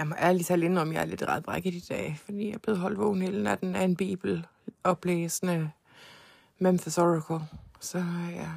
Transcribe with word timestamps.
Jeg 0.00 0.08
må 0.08 0.14
ærligt 0.18 0.46
tale 0.46 0.64
indrømme, 0.64 0.90
om, 0.90 0.94
jeg 0.94 1.02
er 1.02 1.06
lidt 1.06 1.22
ret 1.22 1.42
brækket 1.42 1.74
i 1.74 1.84
dag, 1.88 2.18
fordi 2.24 2.46
jeg 2.46 2.54
er 2.54 2.58
blevet 2.58 2.80
holdt 2.80 2.98
vågen 2.98 3.22
hele 3.22 3.42
natten 3.42 3.76
af 3.76 3.84
en 3.84 3.96
bibel 3.96 4.46
oplæsende 4.84 5.70
Memphis 6.58 6.98
Oracle. 6.98 7.40
Så 7.80 7.98
ja. 8.34 8.48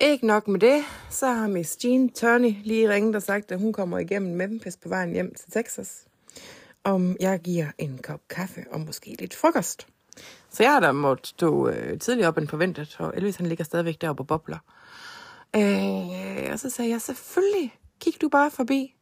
Ikke 0.00 0.26
nok 0.26 0.48
med 0.48 0.60
det, 0.60 0.82
så 1.10 1.26
har 1.26 1.46
Miss 1.46 1.84
Jean 1.84 2.08
Turney 2.08 2.54
lige 2.64 2.90
ringet 2.90 3.16
og 3.16 3.22
sagt, 3.22 3.52
at 3.52 3.58
hun 3.58 3.72
kommer 3.72 3.98
igennem 3.98 4.36
Memphis 4.36 4.76
på 4.76 4.88
vejen 4.88 5.12
hjem 5.12 5.34
til 5.34 5.50
Texas. 5.50 6.04
Om 6.84 7.16
jeg 7.20 7.40
giver 7.40 7.66
en 7.78 7.98
kop 8.02 8.20
kaffe 8.30 8.64
og 8.70 8.80
måske 8.80 9.16
lidt 9.18 9.34
frokost. 9.34 9.86
Så 10.50 10.62
jeg 10.62 10.72
har 10.72 10.80
da 10.80 10.92
måttet 10.92 11.26
stå 11.26 11.68
øh, 11.68 11.98
tidligere 11.98 12.28
op 12.28 12.38
end 12.38 12.48
forventet, 12.48 12.96
og 12.98 13.12
Elvis 13.16 13.36
han 13.36 13.46
ligger 13.46 13.64
stadigvæk 13.64 14.00
deroppe 14.00 14.22
og 14.22 14.26
bobler. 14.26 14.58
Øh, 15.56 16.52
og 16.52 16.58
så 16.58 16.70
sagde 16.70 16.90
jeg, 16.90 17.00
selvfølgelig, 17.00 17.78
kig 18.00 18.14
du 18.20 18.28
bare 18.28 18.50
forbi. 18.50 18.94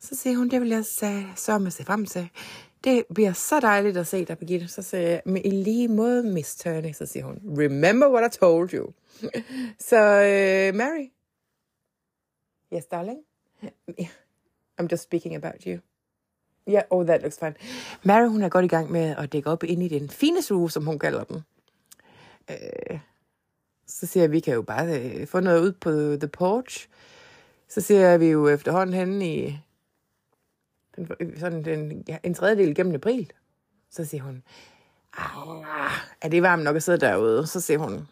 Så 0.00 0.16
siger 0.16 0.36
hun, 0.36 0.50
det 0.50 0.60
vil 0.60 0.68
jeg 0.68 0.84
så 0.84 1.66
se 1.70 1.84
frem 1.84 2.06
til. 2.06 2.28
Det 2.84 3.04
bliver 3.14 3.32
så 3.32 3.60
dejligt 3.60 3.96
at 3.96 4.06
se 4.06 4.24
dig, 4.24 4.38
Birgitte. 4.38 4.68
Så 4.68 4.82
siger 4.82 5.00
jeg, 5.00 5.22
men 5.26 5.44
i 5.44 5.50
lige 5.50 5.88
måde, 5.88 6.22
Miss 6.22 6.56
Turney. 6.56 6.92
Så 6.92 7.06
siger 7.06 7.24
hun, 7.24 7.40
remember 7.58 8.08
what 8.08 8.34
I 8.34 8.38
told 8.38 8.74
you. 8.74 8.92
så 9.88 9.96
øh, 9.96 10.74
Mary. 10.74 11.10
Yes, 12.74 12.86
darling. 12.86 13.18
I'm 14.80 14.86
just 14.92 15.02
speaking 15.02 15.34
about 15.34 15.62
you. 15.66 15.78
Yeah, 16.68 16.82
oh, 16.90 17.06
that 17.06 17.22
looks 17.22 17.38
fine. 17.38 17.54
Mary, 18.02 18.28
hun 18.28 18.42
er 18.42 18.48
godt 18.48 18.64
i 18.64 18.68
gang 18.68 18.92
med 18.92 19.14
at 19.18 19.32
dække 19.32 19.50
op 19.50 19.64
ind 19.64 19.82
i 19.82 19.88
den 19.88 20.10
fine 20.10 20.38
uge, 20.50 20.70
som 20.70 20.86
hun 20.86 20.98
kalder 20.98 21.24
den. 21.24 21.42
Øh, 22.50 22.98
så 23.86 24.06
siger 24.06 24.22
jeg, 24.22 24.32
vi 24.32 24.40
kan 24.40 24.54
jo 24.54 24.62
bare 24.62 25.00
øh, 25.00 25.26
få 25.26 25.40
noget 25.40 25.60
ud 25.60 25.72
på 25.72 25.90
the 25.90 26.28
porch. 26.28 26.88
Så 27.68 27.80
siger 27.80 28.16
vi 28.16 28.26
jo 28.26 28.48
efterhånden 28.48 28.94
henne 28.94 29.34
i 29.34 29.58
den, 30.96 31.38
sådan 31.38 31.64
den, 31.64 32.04
ja, 32.08 32.18
en 32.22 32.34
tredjedel 32.34 32.74
gennem 32.74 32.94
april. 32.94 33.32
Så 33.90 34.04
siger 34.04 34.22
hun, 34.22 34.42
ah, 35.12 35.92
er 36.20 36.28
det 36.28 36.42
varmt 36.42 36.64
nok 36.64 36.76
at 36.76 36.82
sidde 36.82 37.00
derude? 37.00 37.46
Så 37.46 37.60
siger 37.60 37.78
hun, 37.78 38.08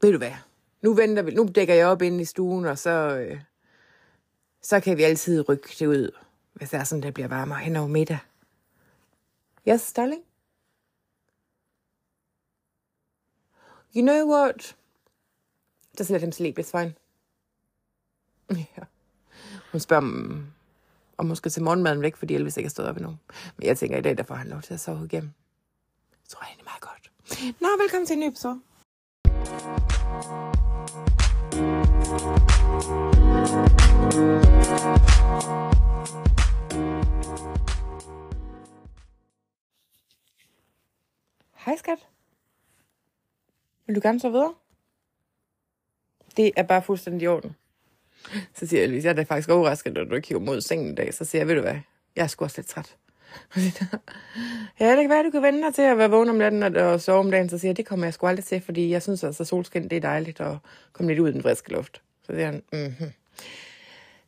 ved 0.00 0.12
du 0.12 0.18
hvad, 0.18 0.34
nu 0.82 0.94
venter 0.94 1.22
vi, 1.22 1.34
nu 1.34 1.48
dækker 1.54 1.74
jeg 1.74 1.86
op 1.86 2.02
inde 2.02 2.20
i 2.20 2.24
stuen, 2.24 2.64
og 2.64 2.78
så, 2.78 2.90
øh, 2.90 3.40
så 4.62 4.80
kan 4.80 4.96
vi 4.96 5.02
altid 5.02 5.48
rykke 5.48 5.68
det 5.78 5.86
ud, 5.86 6.10
hvis 6.52 6.70
det 6.70 6.80
er 6.80 6.84
sådan, 6.84 7.02
det 7.02 7.14
bliver 7.14 7.28
varmere 7.28 7.58
hen 7.58 7.76
over 7.76 7.88
middag. 7.88 8.18
Yes, 9.68 9.92
darling? 9.92 10.22
You 13.96 14.02
know 14.02 14.26
what? 14.26 14.76
Just 15.98 16.10
let 16.10 16.20
him 16.20 16.32
sleep, 16.32 16.58
it's 16.58 16.70
fine. 16.70 16.94
Ja. 18.76 18.82
Hun 19.72 19.80
spørger, 19.80 20.02
om, 20.02 20.46
om 21.18 21.26
hun 21.26 21.36
skal 21.36 21.50
til 21.50 21.62
morgenmaden 21.62 22.02
væk, 22.02 22.16
fordi 22.16 22.34
Elvis 22.34 22.56
ikke 22.56 22.66
er 22.66 22.70
stået 22.70 22.88
op 22.88 22.96
endnu. 22.96 23.16
Men 23.56 23.66
jeg 23.66 23.78
tænker, 23.78 23.98
i 23.98 24.00
dag 24.00 24.16
der 24.16 24.22
får 24.22 24.34
han 24.34 24.48
lov 24.48 24.62
til 24.62 24.74
at 24.74 24.80
sove 24.80 25.04
igennem. 25.04 25.32
Det 26.22 26.28
tror 26.28 26.42
jeg 26.42 26.48
egentlig 26.48 26.64
meget 26.64 26.80
godt. 26.80 27.10
Nå, 27.60 27.68
velkommen 27.82 28.06
til 28.06 28.14
en 28.14 28.20
ny 28.20 28.24
episode. 28.24 28.60
Hej 41.54 41.76
skat. 41.76 42.08
Vil 43.86 43.96
du 43.96 44.00
gerne 44.02 44.20
så 44.20 44.30
videre? 44.30 44.54
Det 46.36 46.52
er 46.56 46.62
bare 46.62 46.82
fuldstændig 46.82 47.22
i 47.22 47.26
orden. 47.26 47.56
Så 48.54 48.66
siger 48.66 48.82
jeg, 48.86 49.04
jeg 49.04 49.10
er 49.10 49.12
da 49.12 49.22
faktisk 49.22 49.48
overrasket, 49.48 49.92
når 49.92 50.04
du 50.04 50.14
ikke 50.14 50.28
hiver 50.28 50.40
mod 50.40 50.60
sengen 50.60 50.92
i 50.92 50.94
dag. 50.94 51.14
Så 51.14 51.24
siger 51.24 51.40
jeg, 51.40 51.48
ved 51.48 51.54
du 51.54 51.60
hvad, 51.60 51.78
jeg 52.16 52.22
er 52.22 52.26
sgu 52.26 52.44
også 52.44 52.58
lidt 52.58 52.68
træt. 52.68 52.96
ja, 54.80 54.90
det 54.90 55.02
kan 55.02 55.10
være, 55.10 55.24
du 55.24 55.30
kan 55.30 55.42
vende 55.42 55.62
dig 55.62 55.74
til 55.74 55.82
at 55.82 55.98
være 55.98 56.10
vågen 56.10 56.28
om 56.28 56.36
natten 56.36 56.62
og 56.76 57.00
sove 57.00 57.18
om 57.18 57.30
dagen. 57.30 57.48
Så 57.48 57.58
siger 57.58 57.68
jeg, 57.68 57.76
det 57.76 57.86
kommer 57.86 58.06
jeg 58.06 58.14
sgu 58.14 58.26
aldrig 58.26 58.44
til, 58.44 58.60
fordi 58.60 58.90
jeg 58.90 59.02
synes 59.02 59.24
altså, 59.24 59.44
solskin, 59.44 59.82
det 59.82 59.92
er 59.92 60.00
dejligt 60.00 60.40
at 60.40 60.56
komme 60.92 61.10
lidt 61.10 61.20
ud 61.20 61.28
i 61.28 61.32
den 61.32 61.42
friske 61.42 61.72
luft. 61.72 62.02
Så 62.22 62.32
siger 62.32 62.46
han, 62.46 62.62
mhm. 62.72 63.12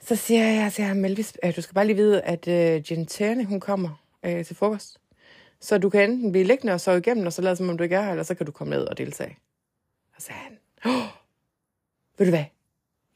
Så 0.00 0.16
siger 0.16 0.44
jeg 0.44 0.72
til 0.72 0.84
ham, 0.84 1.04
Elvis, 1.04 1.32
øh, 1.44 1.56
du 1.56 1.62
skal 1.62 1.74
bare 1.74 1.86
lige 1.86 1.96
vide, 1.96 2.22
at 2.22 2.48
øh, 2.48 2.76
uh, 2.76 2.92
Jen 2.92 3.06
Terne, 3.06 3.44
hun 3.44 3.60
kommer 3.60 4.02
uh, 4.26 4.44
til 4.44 4.56
frokost. 4.56 5.00
Så 5.60 5.78
du 5.78 5.90
kan 5.90 6.10
enten 6.10 6.32
blive 6.32 6.44
liggende 6.44 6.72
og 6.72 6.80
sove 6.80 6.98
igennem, 6.98 7.26
og 7.26 7.32
så 7.32 7.42
lade 7.42 7.56
som 7.56 7.68
om 7.68 7.76
du 7.76 7.82
ikke 7.82 7.96
er 7.96 8.02
her, 8.02 8.10
eller 8.10 8.22
så 8.22 8.34
kan 8.34 8.46
du 8.46 8.52
komme 8.52 8.70
ned 8.70 8.84
og 8.84 8.98
deltage. 8.98 9.38
Og 10.16 10.22
så 10.22 10.26
sagde 10.26 10.40
han, 10.40 10.58
oh, 10.84 11.08
ved 12.18 12.26
du 12.26 12.30
hvad, 12.30 12.44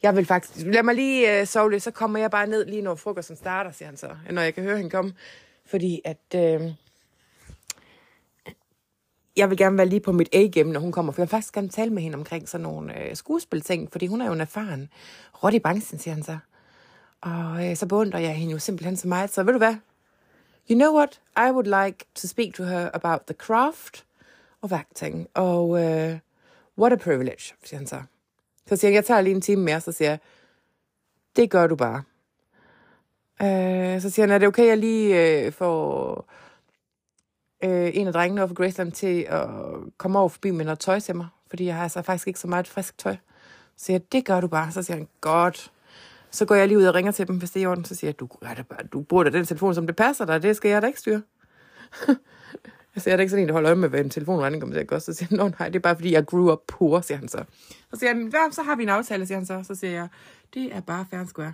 jeg 0.04 0.16
vil 0.16 0.26
faktisk, 0.26 0.66
lad 0.66 0.82
mig 0.82 0.94
lige 0.94 1.40
øh, 1.40 1.46
sove 1.46 1.70
lidt, 1.70 1.82
så 1.82 1.90
kommer 1.90 2.18
jeg 2.18 2.30
bare 2.30 2.46
ned 2.46 2.64
lige 2.64 2.82
når 2.82 2.94
frokosten 2.94 3.36
starter, 3.36 3.72
siger 3.72 3.86
han 3.86 3.96
så, 3.96 4.10
når 4.30 4.42
jeg 4.42 4.54
kan 4.54 4.62
høre 4.62 4.76
hende 4.76 4.90
komme. 4.90 5.14
Fordi 5.66 6.00
at, 6.04 6.18
Øh, 6.34 6.72
jeg 9.36 9.50
vil 9.50 9.58
gerne 9.58 9.76
være 9.76 9.86
lige 9.86 10.00
på 10.00 10.12
mit 10.12 10.28
A-game, 10.32 10.72
når 10.72 10.80
hun 10.80 10.92
kommer, 10.92 11.12
for 11.12 11.22
jeg 11.22 11.26
vil 11.26 11.30
faktisk 11.30 11.54
gerne 11.54 11.68
tale 11.68 11.90
med 11.90 12.02
hende 12.02 12.16
omkring 12.16 12.48
sådan 12.48 12.62
nogle 12.62 13.02
øh, 13.02 13.16
skuespilting, 13.16 13.92
fordi 13.92 14.06
hun 14.06 14.20
er 14.20 14.26
jo 14.26 14.32
en 14.32 14.40
erfaren 14.40 14.88
råd 15.42 15.52
i 15.52 15.58
branchen, 15.58 15.98
siger 15.98 16.14
han 16.14 16.22
så. 16.22 16.38
Og 17.20 17.70
øh, 17.70 17.76
så 17.76 17.86
beundrer 17.86 18.20
jeg 18.20 18.34
hende 18.34 18.52
jo 18.52 18.58
simpelthen 18.58 18.96
så 18.96 19.08
meget, 19.08 19.30
så 19.30 19.42
ved 19.42 19.52
du 19.52 19.58
hvad? 19.58 19.76
You 20.70 20.78
know 20.78 20.96
what? 20.96 21.20
I 21.36 21.50
would 21.52 21.84
like 21.84 22.04
to 22.14 22.28
speak 22.28 22.54
to 22.54 22.64
her 22.64 22.90
about 22.94 23.20
the 23.26 23.34
craft 23.34 24.04
of 24.62 24.72
acting. 24.72 25.28
Og 25.34 25.82
øh, 25.84 26.18
what 26.78 26.92
a 26.92 26.96
privilege, 26.96 27.54
siger 27.64 27.78
han 27.78 27.86
så. 27.86 28.02
Så 28.66 28.76
siger 28.76 28.90
jeg, 28.90 28.94
jeg 28.94 29.04
tager 29.04 29.20
lige 29.20 29.34
en 29.34 29.40
time 29.40 29.62
mere, 29.62 29.80
så 29.80 29.92
siger 29.92 30.08
jeg, 30.08 30.18
det 31.36 31.50
gør 31.50 31.66
du 31.66 31.76
bare. 31.76 32.02
Øh, 33.42 34.00
så 34.00 34.10
siger 34.10 34.26
han, 34.26 34.30
er 34.34 34.38
det 34.38 34.48
okay, 34.48 34.66
jeg 34.66 34.78
lige 34.78 35.40
øh, 35.44 35.52
får 35.52 36.26
øh, 37.64 37.90
en 37.94 38.06
af 38.06 38.12
drengene 38.12 38.40
over 38.40 38.48
for 38.48 38.54
Graceland 38.54 38.92
til 38.92 39.26
at 39.28 39.48
komme 39.96 40.18
over 40.18 40.28
forbi 40.28 40.50
med 40.50 40.64
noget 40.64 40.78
tøj 40.78 41.00
til 41.00 41.16
mig, 41.16 41.26
fordi 41.48 41.64
jeg 41.66 41.74
har 41.74 41.82
altså 41.82 42.02
faktisk 42.02 42.28
ikke 42.28 42.40
så 42.40 42.48
meget 42.48 42.68
frisk 42.68 42.98
tøj. 42.98 43.16
Så 43.76 43.84
siger 43.84 43.94
jeg, 43.94 44.12
det 44.12 44.24
gør 44.24 44.40
du 44.40 44.48
bare. 44.48 44.72
Så 44.72 44.82
siger 44.82 44.96
han, 44.96 45.08
godt. 45.20 45.72
Så 46.30 46.44
går 46.44 46.54
jeg 46.54 46.68
lige 46.68 46.78
ud 46.78 46.84
og 46.84 46.94
ringer 46.94 47.12
til 47.12 47.28
dem, 47.28 47.38
hvis 47.38 47.50
det 47.50 47.60
er 47.60 47.64
i 47.64 47.66
orden. 47.66 47.84
Så 47.84 47.94
siger 47.94 48.08
jeg, 48.08 48.20
du, 48.20 48.28
er 48.42 48.54
det 48.54 48.66
bare, 48.66 48.82
du 48.92 49.02
bruger 49.02 49.24
da 49.24 49.30
den 49.30 49.44
telefon, 49.44 49.74
som 49.74 49.86
det 49.86 49.96
passer 49.96 50.24
dig. 50.24 50.42
Det 50.42 50.56
skal 50.56 50.70
jeg 50.70 50.82
da 50.82 50.86
ikke 50.86 50.98
styre. 50.98 51.22
Altså, 52.96 53.10
jeg 53.10 53.12
er 53.12 53.16
da 53.16 53.20
ikke 53.20 53.30
sådan 53.30 53.42
en, 53.42 53.48
der 53.48 53.52
holder 53.52 53.70
øje 53.70 53.76
med, 53.76 53.88
hvad 53.88 54.00
en 54.00 54.10
telefonregning 54.10 54.60
kommer 54.62 54.74
til 54.74 54.80
at 54.80 54.86
koste? 54.86 55.14
Så 55.14 55.18
siger 55.18 55.42
han, 55.42 55.54
nej, 55.58 55.68
det 55.68 55.76
er 55.76 55.80
bare 55.80 55.96
fordi, 55.96 56.12
jeg 56.12 56.26
grew 56.26 56.52
up 56.52 56.60
poor, 56.68 57.00
siger 57.00 57.18
han 57.18 57.28
så. 57.28 57.44
Så 57.92 57.98
siger 57.98 58.14
han, 58.14 58.52
så 58.52 58.62
har 58.62 58.76
vi 58.76 58.82
en 58.82 58.88
aftale, 58.88 59.26
siger 59.26 59.38
han 59.38 59.46
så. 59.46 59.62
Så 59.62 59.74
siger 59.74 59.92
jeg, 59.92 60.08
det 60.54 60.76
er 60.76 60.80
bare 60.80 61.06
fair 61.10 61.24
square. 61.24 61.52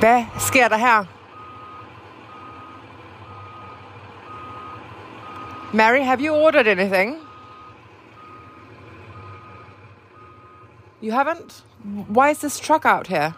Hvad 0.00 0.24
sker 0.38 0.68
der 0.68 0.76
her? 0.76 1.15
Mary, 5.72 6.00
have 6.00 6.20
you 6.20 6.34
ordered 6.34 6.66
anything? 6.66 7.16
You 11.02 11.12
haven't? 11.12 11.64
Why 12.08 12.30
is 12.30 12.38
this 12.38 12.60
truck 12.60 12.84
out 12.84 13.06
here? 13.06 13.32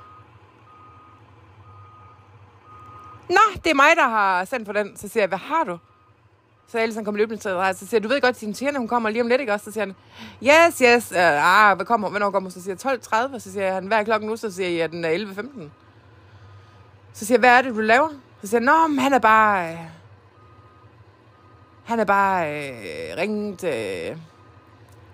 Nå, 3.28 3.60
det 3.64 3.70
er 3.70 3.74
mig, 3.74 3.96
der 3.96 4.08
har 4.08 4.44
sendt 4.44 4.66
for 4.66 4.72
den. 4.72 4.96
Så 4.96 5.08
siger 5.08 5.22
jeg, 5.22 5.28
hvad 5.28 5.38
har 5.38 5.64
du? 5.64 5.78
Så 6.68 6.78
Alison 6.78 7.04
kommer 7.04 7.18
løbende 7.18 7.42
til 7.42 7.50
dig. 7.50 7.76
Så 7.76 7.86
siger 7.86 7.98
jeg, 7.98 8.02
du 8.02 8.08
ved 8.08 8.20
godt, 8.20 8.44
at 8.44 8.60
din 8.60 8.76
hun 8.76 8.88
kommer 8.88 9.10
lige 9.10 9.22
om 9.22 9.28
lidt, 9.28 9.40
ikke 9.40 9.52
også? 9.52 9.64
Så 9.64 9.72
siger 9.72 9.84
han, 9.84 9.94
yes, 10.42 10.78
yes. 10.78 11.12
Uh, 11.12 11.18
ah, 11.18 11.76
hvad 11.76 11.86
kommer, 11.86 12.10
hvornår 12.10 12.30
kommer? 12.30 12.50
Så 12.50 12.62
siger 12.62 12.76
jeg, 12.84 13.26
12.30. 13.32 13.38
Så 13.38 13.52
siger 13.52 13.72
han, 13.72 13.86
hvad 13.86 13.98
er 13.98 14.04
klokken 14.04 14.28
nu? 14.28 14.36
Så 14.36 14.50
siger 14.50 14.68
jeg, 14.68 14.90
den 14.90 15.04
er 15.04 15.10
11.15. 15.10 15.62
Så 17.12 17.26
siger 17.26 17.36
jeg, 17.36 17.40
hvad 17.40 17.58
er 17.58 17.62
det, 17.62 17.74
du 17.74 17.80
laver? 17.80 18.08
Så 18.40 18.46
siger 18.46 18.60
han, 18.60 18.90
nå, 18.90 19.00
han 19.02 19.12
er 19.12 19.18
bare... 19.18 19.72
Øh, 19.72 19.97
han 21.88 22.00
er 22.00 22.04
bare 22.04 22.58
øh, 22.58 23.16
ringet 23.16 23.64
øh, 23.64 24.16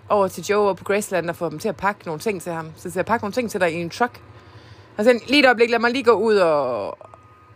over 0.08 0.28
til 0.28 0.44
Joe 0.44 0.68
og 0.68 0.76
på 0.76 0.84
Graceland 0.84 1.30
og 1.30 1.36
fået 1.36 1.52
dem 1.52 1.58
til 1.58 1.68
at 1.68 1.76
pakke 1.76 2.06
nogle 2.06 2.20
ting 2.20 2.42
til 2.42 2.52
ham. 2.52 2.72
Så 2.76 2.82
siger 2.82 2.92
jeg, 2.96 3.06
pakke 3.06 3.24
nogle 3.24 3.32
ting 3.32 3.50
til 3.50 3.60
dig 3.60 3.72
i 3.72 3.74
en 3.74 3.90
truck. 3.90 4.20
Og 4.96 5.04
så 5.04 5.20
lige 5.26 5.40
et 5.40 5.46
øjeblik, 5.46 5.70
lad 5.70 5.78
mig 5.78 5.90
lige 5.90 6.04
gå 6.04 6.12
ud 6.12 6.36
og, 6.36 6.98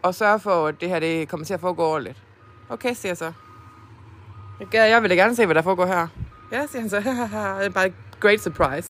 og 0.03 0.15
sørge 0.15 0.41
for, 0.41 0.67
at 0.67 0.81
det 0.81 0.89
her 0.89 1.01
det 1.01 1.29
kommer 1.29 1.47
til 1.47 1.55
at 1.55 1.61
foregå 1.61 1.85
ordentligt. 1.85 2.23
Okay, 2.69 2.95
siger 2.95 3.11
jeg 3.11 3.17
så. 3.17 3.33
Jeg, 4.73 4.91
jeg 4.91 5.03
vil 5.03 5.11
da 5.11 5.15
gerne 5.15 5.37
se, 5.37 5.47
hvad 5.47 5.55
der 5.55 5.63
foregår 5.63 5.87
her. 5.87 6.09
Ja, 6.53 6.67
siger 6.67 6.81
han 6.81 6.91
så. 6.91 6.97
det 7.61 7.67
er 7.67 7.71
bare 7.71 7.93
great 8.21 8.41
surprise. 8.41 8.89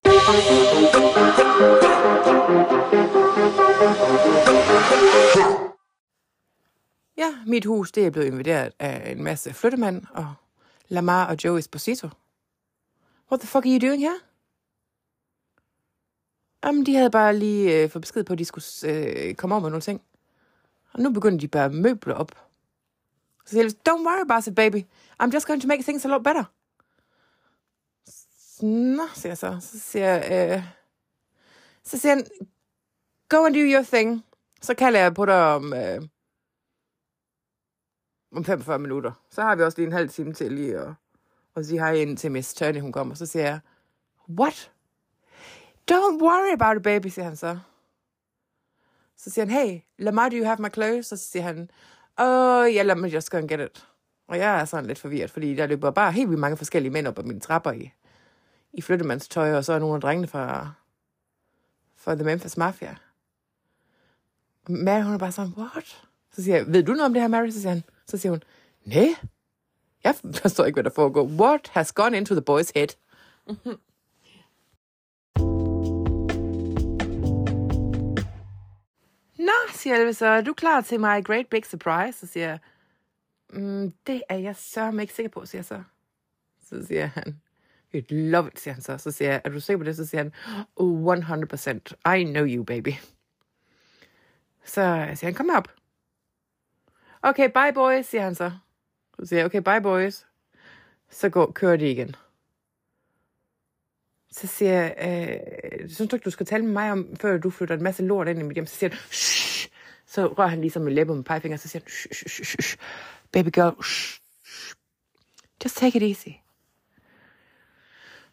Ja, 7.19 7.39
mit 7.47 7.65
hus 7.65 7.93
det 7.93 8.07
er 8.07 8.11
blevet 8.11 8.27
invaderet 8.27 8.73
af 8.79 9.11
en 9.11 9.23
masse 9.23 9.55
flyttemand 9.55 10.03
og 10.11 10.35
Lamar 10.89 11.27
og 11.27 11.37
Joe 11.45 11.59
Esposito. 11.59 12.09
What 13.31 13.41
the 13.41 13.49
fuck 13.49 13.67
are 13.67 13.73
you 13.73 13.89
doing 13.89 14.03
here? 14.03 14.21
Jamen, 16.65 16.87
de 16.87 16.95
havde 16.95 17.11
bare 17.11 17.37
lige 17.37 17.83
øh, 17.83 17.91
fået 17.91 18.03
besked 18.03 18.25
på, 18.25 18.33
at 18.33 18.39
de 18.39 18.45
skulle 18.45 18.65
øh, 18.85 19.35
komme 19.35 19.55
over 19.55 19.63
med 19.63 19.71
nogle 19.71 19.83
ting. 19.83 20.03
Og 20.93 21.01
nu 21.01 21.13
begynder 21.13 21.39
de 21.39 21.49
bare 21.49 21.71
møbler 21.71 22.15
op. 22.15 22.33
Så 23.47 23.51
siger 23.51 23.69
don't 23.69 24.07
worry 24.07 24.21
about 24.21 24.47
it, 24.47 24.55
baby. 24.55 24.87
I'm 25.23 25.35
just 25.35 25.47
going 25.47 25.63
to 25.63 25.69
make 25.69 25.83
things 25.83 26.05
a 26.05 26.09
lot 26.09 26.25
better. 26.25 26.45
Nå, 28.67 29.03
siger 29.15 29.31
jeg 29.31 29.39
så. 29.39 29.59
Så 29.61 29.79
siger 29.79 30.07
jeg, 30.07 30.53
øh, 30.57 30.63
så 31.85 31.99
siger 31.99 32.15
han, 32.15 32.27
go 33.29 33.45
and 33.45 33.55
do 33.55 33.61
your 33.61 33.83
thing. 33.83 34.25
Så 34.63 34.75
kalder 34.75 35.01
jeg 35.01 35.15
på 35.15 35.27
dig 35.27 35.55
om, 35.55 35.75
øh, 35.75 36.03
om 38.33 38.45
45 38.45 38.79
minutter. 38.79 39.13
Så 39.31 39.43
har 39.43 39.57
vi 39.57 39.63
også 39.63 39.79
lige 39.79 39.87
en 39.87 39.93
halv 39.93 40.09
time 40.09 40.33
til 40.33 40.53
lige 40.53 40.79
at, 40.79 40.89
at 41.57 41.67
sige 41.67 41.79
hej 41.79 41.93
ind 41.93 42.17
til 42.17 42.33
Miss 42.33 42.55
Turney, 42.55 42.81
hun 42.81 42.93
kommer. 42.93 43.15
Så 43.15 43.27
siger 43.27 43.45
jeg, 43.45 43.61
what? 44.29 44.71
Don't 45.91 46.23
worry 46.23 46.53
about 46.53 46.77
it, 46.77 46.83
baby, 46.83 47.07
siger 47.07 47.25
han 47.25 47.37
så. 47.37 47.59
Så 49.17 49.31
siger 49.31 49.47
han, 49.47 49.55
hey, 49.55 49.81
Lamar, 49.99 50.29
do 50.29 50.37
you 50.37 50.45
have 50.45 50.57
my 50.61 50.73
clothes? 50.75 51.07
Så 51.07 51.17
siger 51.17 51.43
han, 51.43 51.71
oh, 52.17 52.69
yeah, 52.75 52.87
let 52.87 52.99
me 52.99 53.09
just 53.09 53.31
go 53.31 53.37
and 53.37 53.49
get 53.49 53.61
it. 53.61 53.87
Og 54.27 54.39
jeg 54.39 54.61
er 54.61 54.65
sådan 54.65 54.87
lidt 54.87 54.99
forvirret, 54.99 55.31
fordi 55.31 55.55
der 55.55 55.67
løber 55.67 55.91
bare 55.91 56.13
helt 56.13 56.29
vildt 56.29 56.41
mange 56.41 56.57
forskellige 56.57 56.93
mænd 56.93 57.07
op 57.07 57.19
ad 57.19 57.25
mine 57.25 57.41
trapper 57.41 57.73
i, 57.73 57.93
i 58.73 58.83
flyttemandstøj, 58.83 59.55
og 59.55 59.65
så 59.65 59.73
er 59.73 59.79
nogle 59.79 59.95
af 59.95 60.01
drengene 60.01 60.27
fra, 60.27 60.73
fra 61.97 62.15
The 62.15 62.25
Memphis 62.25 62.57
Mafia. 62.57 62.97
Mary, 64.69 65.03
hun 65.03 65.15
er 65.15 65.19
bare 65.19 65.33
sådan, 65.33 65.53
what? 65.57 66.03
Så 66.33 66.43
siger 66.43 66.57
jeg, 66.57 66.67
ved 66.67 66.83
du 66.83 66.93
noget 66.93 67.07
om 67.07 67.13
det 67.13 67.23
her, 67.23 67.29
Mary? 67.29 67.49
Så 67.49 67.61
siger, 67.61 67.73
han, 67.73 67.83
så 68.09 68.17
siger 68.17 68.31
hun, 68.31 68.43
nej, 68.85 69.09
jeg 70.05 70.15
forstår 70.43 70.65
ikke, 70.65 70.77
hvad 70.77 70.85
der 70.85 70.91
foregår. 70.91 71.25
What 71.25 71.69
has 71.69 71.93
gone 71.93 72.17
into 72.17 72.35
the 72.35 72.45
boy's 72.51 72.71
head? 72.75 72.89
Nå, 79.39 79.53
siger 79.73 79.97
Elvis, 79.97 80.17
så 80.17 80.27
er 80.27 80.41
du 80.41 80.53
klar 80.53 80.81
til 80.81 81.01
my 81.01 81.25
great 81.25 81.47
big 81.47 81.67
surprise? 81.67 82.19
Så 82.19 82.27
siger 82.27 82.49
jeg, 82.49 82.59
mm, 83.51 83.93
det 84.07 84.23
er 84.29 84.37
jeg 84.37 84.57
så 84.57 84.99
ikke 85.01 85.15
sikker 85.15 85.31
på, 85.31 85.47
siger 85.47 85.59
jeg 85.59 85.65
så. 85.65 85.83
Så 86.69 86.87
siger 86.87 87.07
han, 87.07 87.41
you'd 87.95 88.15
love 88.15 88.49
it, 88.49 88.61
siger 88.61 88.75
han 88.75 88.83
så. 88.83 88.99
Så 88.99 89.11
siger 89.11 89.31
jeg, 89.31 89.41
er 89.45 89.51
du 89.51 89.61
sikker 89.61 89.79
på 89.79 89.85
det? 89.85 89.97
Så 89.97 90.07
siger 90.07 90.23
han, 90.23 90.33
oh, 90.77 91.17
100%, 91.17 92.15
I 92.17 92.25
know 92.25 92.45
you, 92.47 92.65
baby. 92.65 92.93
Så 94.65 95.09
siger 95.15 95.27
han, 95.27 95.35
kom 95.35 95.51
op. 95.57 95.78
Okay, 97.23 97.49
bye 97.51 97.73
boys, 97.75 98.07
siger 98.07 98.23
han 98.23 98.35
så. 98.35 98.51
Så 99.21 99.27
siger 99.27 99.39
jeg, 99.41 99.47
okay, 99.47 99.63
bye 99.63 99.83
boys. 99.83 100.27
Så 101.11 101.29
går, 101.29 101.53
kører 101.53 101.77
de 101.77 101.91
igen. 101.91 102.17
Så 104.31 104.47
siger 104.47 104.73
jeg, 104.73 104.95
øh, 105.83 105.91
synes 105.91 106.11
du 106.11 106.17
ikke, 106.17 106.25
du 106.25 106.31
skal 106.31 106.47
tale 106.47 106.65
med 106.65 106.73
mig 106.73 106.93
om, 106.93 107.17
før 107.17 107.39
du 107.39 107.51
flytter 107.51 107.75
en 107.75 107.83
masse 107.83 108.03
lort 108.03 108.29
ind 108.29 108.39
i 108.39 108.43
mit 108.43 108.55
hjem? 108.55 108.67
Så 108.67 108.77
siger 108.77 108.91
han, 108.91 108.99
shh. 109.11 109.69
Så 110.07 110.27
rører 110.27 110.49
han 110.49 110.61
ligesom 110.61 110.83
med 110.83 110.93
læber 110.93 111.15
med 111.15 111.25
pegefinger, 111.25 111.57
så 111.57 111.69
siger 111.69 111.83
han, 111.83 111.91
shh, 111.91 112.13
shh, 112.13 112.45
shh, 112.45 112.63
shh. 112.63 112.77
baby 113.33 113.49
girl, 113.49 113.83
shh, 113.83 114.21
shh. 114.45 114.75
just 115.65 115.77
take 115.77 115.97
it 115.97 116.03
easy. 116.03 116.37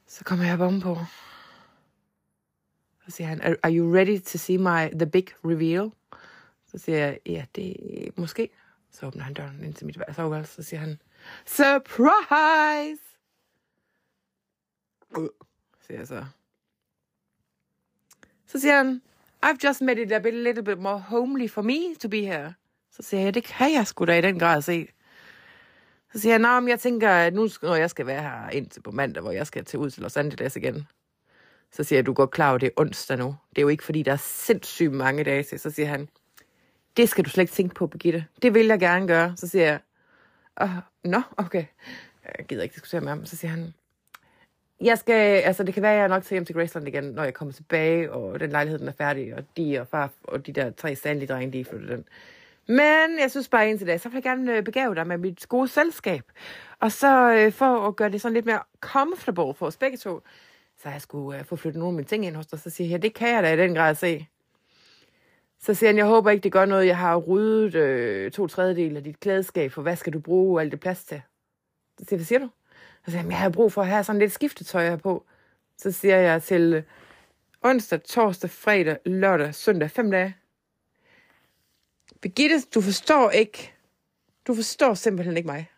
Så 0.07 0.23
kommer 0.23 0.45
jeg 0.45 0.57
bombe 0.57 0.81
på. 0.81 0.97
Så 3.05 3.11
siger 3.11 3.27
han, 3.27 3.41
are, 3.41 3.55
are 3.63 3.73
you 3.77 3.93
ready 3.93 4.19
to 4.19 4.37
see 4.37 4.57
my, 4.57 4.89
the 4.99 5.05
big 5.05 5.25
reveal? 5.45 5.91
Så 6.67 6.77
siger 6.77 6.97
jeg, 6.97 7.19
ja, 7.25 7.45
det 7.55 7.77
måske. 8.17 8.49
Så 8.95 9.05
åbner 9.05 9.23
han 9.23 9.33
døren 9.33 9.63
ind 9.63 9.73
til 9.73 9.85
mit 9.85 9.97
soveværelse, 10.15 10.53
så 10.53 10.63
siger 10.63 10.79
han, 10.79 11.01
surprise! 11.45 13.03
Uh, 15.17 15.27
siger 15.87 15.97
jeg 15.97 16.07
så. 16.07 16.25
Så 18.47 18.59
siger 18.59 18.77
han, 18.77 19.01
I've 19.45 19.57
just 19.67 19.81
made 19.81 20.01
it 20.01 20.11
a 20.11 20.19
bit, 20.19 20.33
little 20.33 20.63
bit 20.63 20.79
more 20.79 20.99
homely 20.99 21.49
for 21.49 21.61
me 21.61 21.95
to 21.95 22.09
be 22.09 22.21
here. 22.21 22.53
Så 22.91 23.03
siger 23.03 23.21
jeg, 23.21 23.33
det 23.33 23.43
kan 23.43 23.73
jeg 23.73 23.87
sgu 23.87 24.05
da 24.05 24.17
i 24.17 24.21
den 24.21 24.39
grad 24.39 24.61
se. 24.61 24.87
Så 26.13 26.19
siger 26.19 26.33
jeg, 26.33 26.39
nej, 26.39 26.59
men 26.59 26.69
jeg 26.69 26.79
tænker, 26.79 27.09
at 27.09 27.33
nu 27.33 27.49
når 27.61 27.75
jeg 27.75 27.89
skal 27.89 28.05
være 28.05 28.21
her 28.21 28.49
indtil 28.49 28.81
på 28.81 28.91
mandag, 28.91 29.21
hvor 29.23 29.31
jeg 29.31 29.47
skal 29.47 29.65
til 29.65 29.79
ud 29.79 29.89
til 29.89 30.03
Los 30.03 30.17
Angeles 30.17 30.55
igen. 30.55 30.87
Så 31.71 31.83
siger 31.83 31.97
jeg, 31.97 32.05
du 32.05 32.13
går 32.13 32.25
klar 32.25 32.49
over, 32.49 32.57
det 32.57 32.67
er 32.67 32.81
onsdag 32.81 33.17
nu. 33.17 33.35
Det 33.49 33.57
er 33.57 33.61
jo 33.61 33.67
ikke, 33.67 33.83
fordi 33.83 34.03
der 34.03 34.11
er 34.11 34.17
sindssygt 34.17 34.91
mange 34.91 35.23
dage 35.23 35.43
til. 35.43 35.59
Så 35.59 35.69
siger 35.69 35.87
han, 35.87 36.09
det 36.97 37.09
skal 37.09 37.25
du 37.25 37.29
slet 37.29 37.43
ikke 37.43 37.53
tænke 37.53 37.75
på, 37.75 37.87
Birgitte. 37.87 38.25
Det 38.41 38.53
vil 38.53 38.65
jeg 38.65 38.79
gerne 38.79 39.07
gøre. 39.07 39.33
Så 39.37 39.47
siger 39.47 39.65
jeg, 39.65 39.79
oh, 40.57 40.69
nå, 41.03 41.21
okay. 41.37 41.65
Jeg 42.37 42.45
gider 42.45 42.63
ikke 42.63 42.73
diskutere 42.73 43.01
med 43.01 43.09
ham. 43.09 43.25
Så 43.25 43.37
siger 43.37 43.51
han, 43.51 43.73
jeg 44.81 44.97
skal, 44.97 45.41
altså 45.41 45.63
det 45.63 45.73
kan 45.73 45.83
være, 45.83 45.91
at 45.91 45.97
jeg 45.97 46.03
er 46.03 46.07
nok 46.07 46.23
til 46.23 46.35
hjem 46.35 46.45
til 46.45 46.55
Graceland 46.55 46.87
igen, 46.87 47.03
når 47.03 47.23
jeg 47.23 47.33
kommer 47.33 47.53
tilbage, 47.53 48.11
og 48.11 48.39
den 48.39 48.49
lejlighed, 48.49 48.79
den 48.79 48.87
er 48.87 48.91
færdig, 48.91 49.35
og 49.35 49.43
de 49.57 49.79
og 49.79 49.87
far 49.87 50.09
og 50.23 50.47
de 50.47 50.51
der 50.51 50.71
tre 50.71 50.95
sandlige 50.95 51.33
drenge, 51.33 51.57
de 51.57 51.65
flytter 51.65 51.95
den. 51.95 52.05
Men 52.67 53.19
jeg 53.19 53.31
synes 53.31 53.49
bare 53.49 53.69
indtil 53.69 53.87
dag, 53.87 53.99
så 53.99 54.09
vil 54.09 54.15
jeg 54.15 54.23
gerne 54.23 54.57
øh, 54.57 54.63
begave 54.63 54.95
dig 54.95 55.07
med 55.07 55.17
mit 55.17 55.49
gode 55.49 55.67
selskab. 55.67 56.23
Og 56.79 56.91
så 56.91 57.33
øh, 57.33 57.51
for 57.51 57.87
at 57.87 57.95
gøre 57.95 58.11
det 58.11 58.21
sådan 58.21 58.33
lidt 58.33 58.45
mere 58.45 58.59
comfortable 58.79 59.53
for 59.53 59.65
os 59.65 59.77
begge 59.77 59.97
to, 59.97 60.21
så 60.83 60.89
jeg 60.89 61.01
skulle 61.01 61.39
øh, 61.39 61.45
få 61.45 61.55
flyttet 61.55 61.79
nogle 61.79 61.93
af 61.93 61.95
mine 61.95 62.07
ting 62.07 62.25
ind 62.25 62.35
hos 62.35 62.47
dig. 62.47 62.59
Så 62.59 62.69
siger 62.69 62.89
jeg, 62.89 63.01
det 63.01 63.13
kan 63.13 63.29
jeg 63.29 63.43
da 63.43 63.53
i 63.53 63.57
den 63.57 63.75
grad 63.75 63.95
se. 63.95 64.27
Så 65.65 65.73
siger 65.73 65.87
han, 65.89 65.97
jeg 65.97 66.05
håber 66.05 66.31
ikke, 66.31 66.43
det 66.43 66.51
gør 66.51 66.65
noget. 66.65 66.87
Jeg 66.87 66.97
har 66.97 67.17
ryddet 67.17 67.75
øh, 67.75 68.31
to 68.31 68.47
tredjedel 68.47 68.97
af 68.97 69.03
dit 69.03 69.19
klædeskab, 69.19 69.71
for 69.71 69.81
hvad 69.81 69.95
skal 69.95 70.13
du 70.13 70.19
bruge 70.19 70.61
alt 70.61 70.71
det 70.71 70.79
plads 70.79 71.03
til? 71.03 71.21
Så 71.99 72.05
siger 72.05 72.07
jeg, 72.11 72.17
hvad 72.17 72.25
siger 72.25 72.39
du? 72.39 72.49
Så 73.05 73.11
siger 73.11 73.21
han, 73.21 73.31
jeg 73.31 73.39
har 73.39 73.49
brug 73.49 73.71
for 73.71 73.81
at 73.81 73.87
have 73.87 74.03
sådan 74.03 74.19
lidt 74.19 74.31
skiftetøj 74.31 74.89
her 74.89 74.95
på. 74.95 75.25
Så 75.77 75.91
siger 75.91 76.17
jeg 76.17 76.43
til 76.43 76.73
øh, 76.73 76.83
onsdag, 77.61 78.03
torsdag, 78.03 78.49
fredag, 78.49 78.97
lørdag, 79.05 79.55
søndag, 79.55 79.91
fem 79.91 80.11
dage. 80.11 80.35
Birgitte, 82.21 82.61
du 82.75 82.81
forstår 82.81 83.29
ikke. 83.29 83.73
Du 84.47 84.55
forstår 84.55 84.93
simpelthen 84.93 85.37
ikke 85.37 85.47
mig. 85.47 85.71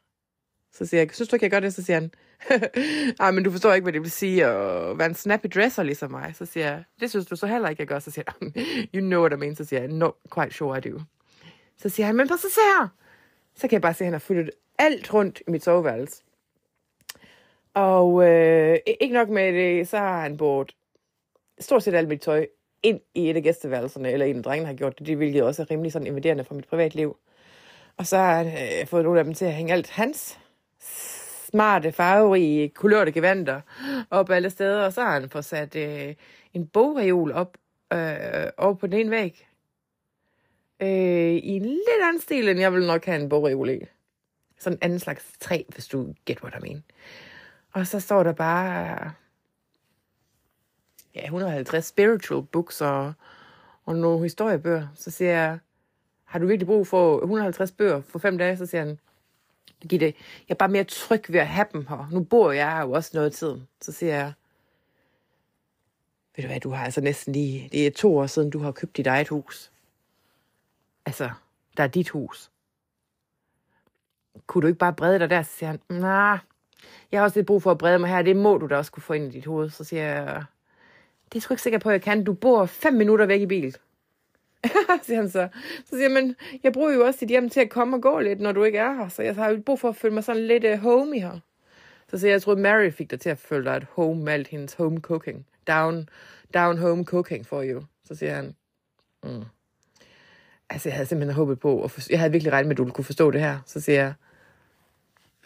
Så 0.72 0.86
siger 0.86 1.02
jeg, 1.02 1.10
synes 1.14 1.30
du 1.30 1.36
ikke, 1.36 1.44
jeg 1.44 1.52
gør 1.52 1.60
det? 1.60 1.74
Så 1.74 1.84
siger 1.84 2.00
han, 2.00 2.12
ej, 3.20 3.32
men 3.32 3.44
du 3.44 3.52
forstår 3.52 3.74
ikke, 3.74 3.84
hvad 3.84 3.94
det 3.94 4.02
vil 4.02 4.12
sige 4.12 4.46
at 4.46 4.98
være 4.98 5.08
en 5.08 5.16
snappy 5.16 5.48
dresser 5.56 5.84
ligesom 5.84 6.12
mig. 6.12 6.34
Så 6.36 6.46
siger 6.46 6.66
jeg, 6.66 6.84
det 7.00 7.10
synes 7.10 7.26
du 7.26 7.36
så 7.36 7.48
heller 7.48 7.70
ikke, 7.70 7.82
jeg 7.82 7.88
gør. 7.88 8.00
Så 8.00 8.12
siger 8.12 8.24
jeg, 8.28 8.52
you 8.96 9.02
know 9.02 9.20
what 9.20 9.34
I 9.34 9.36
mean. 9.36 9.56
Så 9.56 9.66
siger 9.66 9.80
jeg, 9.80 9.90
no, 9.90 10.12
quite 10.36 10.56
sure 10.56 10.78
I 10.78 10.82
do. 10.82 11.00
Så 11.78 11.90
siger 11.90 12.06
han, 12.06 12.16
men 12.16 12.28
prøv 12.28 12.38
så 12.38 12.50
se 12.50 12.62
her. 12.62 12.88
Så 13.56 13.62
kan 13.62 13.74
jeg 13.74 13.82
bare 13.82 13.94
se, 13.94 14.04
at 14.04 14.06
han 14.06 14.14
har 14.14 14.20
flyttet 14.20 14.52
alt 14.80 15.14
rundt 15.14 15.42
i 15.48 15.52
mit 15.52 15.64
soveværelse. 15.64 16.24
Og 17.74 18.28
øh, 18.28 18.78
ikke 19.02 19.14
nok 19.14 19.30
med 19.30 19.54
det, 19.54 19.88
så 19.88 19.98
har 19.98 20.22
han 20.22 20.38
brugt 20.38 20.76
stort 21.60 21.84
set 21.84 21.96
alt 21.96 22.08
mit 22.08 22.22
tøj 22.22 22.48
ind 22.84 23.00
i 23.16 23.30
et 23.30 23.36
af 23.36 23.44
gæsteværelserne, 23.44 24.12
eller 24.12 24.26
en 24.26 24.38
af 24.38 24.44
drengene 24.44 24.68
har 24.68 24.74
gjort 24.74 25.00
det, 25.00 25.18
hvilket 25.18 25.44
også 25.44 25.62
er 25.62 25.72
rimelig 25.72 25.92
sådan 25.92 26.08
invaderende 26.08 26.44
for 26.44 26.56
mit 26.56 26.68
privatliv. 26.68 27.18
Og 27.98 28.08
så 28.08 28.18
har 28.18 28.44
han 28.44 28.48
øh, 28.48 28.88
fået 28.88 29.04
nogle 29.04 29.20
af 29.20 29.26
dem 29.26 29.34
til 29.34 29.46
at 29.46 29.54
hænge 29.54 29.74
alt 29.74 29.90
hans 29.90 30.40
smarte, 31.48 31.92
farverige, 31.92 32.70
kulørte 32.70 33.12
gevanter 33.12 33.62
op 34.10 34.30
alle 34.30 34.50
steder, 34.50 34.86
og 34.86 34.94
så 34.94 35.02
har 35.02 35.20
han 35.20 35.30
fået 35.30 35.46
sat 35.46 35.76
øh, 35.76 36.16
en 36.54 36.68
bogreol 36.68 37.32
op 37.32 37.58
øh, 37.94 38.00
over 38.58 38.74
på 38.74 38.88
den 38.88 39.00
ene 39.00 39.12
væg. 39.12 39.48
Øh, 40.80 40.88
I 41.34 41.50
en 41.50 41.66
lidt 41.66 42.04
anden 42.04 42.22
stil, 42.22 42.50
end 42.50 42.60
jeg 42.60 42.74
vil 42.74 42.88
nok 42.88 43.06
have 43.06 43.22
en 43.22 43.30
bogreol 43.30 43.70
i. 43.70 43.80
Sådan 44.60 44.78
en 44.78 44.80
anden 44.82 45.00
slags 45.00 45.38
træ, 45.40 45.64
hvis 45.70 45.88
du 45.88 46.14
get 46.26 46.44
what 46.44 46.54
I 46.58 46.62
mean. 46.62 46.84
Og 47.74 47.88
så 47.88 48.00
står 48.00 48.24
der 48.24 48.34
bare 48.34 49.12
ja, 51.16 51.24
150 51.24 51.86
spiritual 51.86 52.44
books 52.44 52.82
og, 52.82 53.14
og 53.86 53.96
nogle 53.96 54.24
historiebøger. 54.24 54.88
Så 54.96 55.12
siger 55.12 55.32
jeg, 55.32 55.60
har 56.24 56.40
du 56.40 56.46
virkelig 56.46 56.68
brug 56.68 56.88
for 56.88 57.20
150 57.20 57.72
bøger 57.72 58.02
for 58.02 58.20
fem 58.20 58.38
dage? 58.38 58.58
Så 58.58 58.66
siger 58.66 58.86
han, 58.86 59.00
Gitte, 59.82 60.06
jeg 60.06 60.14
er 60.50 60.56
bare 60.56 60.70
mere 60.70 60.84
tryg 60.84 61.26
ved 61.30 61.40
at 61.40 61.48
have 61.48 61.68
dem 61.74 61.88
her. 61.88 62.10
Nu 62.12 62.24
bor 62.24 62.52
jeg 62.52 62.82
jo 62.84 62.92
også 62.92 63.12
noget 63.14 63.34
tid. 63.34 63.56
Så 63.82 63.92
siger 63.92 64.16
jeg, 64.16 64.34
ved 66.36 66.44
du 66.44 66.48
hvad, 66.48 66.60
du 66.60 66.70
har 66.70 66.86
altså 66.86 67.02
næsten 67.02 67.34
lige, 67.34 67.70
det 67.72 67.88
er 67.88 67.92
to 67.92 68.18
år 68.18 68.28
siden, 68.28 68.50
du 68.50 68.60
har 68.60 68.72
købt 68.72 68.98
dit 68.98 69.08
eget 69.08 69.28
hus. 69.28 69.72
Altså, 71.06 71.30
der 71.78 71.84
er 71.84 71.88
dit 71.88 72.10
hus. 72.10 72.52
Kunne 74.48 74.62
du 74.62 74.68
ikke 74.68 74.80
bare 74.80 74.94
brede 74.94 75.20
dig 75.20 75.30
der? 75.30 75.44
Så 75.44 75.52
siger 75.52 75.70
han, 75.70 75.80
nej, 75.90 76.38
jeg 77.12 77.20
har 77.20 77.24
også 77.24 77.40
lidt 77.40 77.48
brug 77.48 77.64
for 77.64 77.72
at 77.72 77.78
brede 77.78 78.00
mig 78.00 78.10
her. 78.10 78.22
Det 78.22 78.36
må 78.36 78.58
du 78.58 78.68
da 78.68 78.78
også 78.78 78.92
kunne 78.92 79.04
få 79.04 79.14
ind 79.14 79.28
i 79.28 79.32
dit 79.32 79.46
hoved. 79.46 79.70
Så 79.70 79.84
siger 79.84 80.04
jeg, 80.04 80.44
det 81.34 81.38
er 81.38 81.42
sgu 81.42 81.54
ikke 81.54 81.62
sikker 81.62 81.80
på, 81.80 81.90
at 81.90 81.94
jeg 81.94 82.02
kan. 82.02 82.24
Du 82.24 82.34
bor 82.34 82.66
fem 82.66 82.94
minutter 82.94 83.26
væk 83.26 83.42
i 83.42 83.46
bil. 83.46 83.78
siger 85.06 85.18
han 85.18 85.30
så. 85.30 85.48
Så 85.86 85.96
siger 85.96 86.10
jeg, 86.10 86.34
jeg 86.64 86.74
bruger 86.74 86.94
jo 86.94 87.06
også 87.06 87.20
dit 87.20 87.30
hjem 87.30 87.50
til 87.50 87.60
at 87.60 87.70
komme 87.70 87.98
og 87.98 88.02
gå 88.02 88.20
lidt, 88.20 88.40
når 88.40 88.52
du 88.52 88.64
ikke 88.64 88.78
er 88.78 88.94
her. 88.94 89.08
Så 89.10 89.24
jeg 89.24 89.36
har 89.36 89.50
jo 89.50 89.62
brug 89.66 89.80
for 89.80 89.90
at 89.90 89.96
føle 89.96 90.14
mig 90.14 90.24
sådan 90.24 90.48
lidt 90.48 90.64
øh, 90.64 90.74
uh, 90.74 90.80
home 90.80 91.20
her. 91.20 91.40
Så 92.10 92.18
siger 92.18 92.30
jeg, 92.30 92.34
jeg 92.34 92.42
tror, 92.42 92.56
Mary 92.56 92.92
fik 92.92 93.12
dig 93.12 93.20
til 93.20 93.30
at 93.30 93.38
føle 93.38 93.66
dig 93.66 93.76
at 93.76 93.84
home 93.84 94.24
med 94.24 94.34
alt 94.34 94.48
hendes 94.48 94.74
home 94.74 95.00
cooking. 95.00 95.46
Down, 95.68 96.10
down 96.54 96.78
home 96.78 97.06
cooking 97.06 97.46
for 97.46 97.64
you. 97.64 97.82
Så 98.04 98.16
siger 98.16 98.36
han, 98.36 98.56
mm. 99.24 99.44
Altså, 100.70 100.90
jeg 100.90 100.96
havde 100.96 101.08
simpelthen 101.08 101.36
håbet 101.36 101.60
på, 101.60 101.78
og 101.78 101.92
jeg 102.10 102.20
havde 102.20 102.32
virkelig 102.32 102.54
regnet 102.54 102.68
med, 102.68 102.74
at 102.74 102.78
du 102.78 102.84
ville 102.84 102.94
kunne 102.94 103.06
forstå 103.06 103.32
det 103.32 103.42
her. 103.42 103.60
Så 103.66 103.82
siger 103.82 104.00
jeg, 104.00 104.14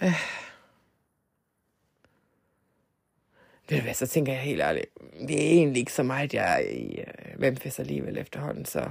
øh. 0.03 0.13
Ved 3.69 3.77
du 3.77 3.83
hvad, 3.83 3.93
så 3.93 4.07
tænker 4.07 4.33
jeg 4.33 4.41
helt 4.41 4.61
ærligt, 4.61 4.85
det 5.27 5.31
er 5.31 5.51
egentlig 5.51 5.79
ikke 5.79 5.93
så 5.93 6.03
meget, 6.03 6.33
jeg 6.33 6.55
er 6.55 6.69
i 6.69 7.03
Memphis 7.37 7.79
alligevel 7.79 8.17
efterhånden, 8.17 8.65
så... 8.65 8.89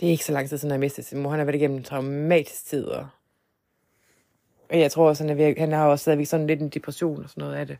Det 0.00 0.06
er 0.06 0.10
ikke 0.10 0.24
så 0.24 0.32
lang 0.32 0.48
tid 0.48 0.58
siden, 0.58 0.72
jeg 0.72 0.80
mistede 0.80 1.06
sin 1.06 1.18
mor. 1.18 1.30
Han 1.30 1.38
har 1.38 1.44
været 1.44 1.56
igennem 1.56 1.76
en 1.76 1.84
traumatisk 1.84 2.66
tid, 2.66 2.84
og 2.84 3.08
jeg 4.70 4.92
tror 4.92 5.08
også, 5.08 5.24
han, 5.24 5.30
er 5.30 5.34
ved, 5.34 5.54
han 5.58 5.72
har 5.72 5.86
også 5.86 6.02
stadigvæk 6.02 6.26
sådan 6.26 6.46
lidt 6.46 6.60
en 6.60 6.68
depression 6.68 7.24
og 7.24 7.30
sådan 7.30 7.42
noget 7.42 7.54
af 7.56 7.66
det. 7.66 7.78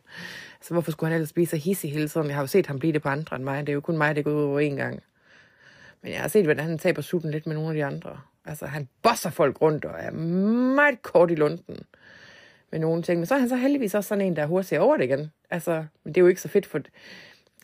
Så 0.61 0.73
hvorfor 0.73 0.91
skulle 0.91 1.07
han 1.07 1.15
ellers 1.15 1.33
blive 1.33 1.47
så 1.47 1.57
hissig 1.57 1.91
hele 1.91 2.07
tiden? 2.07 2.27
Jeg 2.27 2.35
har 2.35 2.43
jo 2.43 2.47
set 2.47 2.67
ham 2.67 2.79
blive 2.79 2.93
det 2.93 3.01
på 3.01 3.09
andre 3.09 3.35
end 3.35 3.43
mig. 3.43 3.67
Det 3.67 3.69
er 3.69 3.73
jo 3.73 3.81
kun 3.81 3.97
mig, 3.97 4.15
det 4.15 4.23
går 4.23 4.31
ud 4.31 4.43
over 4.43 4.59
en 4.59 4.75
gang. 4.75 5.03
Men 6.01 6.11
jeg 6.11 6.21
har 6.21 6.27
set, 6.27 6.45
hvordan 6.45 6.65
han 6.65 6.77
taber 6.77 7.01
sutten 7.01 7.31
lidt 7.31 7.47
med 7.47 7.55
nogle 7.55 7.69
af 7.69 7.75
de 7.75 7.85
andre. 7.85 8.19
Altså, 8.45 8.65
han 8.65 8.87
bosser 9.01 9.29
folk 9.29 9.61
rundt 9.61 9.85
og 9.85 9.95
er 9.99 10.11
meget 10.11 11.01
kort 11.01 11.31
i 11.31 11.35
lunden 11.35 11.79
med 12.71 12.79
nogle 12.79 13.03
ting. 13.03 13.19
Men 13.19 13.25
så 13.25 13.35
er 13.35 13.39
han 13.39 13.49
så 13.49 13.55
heldigvis 13.55 13.95
også 13.95 14.07
sådan 14.07 14.25
en, 14.25 14.35
der 14.35 14.41
er 14.41 14.47
hurtigt 14.47 14.81
over 14.81 14.97
det 14.97 15.03
igen. 15.03 15.31
Altså, 15.49 15.85
men 16.03 16.13
det 16.13 16.21
er 16.21 16.23
jo 16.23 16.27
ikke 16.27 16.41
så 16.41 16.47
fedt 16.47 16.65
for 16.65 16.79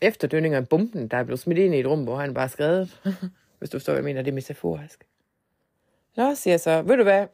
efterdønninger 0.02 0.58
af 0.58 0.68
bomben, 0.68 1.08
der 1.08 1.16
er 1.16 1.24
blevet 1.24 1.40
smidt 1.40 1.58
ind 1.58 1.74
i 1.74 1.80
et 1.80 1.86
rum, 1.86 2.04
hvor 2.04 2.16
han 2.16 2.34
bare 2.34 2.44
er 2.44 2.48
skrevet. 2.48 3.00
Hvis 3.64 3.70
du 3.70 3.78
forstår, 3.78 3.92
hvad 3.92 3.98
jeg 4.02 4.04
mener, 4.04 4.22
det 4.22 4.30
er 4.30 4.34
metaforisk. 4.34 5.06
Nå, 6.16 6.34
siger 6.34 6.52
jeg 6.52 6.60
så, 6.60 6.82
ved 6.82 6.96
du 6.96 7.02
hvad, 7.02 7.26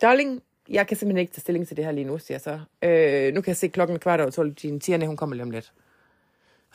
darling, 0.00 0.42
jeg 0.68 0.86
kan 0.86 0.96
simpelthen 0.96 1.20
ikke 1.20 1.32
tage 1.32 1.40
stilling 1.40 1.68
til 1.68 1.76
det 1.76 1.84
her 1.84 1.92
lige 1.92 2.04
nu, 2.04 2.18
siger 2.18 2.34
jeg 2.34 2.40
så. 2.40 2.60
Øh, 2.88 3.34
nu 3.34 3.40
kan 3.40 3.48
jeg 3.48 3.56
se 3.56 3.68
klokken 3.68 3.98
kvart 3.98 4.20
over 4.20 4.30
12, 4.30 4.52
din 4.52 4.80
tierne, 4.80 5.06
hun 5.06 5.16
kommer 5.16 5.36
lige 5.36 5.42
om 5.42 5.50
lidt. 5.50 5.72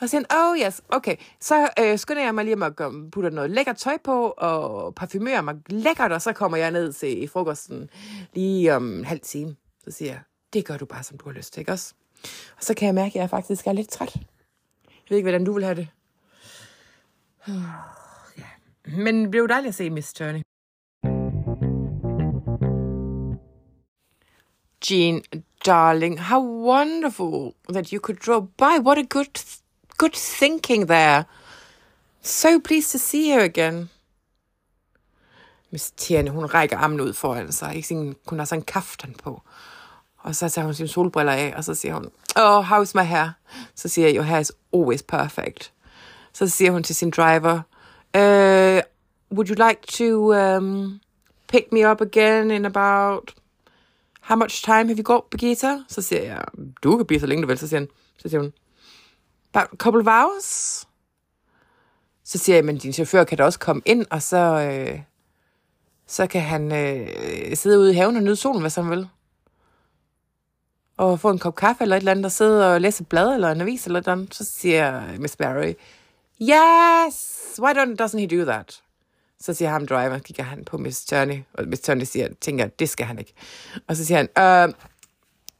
så 0.00 0.06
siger 0.08 0.20
han, 0.30 0.38
oh 0.38 0.66
yes, 0.66 0.82
okay. 0.88 1.16
Så 1.40 1.68
øh, 1.80 1.98
skynder 1.98 2.24
jeg 2.24 2.34
mig 2.34 2.44
lige 2.44 2.64
at 2.64 2.92
putte 3.12 3.30
noget 3.30 3.50
lækkert 3.50 3.76
tøj 3.76 3.96
på, 4.04 4.34
og 4.36 4.94
parfumerer 4.94 5.40
mig 5.40 5.56
lækkert, 5.66 6.12
og 6.12 6.22
så 6.22 6.32
kommer 6.32 6.58
jeg 6.58 6.70
ned 6.70 6.92
til 6.92 7.28
frokosten 7.28 7.90
lige 8.34 8.76
om 8.76 8.98
en 8.98 9.04
halv 9.04 9.20
time. 9.20 9.56
Så 9.84 9.90
siger 9.90 10.10
jeg, 10.10 10.20
det 10.52 10.64
gør 10.64 10.76
du 10.76 10.84
bare, 10.84 11.02
som 11.02 11.18
du 11.18 11.24
har 11.28 11.32
lyst 11.32 11.52
til, 11.52 11.60
ikke 11.60 11.72
også? 11.72 11.94
Og 12.56 12.64
så 12.64 12.74
kan 12.74 12.86
jeg 12.86 12.94
mærke, 12.94 13.18
at 13.18 13.20
jeg 13.20 13.30
faktisk 13.30 13.66
er 13.66 13.72
lidt 13.72 13.88
træt. 13.88 14.14
Jeg 14.14 14.22
ved 15.08 15.16
ikke, 15.16 15.26
hvordan 15.26 15.44
du 15.44 15.52
vil 15.52 15.64
have 15.64 15.74
det. 15.74 15.88
Men 18.96 19.22
det 19.22 19.30
blev 19.30 19.48
dejligt 19.48 19.68
at 19.68 19.74
se 19.74 19.90
Miss 19.90 20.12
Turney. 20.12 20.42
Jean, 24.90 25.22
darling, 25.66 26.20
how 26.20 26.40
wonderful 26.40 27.54
that 27.72 27.88
you 27.88 28.00
could 28.00 28.18
drop 28.26 28.42
by. 28.56 28.78
What 28.80 28.98
a 28.98 29.02
good, 29.02 29.60
good 29.98 30.12
thinking 30.12 30.88
there. 30.88 31.24
So 32.22 32.60
pleased 32.60 32.92
to 32.92 32.98
see 32.98 33.34
you 33.34 33.40
again. 33.40 33.90
Miss 35.70 35.90
Tierne, 35.90 36.30
hun 36.30 36.44
rækker 36.44 36.78
armen 36.78 37.00
ud 37.00 37.12
foran 37.12 37.52
sig. 37.52 37.76
Ikke? 37.76 38.14
Hun 38.26 38.38
har 38.38 38.44
sådan 38.44 38.60
en 38.60 38.64
kaftan 38.64 39.14
på. 39.22 39.42
Og 40.18 40.36
så 40.36 40.48
tager 40.48 40.64
hun 40.64 40.74
sine 40.74 40.88
solbriller 40.88 41.32
af, 41.32 41.54
og 41.56 41.64
så 41.64 41.74
siger 41.74 41.94
hun, 41.94 42.10
oh, 42.36 42.70
how's 42.70 42.92
my 42.94 43.04
hair? 43.04 43.28
Så 43.74 43.88
siger 43.88 44.08
jeg, 44.08 44.16
your 44.16 44.24
hair 44.24 44.40
is 44.40 44.52
always 44.74 45.02
perfect. 45.02 45.72
Så 46.32 46.48
siger 46.48 46.70
hun 46.70 46.82
til 46.82 46.94
sin 46.94 47.10
driver, 47.10 47.60
uh, 48.14 48.80
would 49.30 49.48
you 49.48 49.54
like 49.54 49.86
to 49.86 50.34
um, 50.34 51.00
pick 51.48 51.72
me 51.72 51.90
up 51.90 52.00
again 52.00 52.50
in 52.50 52.64
about 52.64 53.34
how 54.20 54.36
much 54.36 54.62
time 54.62 54.88
have 54.88 54.98
you 54.98 55.04
got, 55.04 55.30
Birgitta? 55.30 55.84
Så 55.88 56.02
siger 56.02 56.22
jeg, 56.22 56.44
du 56.82 56.96
kan 56.96 57.06
blive 57.06 57.20
så 57.20 57.26
længe 57.26 57.42
du 57.42 57.46
vil. 57.46 57.58
Så 57.58 57.68
siger, 57.68 57.80
han, 57.80 57.88
så 58.18 58.28
siger 58.28 58.40
hun, 58.40 58.52
about 59.54 59.68
a 59.72 59.76
couple 59.76 60.00
of 60.00 60.06
hours? 60.06 60.88
Så 62.24 62.38
siger 62.38 62.56
jeg, 62.56 62.64
men 62.64 62.78
din 62.78 62.92
chauffør 62.92 63.24
kan 63.24 63.38
da 63.38 63.44
også 63.44 63.58
komme 63.58 63.82
ind, 63.84 64.06
og 64.10 64.22
så, 64.22 64.36
øh, 64.36 65.00
så 66.06 66.26
kan 66.26 66.40
han 66.40 66.72
øh, 66.72 67.56
sidde 67.56 67.78
ude 67.78 67.90
i 67.90 67.94
haven 67.94 68.16
og 68.16 68.22
nyde 68.22 68.36
solen, 68.36 68.60
hvad 68.60 68.82
han 68.82 68.90
vil. 68.90 69.08
Og 70.96 71.20
få 71.20 71.30
en 71.30 71.38
kop 71.38 71.54
kaffe 71.54 71.82
eller 71.82 71.96
et 71.96 72.00
eller 72.00 72.10
andet, 72.10 72.24
og 72.24 72.32
sidde 72.32 72.74
og 72.74 72.80
læse 72.80 73.02
et 73.02 73.08
blad 73.08 73.34
eller 73.34 73.50
en 73.50 73.60
avis 73.60 73.86
eller 73.86 74.02
noget. 74.06 74.34
Så 74.34 74.44
siger 74.44 75.18
Miss 75.18 75.36
Barry, 75.36 75.74
yes, 76.38 77.56
why 77.58 77.72
don't, 77.72 77.96
doesn't 77.96 78.18
he 78.18 78.26
do 78.26 78.44
that? 78.44 78.82
Så 79.40 79.54
siger 79.54 79.70
ham 79.70 79.86
driver, 79.86 80.18
kigger 80.18 80.42
han 80.42 80.64
på 80.64 80.78
Miss 80.78 81.04
Turney, 81.04 81.42
og 81.54 81.68
Miss 81.68 81.82
Turney 81.82 82.04
siger, 82.04 82.28
tænker, 82.40 82.66
det 82.66 82.88
skal 82.88 83.06
han 83.06 83.18
ikke. 83.18 83.34
Og 83.88 83.96
så 83.96 84.04
siger 84.04 84.18
han, 84.18 84.28
uh, 84.68 84.74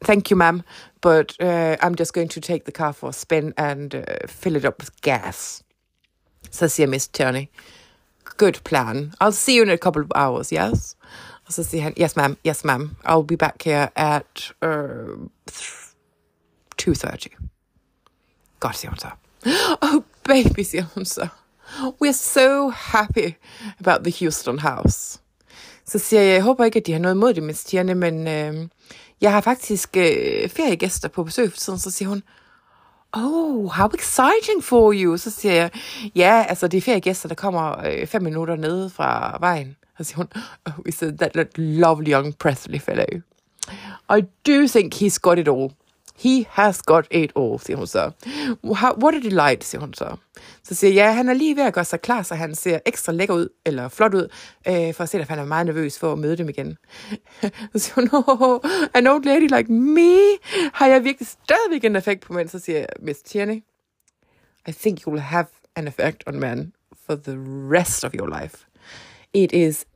thank 0.04 0.30
you 0.30 0.38
ma'am, 0.42 0.60
but 1.00 1.36
uh, 1.42 1.86
I'm 1.86 1.94
just 1.98 2.12
going 2.12 2.30
to 2.30 2.40
take 2.40 2.64
the 2.64 2.72
car 2.72 2.92
for 2.92 3.08
a 3.08 3.12
spin 3.12 3.52
and 3.56 3.94
uh, 3.94 4.02
fill 4.28 4.56
it 4.56 4.64
up 4.64 4.74
with 4.80 4.90
gas. 5.02 5.62
Så 6.50 6.68
siger 6.68 6.86
Miss 6.86 7.08
Turney, 7.08 7.46
good 8.36 8.60
plan. 8.64 9.12
I'll 9.20 9.32
see 9.32 9.58
you 9.58 9.62
in 9.64 9.70
a 9.70 9.76
couple 9.76 10.02
of 10.02 10.10
hours, 10.14 10.50
yes? 10.50 10.96
Og 11.46 11.52
så 11.52 11.62
siger 11.64 11.82
han, 11.82 11.94
yes 12.00 12.16
ma'am, 12.16 12.36
yes 12.46 12.64
ma'am, 12.64 12.96
I'll 13.04 13.26
be 13.26 13.36
back 13.36 13.62
here 13.64 13.88
at 13.96 14.52
uh, 14.62 15.28
2.30. 16.82 17.28
Godt, 18.60 18.76
siger 18.76 18.90
hun 18.90 18.98
så. 18.98 19.08
Oh 19.82 20.02
baby, 20.28 20.60
siger. 20.60 20.84
We're 22.02 22.12
so 22.12 22.68
happy 22.68 23.32
about 23.80 24.04
the 24.04 24.24
Houston 24.24 24.58
house. 24.58 25.18
Så 25.86 25.98
siger 25.98 26.22
jeg, 26.22 26.34
jeg 26.34 26.42
håber 26.42 26.64
ikke, 26.64 26.78
at 26.78 26.86
de 26.86 26.92
har 26.92 26.98
noget 26.98 27.14
imod 27.14 27.34
det 27.34 27.42
med 27.42 27.54
stierne, 27.54 27.94
men 27.94 28.28
øh, 28.28 28.68
jeg 29.20 29.32
har 29.32 29.40
faktisk 29.40 29.96
øh, 29.96 30.48
feriegæster 30.48 31.08
på 31.08 31.24
besøg 31.24 31.50
for 31.50 31.58
tiden, 31.58 31.78
så 31.78 31.90
siger 31.90 32.08
hun, 32.08 32.22
Oh, 33.12 33.70
how 33.70 33.88
exciting 33.88 34.64
for 34.64 34.92
you. 34.96 35.16
Så 35.16 35.30
siger 35.30 35.54
jeg, 35.54 35.70
ja, 36.14 36.44
altså 36.48 36.68
det 36.68 36.78
er 36.78 36.82
feriegæster, 36.82 37.28
der 37.28 37.34
kommer 37.34 37.86
øh, 37.86 38.06
fem 38.06 38.22
minutter 38.22 38.56
nede 38.56 38.90
fra 38.90 39.36
vejen. 39.40 39.76
Så 39.98 40.04
siger 40.04 40.16
hun, 40.16 40.28
oh, 40.66 40.72
is 40.86 40.96
that, 40.96 41.32
that 41.32 41.58
lovely 41.58 42.10
young 42.10 42.36
Presley 42.38 42.80
fellow. 42.80 43.06
I 44.18 44.20
do 44.46 44.66
think 44.66 44.94
he's 44.94 45.18
got 45.18 45.38
it 45.38 45.48
all. 45.48 45.70
He 46.18 46.46
has 46.48 46.82
got 46.82 47.06
eight 47.10 47.32
år, 47.34 47.58
siger 47.58 47.76
hun 47.76 47.86
så. 47.86 48.10
What 49.02 49.14
a 49.14 49.18
delight, 49.18 49.64
siger 49.64 49.80
hun 49.80 49.94
så. 49.94 50.16
Så 50.62 50.74
siger 50.74 50.94
jeg, 50.94 50.96
ja, 50.96 51.12
han 51.12 51.28
er 51.28 51.32
lige 51.32 51.56
ved 51.56 51.62
at 51.62 51.74
gøre 51.74 51.84
sig 51.84 52.00
klar, 52.00 52.22
så 52.22 52.34
han 52.34 52.54
ser 52.54 52.78
ekstra 52.86 53.12
lækker 53.12 53.34
ud, 53.34 53.48
eller 53.66 53.88
flot 53.88 54.14
ud, 54.14 54.28
øh, 54.68 54.94
for 54.94 55.02
at 55.02 55.08
se, 55.08 55.18
at 55.18 55.28
han 55.28 55.38
er 55.38 55.44
meget 55.44 55.66
nervøs 55.66 55.98
for 55.98 56.12
at 56.12 56.18
møde 56.18 56.36
dem 56.36 56.48
igen. 56.48 56.76
så 57.72 57.78
siger 57.78 57.94
hun, 57.94 58.08
oh, 58.12 58.60
an 58.94 59.06
old 59.06 59.24
lady 59.24 59.56
like 59.56 59.72
me, 59.72 60.18
har 60.72 60.86
jeg 60.86 61.04
virkelig 61.04 61.28
stadigvæk 61.28 61.84
en 61.84 61.96
effekt 61.96 62.20
på 62.20 62.32
mænd? 62.32 62.48
Så 62.48 62.58
siger 62.58 62.78
jeg, 62.78 62.88
Miss 63.00 63.22
Tierney, 63.22 63.62
I 64.68 64.72
think 64.72 65.00
you 65.00 65.12
will 65.12 65.22
have 65.22 65.46
an 65.76 65.88
effect 65.88 66.24
on 66.26 66.40
men 66.40 66.72
for 67.06 67.14
the 67.14 67.36
rest 67.70 68.04
of 68.04 68.14
your 68.14 68.40
life. 68.40 68.56
It 69.32 69.52
is 69.52 69.86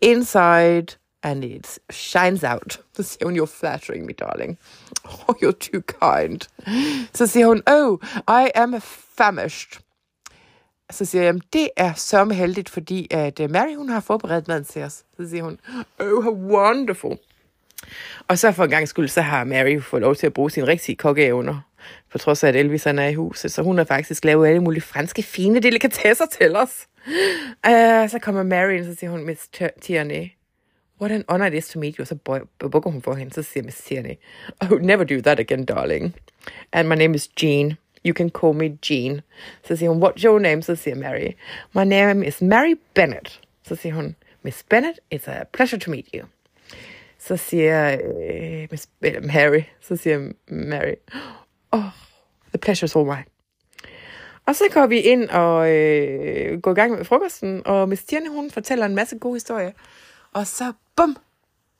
inside 0.00 0.86
and 1.26 1.44
it 1.44 1.78
shines 1.90 2.44
out. 2.44 2.80
Så 2.96 3.02
siger 3.02 3.24
hun, 3.24 3.38
you're 3.38 3.58
flattering 3.60 4.06
me, 4.06 4.12
darling. 4.12 4.58
Oh, 5.28 5.34
you're 5.42 5.58
too 5.70 5.80
kind. 5.80 6.40
Så 7.14 7.26
siger 7.26 7.46
hun, 7.46 7.62
oh, 7.66 7.98
I 8.28 8.50
am 8.54 8.80
famished. 9.18 9.80
Så 10.90 11.04
siger 11.04 11.24
jeg, 11.24 11.34
det 11.52 11.68
er 11.76 11.92
så 11.94 12.24
heldigt, 12.24 12.68
fordi 12.68 13.06
at 13.10 13.40
øh, 13.40 13.50
Mary, 13.50 13.76
hun 13.76 13.88
har 13.88 14.00
forberedt 14.00 14.48
maden 14.48 14.64
til 14.64 14.82
os. 14.82 15.04
Så 15.16 15.28
siger 15.28 15.42
hun, 15.42 15.58
oh, 16.00 16.22
how 16.22 16.32
wonderful. 16.32 17.18
Og 18.28 18.38
så 18.38 18.52
for 18.52 18.64
en 18.64 18.70
gang 18.70 18.88
skyld, 18.88 19.08
så 19.08 19.20
har 19.20 19.44
Mary 19.44 19.80
fået 19.80 20.02
lov 20.02 20.14
til 20.14 20.26
at 20.26 20.32
bruge 20.32 20.50
sin 20.50 20.68
rigtige 20.68 20.96
kokkeevner. 20.96 21.60
På 22.12 22.18
trods 22.18 22.44
af, 22.44 22.48
at 22.48 22.56
Elvis 22.56 22.86
er 22.86 23.02
i 23.02 23.14
huset. 23.14 23.52
Så 23.52 23.62
hun 23.62 23.78
har 23.78 23.84
faktisk 23.84 24.24
lavet 24.24 24.48
alle 24.48 24.60
mulige 24.60 24.82
franske 24.82 25.22
fine 25.22 25.60
delikatesser 25.60 26.26
til 26.26 26.56
os. 26.56 26.86
Uh, 27.68 28.08
så 28.10 28.18
kommer 28.22 28.42
Mary 28.42 28.72
ind, 28.72 28.84
så 28.84 28.94
siger 28.94 29.10
hun, 29.10 29.26
Miss 29.26 29.48
Tierney, 29.82 30.28
what 31.00 31.12
an 31.12 31.24
honor 31.28 31.46
it 31.46 31.54
is 31.54 31.68
to 31.68 31.78
meet 31.78 31.96
you. 31.96 32.04
Så 32.04 32.14
bukker 32.58 32.90
hun 32.90 33.02
for 33.02 33.14
hende, 33.14 33.34
så 33.34 33.42
siger 33.42 33.64
Miss 33.64 33.84
Tierney, 33.84 34.14
I 34.62 34.66
would 34.70 34.82
never 34.82 35.04
do 35.04 35.20
that 35.20 35.40
again, 35.40 35.64
darling. 35.64 36.14
And 36.72 36.88
my 36.88 36.94
name 36.94 37.14
is 37.14 37.28
Jean. 37.42 37.76
You 38.04 38.14
can 38.14 38.30
call 38.30 38.54
me 38.54 38.78
Jean. 38.90 39.20
Så 39.64 39.76
siger 39.76 39.90
hun, 39.90 40.02
what's 40.02 40.24
your 40.24 40.38
name? 40.38 40.62
Så 40.62 40.76
siger 40.76 40.94
Mary, 40.94 41.32
my 41.74 41.84
name 41.84 42.26
is 42.26 42.42
Mary 42.42 42.74
Bennett. 42.94 43.40
Så 43.62 43.76
siger 43.76 43.94
hun, 43.94 44.16
Miss 44.42 44.62
Bennett, 44.62 45.00
it's 45.14 45.30
a 45.30 45.44
pleasure 45.52 45.80
to 45.80 45.90
meet 45.90 46.06
you. 46.14 46.26
Så 47.18 47.36
siger 47.36 47.96
uh, 47.96 48.68
Miss 48.70 48.88
øh, 49.02 49.24
Mary, 49.24 49.62
så 49.80 49.96
siger 49.96 50.32
Mary, 50.48 50.94
oh, 51.70 51.80
the 52.54 52.58
pleasure's 52.66 52.98
all 52.98 53.06
mine. 53.06 53.24
Og 54.46 54.56
så 54.56 54.64
går 54.72 54.86
vi 54.86 55.00
ind 55.00 55.28
og 55.28 55.70
øh, 55.70 56.60
går 56.60 56.70
i 56.70 56.74
gang 56.74 56.92
med 56.92 57.04
frokosten, 57.04 57.62
og 57.64 57.88
Miss 57.88 58.04
Tierney, 58.04 58.28
hun 58.28 58.50
fortæller 58.50 58.86
en 58.86 58.94
masse 58.94 59.18
gode 59.18 59.34
historier. 59.34 59.72
Og 60.36 60.46
så, 60.46 60.72
bum, 60.96 61.16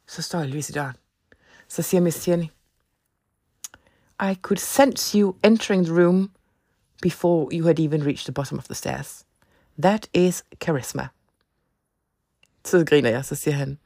så 0.07 0.23
står 0.23 0.39
jeg 0.39 0.55
i 0.55 0.73
døren. 0.73 0.97
Så 1.69 1.83
siger 1.83 2.01
Miss 2.01 2.21
Tierney, 2.21 2.47
I 4.23 4.35
could 4.43 4.59
sense 4.59 5.19
you 5.19 5.35
entering 5.45 5.87
the 5.87 6.05
room 6.05 6.31
before 7.03 7.49
you 7.53 7.67
had 7.67 7.79
even 7.79 8.07
reached 8.07 8.25
the 8.25 8.33
bottom 8.33 8.59
of 8.59 8.65
the 8.65 8.75
stairs. 8.75 9.25
That 9.83 10.09
is 10.15 10.45
charisma. 10.63 11.09
Så 12.65 12.85
griner 12.85 13.11
jeg, 13.11 13.25
så 13.25 13.35
siger 13.35 13.55
han, 13.55 13.79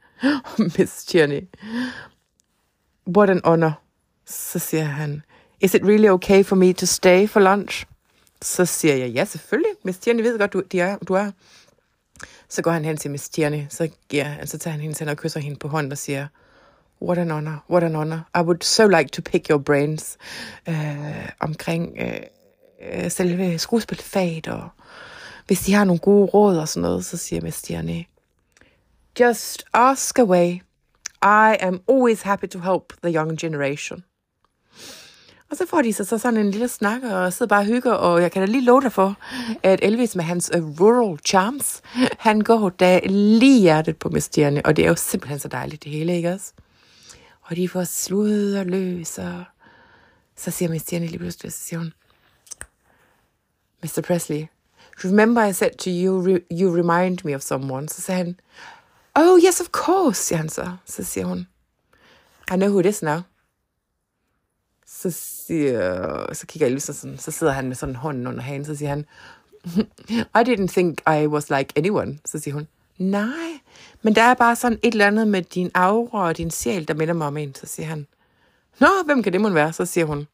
Miss 0.77 1.05
Tierney, 1.05 1.41
what 3.17 3.29
an 3.29 3.41
honor. 3.43 3.81
Så 4.25 4.59
siger 4.59 4.83
han, 4.83 5.23
is 5.59 5.73
it 5.73 5.83
really 5.83 6.09
okay 6.09 6.45
for 6.45 6.55
me 6.55 6.73
to 6.73 6.85
stay 6.85 7.27
for 7.27 7.39
lunch? 7.39 7.85
Så 8.41 8.65
siger 8.65 8.95
jeg, 8.95 9.09
ja 9.09 9.25
selvfølgelig, 9.25 9.71
Miss 9.83 9.99
Tierney 9.99 10.23
ved 10.23 10.39
godt, 10.39 10.53
du, 10.53 10.61
de 10.71 10.79
er, 10.79 10.97
du 10.97 11.13
er. 11.13 11.31
Så 12.51 12.61
går 12.61 12.71
han 12.71 12.85
hen 12.85 12.97
til 12.97 13.11
Miss 13.11 13.29
Tierney, 13.29 13.63
så, 13.69 13.89
giver, 14.09 14.45
så 14.45 14.57
tager 14.57 14.71
han 14.71 14.81
hendes 14.81 14.97
til 14.97 15.09
og 15.09 15.17
kysser 15.17 15.39
hende 15.39 15.59
på 15.59 15.67
hånden 15.67 15.91
og 15.91 15.97
siger, 15.97 16.27
what 17.01 17.17
an 17.17 17.29
honor, 17.29 17.65
what 17.69 17.83
an 17.83 17.95
honor. 17.95 18.29
I 18.37 18.41
would 18.41 18.63
so 18.63 18.87
like 18.87 19.09
to 19.09 19.21
pick 19.21 19.49
your 19.49 19.59
brains 19.59 20.17
øh, 20.69 21.29
omkring 21.39 21.97
øh, 21.99 22.19
øh 22.81 23.11
selve 23.11 23.57
skuespilfaget, 23.57 24.47
og 24.47 24.69
hvis 25.47 25.59
de 25.59 25.73
har 25.73 25.83
nogle 25.85 25.99
gode 25.99 26.25
råd 26.25 26.57
og 26.57 26.67
sådan 26.67 26.81
noget, 26.81 27.05
så 27.05 27.17
siger 27.17 27.41
Miss 27.41 27.61
Tierney, 27.61 28.03
just 29.19 29.63
ask 29.73 30.19
away. 30.19 30.51
I 31.23 31.57
am 31.59 31.81
always 31.89 32.21
happy 32.21 32.45
to 32.45 32.59
help 32.59 32.93
the 33.03 33.15
young 33.15 33.37
generation. 33.39 34.03
Og 35.51 35.57
så 35.57 35.65
får 35.65 35.81
de 35.81 35.93
så, 35.93 36.03
så 36.03 36.17
sådan 36.17 36.39
en 36.39 36.51
lille 36.51 36.67
snak, 36.67 37.03
og 37.03 37.33
sidder 37.33 37.49
bare 37.49 37.61
og 37.61 37.65
hygger, 37.65 37.91
og 37.91 38.21
jeg 38.21 38.31
kan 38.31 38.41
da 38.41 38.45
lige 38.45 38.63
love 38.63 38.81
dig 38.81 38.91
for, 38.91 39.17
at 39.63 39.79
Elvis 39.83 40.15
med 40.15 40.23
hans 40.23 40.51
uh, 40.57 40.79
rural 40.81 41.19
charms, 41.25 41.81
han 42.19 42.41
går 42.41 42.69
da 42.69 42.99
lige 43.05 43.61
hjertet 43.61 43.97
på 43.97 44.09
Miss 44.09 44.27
og 44.65 44.75
det 44.75 44.79
er 44.79 44.87
jo 44.87 44.95
simpelthen 44.95 45.39
så 45.39 45.47
dejligt 45.47 45.83
det 45.83 45.91
hele, 45.91 46.15
ikke 46.15 46.33
også? 46.33 46.51
Og 47.41 47.55
de 47.55 47.69
får 47.69 47.83
slud 47.83 48.53
og 48.53 48.65
løs, 48.65 49.17
og 49.17 49.43
så 50.35 50.51
siger 50.51 50.69
Miss 50.69 50.91
lige 50.91 51.17
pludselig, 51.17 51.53
så 51.53 51.59
siger 51.59 51.79
hun, 51.79 51.93
Mr. 53.83 54.01
Presley, 54.07 54.45
remember 55.05 55.45
I 55.45 55.53
said 55.53 55.71
to 55.71 55.89
you, 55.89 56.39
you 56.51 56.75
remind 56.75 57.17
me 57.23 57.35
of 57.35 57.41
someone? 57.41 57.89
Så 57.89 58.01
sagde 58.01 58.17
han, 58.17 58.39
oh 59.15 59.39
yes, 59.47 59.61
of 59.61 59.67
course, 59.67 60.23
siger 60.23 60.37
han 60.37 60.49
så. 60.49 60.71
Så 60.85 61.03
siger 61.03 61.25
hun, 61.25 61.47
I 62.53 62.55
know 62.55 62.69
who 62.69 62.79
it 62.79 62.85
is 62.85 63.01
now 63.01 63.21
så, 64.99 65.11
siger, 65.11 66.33
så 66.33 66.47
kigger 66.47 66.67
Elvis 66.67 66.83
sådan, 66.83 67.17
så 67.17 67.31
sidder 67.31 67.53
han 67.53 67.67
med 67.67 67.75
sådan 67.75 67.95
hånden 67.95 68.27
under 68.27 68.41
hagen, 68.41 68.65
så 68.65 68.75
siger 68.75 68.89
han, 68.89 69.05
I 70.39 70.43
didn't 70.49 70.67
think 70.67 71.01
I 71.07 71.27
was 71.27 71.49
like 71.49 71.73
anyone. 71.75 72.19
Så 72.25 72.39
siger 72.39 72.53
hun, 72.53 72.67
nej, 72.97 73.59
men 74.01 74.15
der 74.15 74.21
er 74.21 74.33
bare 74.33 74.55
sådan 74.55 74.79
et 74.83 74.91
eller 74.91 75.07
andet 75.07 75.27
med 75.27 75.41
din 75.41 75.71
aura 75.73 76.27
og 76.27 76.37
din 76.37 76.51
sjæl, 76.51 76.87
der 76.87 76.93
minder 76.93 77.13
mig 77.13 77.27
om 77.27 77.37
en. 77.37 77.55
Så 77.55 77.65
siger 77.65 77.87
han, 77.87 78.07
nå, 78.79 78.87
hvem 79.05 79.23
kan 79.23 79.33
det 79.33 79.41
måtte 79.41 79.55
være? 79.55 79.73
Så 79.73 79.85
siger 79.85 80.05
hun, 80.05 80.27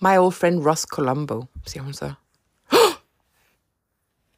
my 0.00 0.18
old 0.18 0.32
friend 0.32 0.66
Ross 0.66 0.82
Colombo, 0.82 1.44
siger 1.66 1.82
hun 1.82 1.92
så. 1.92 2.12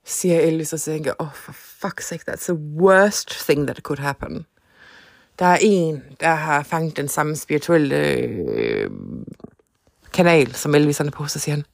siger 0.04 0.40
Elvis, 0.40 0.72
og 0.72 0.80
så 0.80 0.84
tænker 0.84 1.12
oh, 1.18 1.32
for 1.34 1.52
fuck's 1.52 2.02
sake, 2.02 2.24
that's 2.30 2.44
the 2.44 2.54
worst 2.54 3.30
thing 3.30 3.66
that 3.66 3.76
could 3.76 3.98
happen. 3.98 4.46
Der 5.38 5.46
er 5.46 5.58
en, 5.60 6.02
der 6.20 6.34
har 6.34 6.62
fanget 6.62 6.96
den 6.96 7.08
samme 7.08 7.36
spirituelle 7.36 7.96
øh, 7.96 8.90
kanal, 10.12 10.54
som 10.54 10.74
Elvis 10.74 11.00
er 11.00 11.10
på, 11.10 11.26
så 11.26 11.38
siger 11.38 11.54
han, 11.54 11.64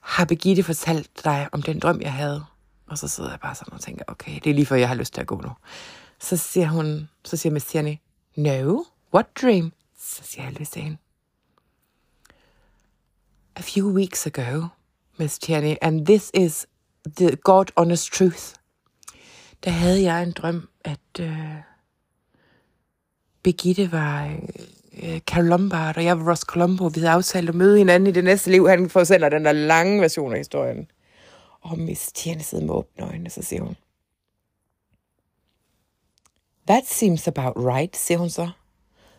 har 0.00 0.24
Birgitte 0.24 0.62
fortalt 0.62 1.24
dig 1.24 1.48
om 1.52 1.62
den 1.62 1.78
drøm, 1.78 2.00
jeg 2.00 2.12
havde? 2.12 2.44
Og 2.86 2.98
så 2.98 3.08
sidder 3.08 3.30
jeg 3.30 3.40
bare 3.40 3.54
sådan 3.54 3.72
og 3.72 3.80
tænker, 3.80 4.04
okay, 4.08 4.40
det 4.44 4.50
er 4.50 4.54
lige 4.54 4.66
før, 4.66 4.76
jeg 4.76 4.88
har 4.88 4.94
lyst 4.94 5.14
til 5.14 5.20
at 5.20 5.26
gå 5.26 5.40
nu. 5.40 5.50
Så 6.20 6.36
siger 6.36 6.68
hun, 6.68 7.08
så 7.24 7.36
siger 7.36 7.52
Miss 7.52 7.66
Tierney, 7.66 7.96
no, 8.36 8.84
what 9.14 9.26
dream? 9.42 9.72
Så 10.00 10.22
siger 10.24 10.48
Elvis 10.48 10.70
til 10.70 10.82
hende, 10.82 10.96
a 13.56 13.60
few 13.60 13.92
weeks 13.92 14.26
ago, 14.26 14.66
Miss 15.16 15.38
Tierney, 15.38 15.76
and 15.82 16.06
this 16.06 16.30
is 16.34 16.66
the 17.16 17.36
God 17.36 17.64
honest 17.76 18.12
truth. 18.12 18.54
Der 19.64 19.70
havde 19.70 20.02
jeg 20.02 20.22
en 20.22 20.32
drøm, 20.32 20.68
at 20.84 21.20
øh, 21.20 21.56
Birgitte 23.42 23.92
var 23.92 24.36
øh, 25.02 25.20
Carol 25.20 25.44
Lombard, 25.44 25.96
og 25.96 26.04
jeg 26.04 26.18
var 26.18 26.30
Ross 26.30 26.42
Colombo. 26.42 26.86
Vi 26.86 27.00
havde 27.00 27.12
aftalt 27.12 27.48
at 27.48 27.54
møde 27.54 27.78
hinanden 27.78 28.06
i 28.06 28.12
det 28.12 28.24
næste 28.24 28.50
liv. 28.50 28.68
Han 28.68 28.90
fortæller 28.90 29.28
den 29.28 29.44
der 29.44 29.52
lange 29.52 30.00
version 30.00 30.32
af 30.32 30.38
historien. 30.38 30.90
Og 31.60 31.78
Miss 31.78 32.12
Tierne 32.12 32.42
sidder 32.42 32.64
med 32.64 32.74
åbne 32.74 33.04
øjne, 33.04 33.30
så 33.30 33.42
siger 33.42 33.62
hun, 33.62 33.76
That 36.66 36.86
seems 36.86 37.28
about 37.28 37.52
right, 37.56 37.96
siger 37.96 38.18
hun 38.18 38.30
så. 38.30 38.50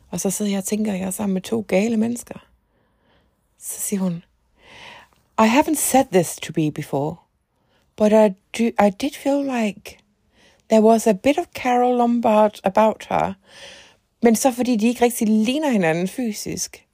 Og 0.10 0.20
så 0.20 0.30
sidder 0.30 0.52
jeg 0.52 0.58
og 0.58 0.64
tænker, 0.64 0.94
at 0.94 1.00
jeg 1.00 1.08
er 1.08 1.12
sammen 1.12 1.34
med 1.34 1.42
to 1.42 1.66
gale 1.68 1.98
mennesker. 1.98 2.48
Så 3.60 3.82
siger 3.82 4.00
hun, 4.00 4.24
I 5.40 5.48
haven't 5.48 5.76
said 5.76 6.06
this 6.12 6.36
to 6.36 6.54
be 6.54 6.72
before, 6.72 7.16
but 7.96 8.12
I, 8.12 8.30
do, 8.58 8.86
I 8.86 8.90
did 9.02 9.12
feel 9.12 9.44
like 9.46 9.98
there 10.70 10.82
was 10.82 11.08
a 11.08 11.14
bit 11.14 11.38
of 11.38 11.46
Carol 11.54 11.98
Lombard 11.98 12.60
about 12.64 13.08
her, 13.10 13.34
men 14.24 14.36
så 14.36 14.52
fordi 14.52 14.76
de 14.76 14.88
ikke 14.88 15.06
rigtig 15.06 15.28
ligner 15.28 15.70
hinanden 15.70 16.08
fysisk, 16.08 16.88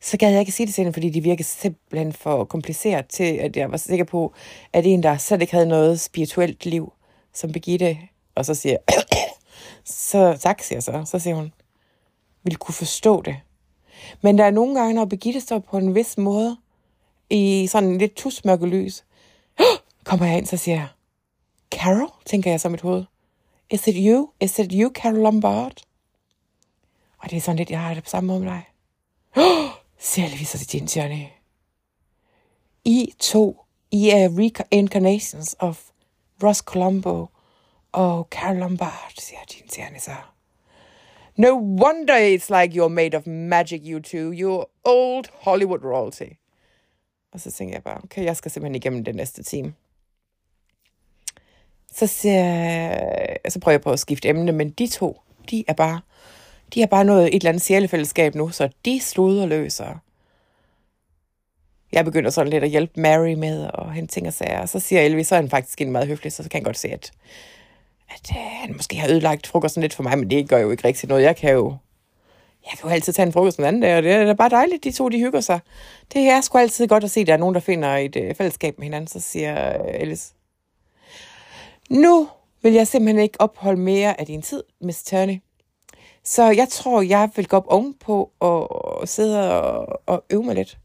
så 0.00 0.16
gad 0.16 0.30
jeg 0.30 0.40
ikke 0.40 0.52
sige 0.52 0.66
det 0.66 0.74
til 0.74 0.82
hende, 0.82 0.92
fordi 0.92 1.10
de 1.10 1.20
virker 1.20 1.44
simpelthen 1.44 2.12
for 2.12 2.44
kompliceret 2.44 3.08
til, 3.08 3.24
at 3.24 3.56
jeg 3.56 3.70
var 3.70 3.76
sikker 3.76 4.04
på, 4.04 4.32
at 4.72 4.86
en, 4.86 5.02
der 5.02 5.16
slet 5.16 5.40
ikke 5.40 5.52
havde 5.52 5.66
noget 5.66 6.00
spirituelt 6.00 6.66
liv, 6.66 6.92
som 7.32 7.52
Birgitte, 7.52 7.98
og 8.34 8.44
så 8.44 8.54
siger 8.54 8.76
så 9.84 10.36
tak, 10.40 10.62
siger 10.62 10.76
jeg 10.76 10.82
så. 10.82 11.02
Så 11.04 11.18
siger 11.18 11.36
hun, 11.36 11.52
vil 12.42 12.56
kunne 12.56 12.74
forstå 12.74 13.22
det. 13.22 13.36
Men 14.22 14.38
der 14.38 14.44
er 14.44 14.50
nogle 14.50 14.80
gange, 14.80 14.94
når 14.94 15.04
Birgitte 15.04 15.40
står 15.40 15.58
på 15.58 15.76
en 15.76 15.94
vis 15.94 16.18
måde, 16.18 16.56
i 17.30 17.66
sådan 17.66 17.98
lidt 17.98 18.14
tusmørke 18.14 18.66
lys, 18.66 19.04
kommer 20.04 20.26
jeg 20.26 20.38
ind, 20.38 20.46
så 20.46 20.56
siger 20.56 20.76
jeg, 20.76 20.88
Carol, 21.70 22.10
tænker 22.26 22.50
jeg 22.50 22.60
så 22.60 22.68
mit 22.68 22.80
hoved. 22.80 23.04
Is 23.70 23.88
it 23.88 23.96
you? 23.96 24.32
Is 24.40 24.58
it 24.58 24.72
you, 24.72 24.90
Carol 24.90 25.22
Lombard? 25.22 25.82
Og 27.18 27.30
det 27.30 27.36
er 27.36 27.40
sådan 27.40 27.56
lidt, 27.56 27.70
jeg 27.70 27.80
har 27.80 27.94
det 27.94 28.02
på 28.02 28.10
samme 28.10 28.26
måde 28.26 28.40
med 28.40 28.48
dig. 28.48 28.64
Oh, 30.16 30.24
Elvis 30.24 30.50
til 30.50 30.72
din 30.72 30.84
Johnny. 30.84 31.24
I 32.84 33.14
to, 33.18 33.64
I 33.90 34.10
er 34.10 34.28
reincarnations 34.38 35.56
of 35.58 35.82
Ross 36.42 36.58
Colombo 36.58 37.26
og 37.92 38.28
Carol 38.30 38.56
Lombard, 38.56 39.12
siger 39.18 39.40
din 39.52 39.66
Johnny 39.78 39.98
så. 39.98 40.14
No 41.36 41.48
wonder 41.58 42.14
it's 42.14 42.50
like 42.50 42.80
you're 42.80 42.88
made 42.88 43.16
of 43.16 43.26
magic, 43.26 43.80
you 43.84 44.00
two. 44.00 44.30
You're 44.30 44.64
old 44.84 45.24
Hollywood 45.32 45.84
royalty. 45.84 46.32
Og 47.32 47.40
så 47.40 47.50
tænker 47.50 47.74
jeg 47.74 47.82
bare, 47.82 48.00
okay, 48.04 48.24
jeg 48.24 48.36
skal 48.36 48.50
simpelthen 48.50 48.74
igennem 48.74 49.04
det 49.04 49.14
næste 49.14 49.42
time. 49.42 49.74
Så, 51.94 52.06
siger, 52.06 52.90
øh, 52.92 53.50
så 53.50 53.60
prøver 53.60 53.74
jeg 53.74 53.80
på 53.80 53.90
at 53.90 53.98
skifte 53.98 54.28
emne, 54.28 54.52
men 54.52 54.70
de 54.70 54.86
to, 54.86 55.20
de 55.50 55.64
er 55.68 55.72
bare, 55.72 56.00
de 56.74 56.80
har 56.80 56.86
bare 56.86 57.04
nået 57.04 57.26
et 57.26 57.34
eller 57.34 57.48
andet 57.48 57.62
sjælefællesskab 57.62 58.34
nu, 58.34 58.50
så 58.50 58.68
de 58.84 59.00
sluder 59.00 59.46
løser. 59.46 60.00
Jeg 61.92 62.04
begynder 62.04 62.30
sådan 62.30 62.50
lidt 62.50 62.64
at 62.64 62.70
hjælpe 62.70 63.00
Mary 63.00 63.32
med 63.32 63.66
og 63.74 63.92
hente 63.92 64.14
ting 64.14 64.26
og 64.26 64.32
sager. 64.32 64.60
Og 64.60 64.68
så 64.68 64.80
siger 64.80 65.00
Elvis, 65.00 65.26
så 65.26 65.34
er 65.34 65.40
han 65.40 65.50
faktisk 65.50 65.80
en 65.80 65.92
meget 65.92 66.06
høflig, 66.06 66.32
så 66.32 66.42
kan 66.42 66.50
han 66.52 66.62
godt 66.62 66.78
se, 66.78 66.88
at, 66.88 67.10
at 68.08 68.30
uh, 68.30 68.36
han 68.36 68.76
måske 68.76 68.96
har 68.96 69.08
ødelagt 69.08 69.46
frokosten 69.46 69.82
lidt 69.82 69.94
for 69.94 70.02
mig, 70.02 70.18
men 70.18 70.30
det 70.30 70.48
gør 70.48 70.58
jo 70.58 70.70
ikke 70.70 70.88
rigtig 70.88 71.08
noget. 71.08 71.22
Jeg 71.22 71.36
kan 71.36 71.52
jo, 71.52 71.76
jeg 72.64 72.78
kan 72.78 72.88
jo 72.88 72.94
altid 72.94 73.12
tage 73.12 73.26
en 73.26 73.32
frokost 73.32 73.58
en 73.58 73.64
anden 73.64 73.82
dag, 73.82 73.96
og 73.96 74.02
det 74.02 74.12
er 74.12 74.34
bare 74.34 74.50
dejligt, 74.50 74.84
de 74.84 74.92
to 74.92 75.08
de 75.08 75.18
hygger 75.18 75.40
sig. 75.40 75.60
Det 76.12 76.22
er 76.22 76.40
sgu 76.40 76.58
altid 76.58 76.86
godt 76.88 77.04
at 77.04 77.10
se, 77.10 77.20
at 77.20 77.26
der 77.26 77.32
er 77.32 77.36
nogen, 77.36 77.54
der 77.54 77.60
finder 77.60 77.96
et 77.96 78.16
øh, 78.16 78.34
fællesskab 78.34 78.78
med 78.78 78.84
hinanden, 78.84 79.08
så 79.08 79.20
siger 79.20 79.72
Elvis. 79.72 80.32
Nu 81.90 82.28
vil 82.62 82.72
jeg 82.72 82.86
simpelthen 82.86 83.22
ikke 83.22 83.40
opholde 83.40 83.80
mere 83.80 84.20
af 84.20 84.26
din 84.26 84.42
tid, 84.42 84.62
Miss 84.80 85.02
Turney. 85.02 85.40
Så 86.24 86.44
jeg 86.44 86.68
tror, 86.68 87.02
jeg 87.02 87.30
vil 87.36 87.48
gå 87.48 87.56
op 87.56 87.66
ovenpå 87.66 88.30
og 88.40 89.08
sidde 89.08 89.60
og, 89.62 90.00
og 90.06 90.24
øve 90.30 90.44
mig 90.44 90.54
lidt. 90.54 90.78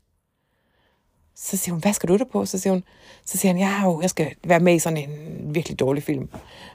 Så 1.35 1.57
siger 1.57 1.73
hun, 1.73 1.81
hvad 1.81 1.93
skal 1.93 2.09
du 2.09 2.17
der 2.17 2.25
på? 2.25 2.45
Så 2.45 2.59
siger 2.59 2.73
hun, 2.73 2.83
så 3.25 3.37
siger 3.37 3.53
han, 3.53 3.61
ja, 3.61 3.83
jo, 3.83 4.01
jeg 4.01 4.09
skal 4.09 4.35
være 4.43 4.59
med 4.59 4.75
i 4.75 4.79
sådan 4.79 4.97
en 4.97 5.55
virkelig 5.55 5.79
dårlig 5.79 6.03
film, 6.03 6.29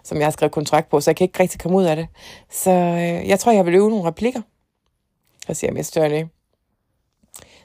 som 0.04 0.18
jeg 0.18 0.26
har 0.26 0.30
skrevet 0.30 0.52
kontrakt 0.52 0.88
på, 0.88 1.00
så 1.00 1.10
jeg 1.10 1.16
kan 1.16 1.24
ikke 1.24 1.40
rigtig 1.40 1.60
komme 1.60 1.78
ud 1.78 1.84
af 1.84 1.96
det. 1.96 2.08
Så 2.50 2.70
øh, 2.70 3.28
jeg 3.28 3.40
tror, 3.40 3.52
jeg 3.52 3.66
vil 3.66 3.74
øve 3.74 3.90
nogle 3.90 4.04
replikker. 4.04 4.42
Så 5.46 5.54
siger 5.54 5.72
Miss 5.72 5.90
Turney, 5.90 6.26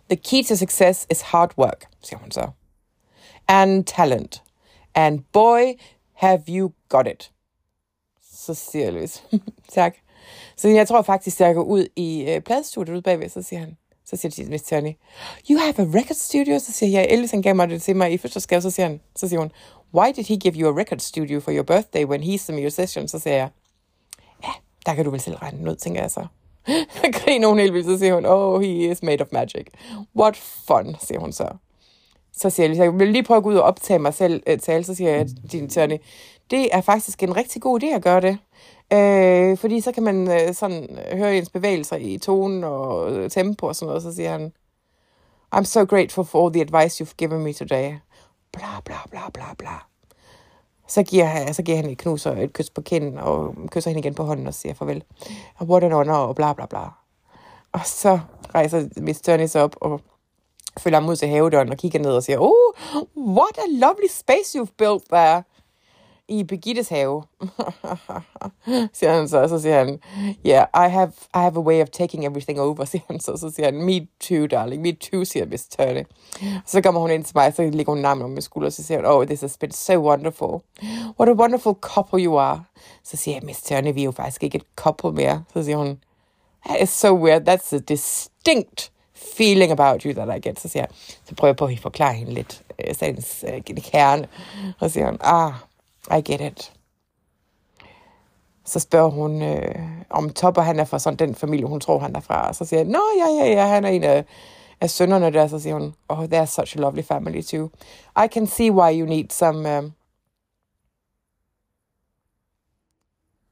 The 0.09 0.15
key 0.15 0.43
to 0.43 0.55
success 0.55 1.07
is 1.11 1.21
hard 1.21 1.57
work, 1.57 1.87
siger 2.03 2.19
hun 2.19 2.31
så. 2.31 2.49
And 3.47 3.83
talent. 3.83 4.43
And 4.95 5.19
boy, 5.33 5.79
have 6.19 6.43
you 6.49 6.71
got 6.89 7.07
it? 7.07 7.31
Så 8.31 8.53
siger 8.53 8.91
Louis. 8.91 9.23
tak. 9.77 9.95
Så 10.57 10.67
jeg 10.67 10.87
tror 10.87 11.01
faktisk, 11.01 11.39
jeg 11.39 11.55
går 11.55 11.63
ud 11.63 11.87
i 11.95 12.21
øh, 12.29 12.41
pladestudiet 12.41 12.93
ude 12.93 13.01
bagved, 13.01 13.29
så 13.29 13.41
siger 13.41 13.59
han, 13.59 13.77
så 14.05 14.15
siger 14.15 14.43
de 14.45 14.49
Miss 14.49 14.63
Tony, 14.63 14.93
you 15.49 15.59
have 15.59 15.79
a 15.79 15.99
record 15.99 16.15
studio? 16.15 16.59
Så 16.59 16.71
siger 16.71 16.99
jeg, 16.99 17.07
Elvis 17.09 17.31
han 17.31 17.41
gav 17.41 17.55
mig 17.55 17.69
det 17.69 17.81
til 17.81 17.95
mig 17.95 18.13
i 18.13 18.17
fødselsdagsgave, 18.17 18.61
så 18.61 18.69
siger, 18.71 18.87
han, 18.87 19.01
så 19.15 19.27
siger 19.27 19.39
hun, 19.39 19.51
why 19.93 20.11
did 20.15 20.23
he 20.23 20.37
give 20.37 20.53
you 20.53 20.69
a 20.69 20.79
record 20.81 20.99
studio 20.99 21.39
for 21.39 21.51
your 21.51 21.63
birthday 21.63 22.05
when 22.05 22.23
he's 22.23 22.49
a 22.49 22.63
musician? 22.63 23.07
Så 23.07 23.19
siger 23.19 23.35
jeg, 23.35 23.49
ja, 24.43 24.51
der 24.85 24.95
kan 24.95 25.05
du 25.05 25.11
vel 25.11 25.19
selv 25.19 25.35
regne 25.35 25.71
ud, 25.71 25.75
tænker 25.75 26.01
jeg 26.01 26.11
så. 26.11 26.27
Griner 27.19 27.47
hun 27.47 27.59
helt 27.59 27.73
vildt, 27.73 27.87
så 27.87 27.97
siger 27.97 28.13
hun, 28.13 28.25
oh, 28.25 28.61
he 28.61 28.91
is 28.91 29.03
made 29.03 29.21
of 29.21 29.27
magic. 29.31 29.67
What 30.15 30.37
fun, 30.37 30.95
siger 31.01 31.19
hun 31.19 31.33
så 31.33 31.47
så 32.41 32.49
siger 32.49 32.69
jeg, 32.69 32.77
jeg 32.77 32.99
vil 32.99 33.07
lige 33.07 33.23
prøve 33.23 33.37
at 33.37 33.43
gå 33.43 33.49
ud 33.49 33.55
og 33.55 33.63
optage 33.63 33.99
mig 33.99 34.13
selv 34.13 34.43
øh, 34.47 34.59
tale, 34.59 34.83
så 34.83 34.95
siger 34.95 35.09
jeg 35.09 35.27
din 35.51 35.69
Tørne, 35.69 35.99
det 36.51 36.69
er 36.71 36.81
faktisk 36.81 37.23
en 37.23 37.35
rigtig 37.35 37.61
god 37.61 37.83
idé 37.83 37.85
at 37.85 38.03
gøre 38.03 38.21
det. 38.21 38.37
Øh, 38.93 39.57
fordi 39.57 39.81
så 39.81 39.91
kan 39.91 40.03
man 40.03 40.31
øh, 40.31 40.53
sådan 40.53 40.99
høre 41.13 41.37
ens 41.37 41.49
bevægelser 41.49 41.95
i 41.95 42.17
tonen 42.17 42.63
og 42.63 43.11
øh, 43.11 43.29
tempo 43.29 43.67
og 43.67 43.75
sådan 43.75 43.87
noget, 43.87 44.03
så 44.03 44.15
siger 44.15 44.31
han, 44.31 44.51
I'm 45.55 45.63
so 45.63 45.85
grateful 45.85 46.25
for 46.25 46.45
all 46.45 46.53
the 46.53 46.61
advice 46.61 47.03
you've 47.03 47.13
given 47.17 47.43
me 47.43 47.53
today. 47.53 47.93
Bla, 48.53 48.81
bla, 48.85 48.95
bla, 49.09 49.29
bla, 49.33 49.53
bla. 49.57 49.75
Så 50.87 51.03
giver, 51.03 51.25
han, 51.25 51.53
så 51.53 51.63
giver 51.63 51.77
han 51.77 51.89
et 51.89 51.97
knus 51.97 52.25
og 52.25 52.43
et 52.43 52.53
kys 52.53 52.69
på 52.69 52.81
kinden, 52.81 53.17
og 53.17 53.55
kysser 53.71 53.89
hende 53.89 53.99
igen 53.99 54.15
på 54.15 54.23
hånden 54.23 54.47
og 54.47 54.53
siger 54.53 54.73
farvel. 54.73 55.03
Og 55.55 55.67
what 55.67 55.83
an 55.83 55.91
honor, 55.91 56.13
og 56.13 56.35
bla 56.35 56.53
bla 56.53 56.65
bla. 56.65 56.79
Og 57.71 57.79
så 57.85 58.19
rejser 58.55 58.87
Miss 58.97 59.21
Turney 59.21 59.47
sig 59.47 59.63
op 59.63 59.75
og 59.81 60.01
følger 60.79 60.99
ham 60.99 61.09
ud 61.09 61.15
til 61.15 61.27
havedøren 61.27 61.69
og 61.69 61.77
kigger 61.77 61.99
ned 61.99 62.11
og 62.11 62.23
siger, 62.23 62.39
Oh, 62.39 62.73
what 63.35 63.57
a 63.57 63.67
lovely 63.69 64.07
space 64.09 64.59
you've 64.59 64.73
built 64.77 65.03
there 65.11 65.43
i 66.29 66.43
Begittes 66.43 66.89
have, 66.89 67.23
siger 68.93 69.13
han 69.13 69.29
så, 69.29 69.41
og 69.41 69.49
så 69.49 69.59
siger 69.59 69.77
han, 69.77 69.99
yeah, 70.47 70.67
I 70.87 70.89
have, 70.89 71.11
I 71.35 71.37
have 71.37 71.57
a 71.57 71.59
way 71.59 71.81
of 71.81 71.89
taking 71.89 72.25
everything 72.25 72.59
over, 72.59 72.85
siger 72.91 73.01
han 73.07 73.19
så, 73.19 73.37
så 73.37 73.49
siger 73.49 73.65
han, 73.65 73.81
me 73.85 74.07
too, 74.19 74.47
darling, 74.47 74.81
me 74.81 74.91
too, 74.91 75.25
siger 75.25 75.45
Miss 75.45 75.67
Turner. 75.67 76.03
Så 76.65 76.81
kommer 76.81 77.01
hun 77.01 77.11
ind 77.11 77.23
til 77.23 77.37
mig, 77.37 77.47
og 77.47 77.53
så 77.53 77.69
ligger 77.69 77.93
hun 77.93 78.01
nærmere 78.01 78.25
om 78.25 78.31
min 78.31 78.41
skulder, 78.41 78.67
og 78.67 78.73
så 78.73 78.83
siger 78.83 78.97
hun, 78.97 79.05
oh, 79.05 79.25
this 79.25 79.41
has 79.41 79.57
been 79.57 79.71
so 79.71 79.93
wonderful. 79.93 80.61
What 81.19 81.29
a 81.29 81.33
wonderful 81.33 81.73
couple 81.81 82.23
you 82.23 82.37
are. 82.37 82.63
Så 83.03 83.17
siger 83.17 83.35
jeg, 83.35 83.43
Miss 83.45 83.61
Turley, 83.61 83.93
vi 83.93 84.01
er 84.01 84.05
jo 84.05 84.11
faktisk 84.11 84.43
ikke 84.43 84.55
et 84.55 84.65
couple 84.75 85.11
mere. 85.11 85.43
Så 85.53 85.63
siger 85.63 85.77
hun, 85.77 85.99
that 86.65 86.81
is 86.81 86.89
so 86.89 87.13
weird, 87.13 87.49
that's 87.49 87.75
a 87.75 87.79
distinct 87.79 88.91
feeling 89.37 89.71
about 89.71 90.03
you 90.03 90.13
that 90.13 90.37
I 90.37 90.49
get. 90.49 90.59
Så 90.59 90.67
siger 90.67 90.83
jeg, 90.83 90.89
så 91.25 91.35
prøver 91.35 91.49
jeg 91.49 91.57
på 91.57 91.65
at 91.65 91.79
forklare 91.79 92.13
hende 92.13 92.33
lidt, 92.33 92.63
øh, 92.79 92.95
sagens 92.95 93.45
øh, 93.47 93.61
kerne. 93.63 94.27
Og 94.79 94.91
siger 94.91 95.05
hun, 95.05 95.17
ah, 95.21 95.53
i 96.17 96.21
get 96.21 96.41
it. 96.41 96.73
Så 98.65 98.79
spørger 98.79 99.09
hun, 99.09 99.41
øh, 99.41 99.75
om 100.09 100.29
Topper 100.29 100.61
han 100.61 100.79
er 100.79 100.83
fra 100.85 100.99
sådan 100.99 101.19
den 101.19 101.35
familie, 101.35 101.65
hun 101.65 101.79
tror, 101.79 101.99
han 101.99 102.15
er 102.15 102.19
fra. 102.19 102.47
Og 102.47 102.55
så 102.55 102.65
siger 102.65 102.79
jeg, 102.79 102.87
nå 102.87 103.01
ja, 103.17 103.45
ja, 103.45 103.51
ja, 103.51 103.67
han 103.67 103.85
er 103.85 103.89
en 103.89 104.03
af, 104.03 104.25
af 104.81 104.89
sønnerne 104.89 105.33
der. 105.33 105.47
Så 105.47 105.59
siger 105.59 105.73
hun, 105.73 105.93
oh, 106.09 106.23
they're 106.23 106.45
such 106.45 106.77
a 106.77 106.79
lovely 106.79 107.03
family 107.03 107.41
too. 107.41 107.69
I 108.23 108.27
can 108.33 108.47
see 108.47 108.71
why 108.71 108.99
you 108.99 109.05
need 109.05 109.29
some, 109.29 109.77
um, 109.77 109.93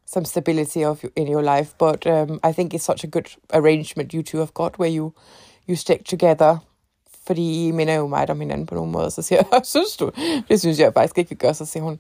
some 0.06 0.26
stability 0.26 0.86
of 0.86 1.04
in 1.16 1.28
your 1.28 1.42
life, 1.42 1.74
but 1.80 2.06
um, 2.06 2.40
I 2.50 2.54
think 2.54 2.74
it's 2.74 2.86
such 2.86 3.04
a 3.04 3.08
good 3.08 3.38
arrangement 3.54 4.14
you 4.14 4.24
two 4.24 4.38
have 4.40 4.54
got, 4.54 4.80
where 4.80 4.90
you 4.90 5.14
you 5.70 5.76
stick 5.76 6.06
together 6.06 6.58
fordi 7.28 7.68
I 7.68 7.72
minder 7.72 7.94
jo 7.94 8.08
meget 8.08 8.30
om 8.30 8.40
hinanden 8.40 8.66
på 8.66 8.76
nogen 8.76 8.92
måde. 8.92 9.12
Så 9.12 9.22
siger 9.22 9.44
jeg, 9.52 9.62
synes 9.76 9.98
du? 9.98 10.12
Det 10.48 10.60
synes 10.60 10.80
jeg 10.80 10.94
faktisk 10.94 11.18
ikke, 11.18 11.30
vi 11.30 11.36
gør. 11.36 11.54
Så 11.54 11.66
siger 11.66 11.84
hun, 11.84 12.00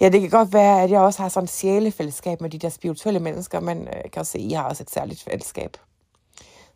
Ja, 0.00 0.08
det 0.08 0.20
kan 0.20 0.30
godt 0.30 0.52
være, 0.52 0.82
at 0.82 0.90
jeg 0.90 1.00
også 1.00 1.22
har 1.22 1.28
sådan 1.28 1.44
et 1.44 1.50
sjælefællesskab 1.50 2.40
med 2.40 2.50
de 2.50 2.58
der 2.58 2.68
spirituelle 2.68 3.20
mennesker, 3.20 3.60
men 3.60 3.88
øh, 3.88 3.94
jeg 4.04 4.10
kan 4.12 4.20
også 4.20 4.32
se, 4.32 4.38
at 4.38 4.44
I 4.44 4.52
har 4.52 4.62
også 4.62 4.82
et 4.82 4.90
særligt 4.90 5.22
fællesskab. 5.22 5.76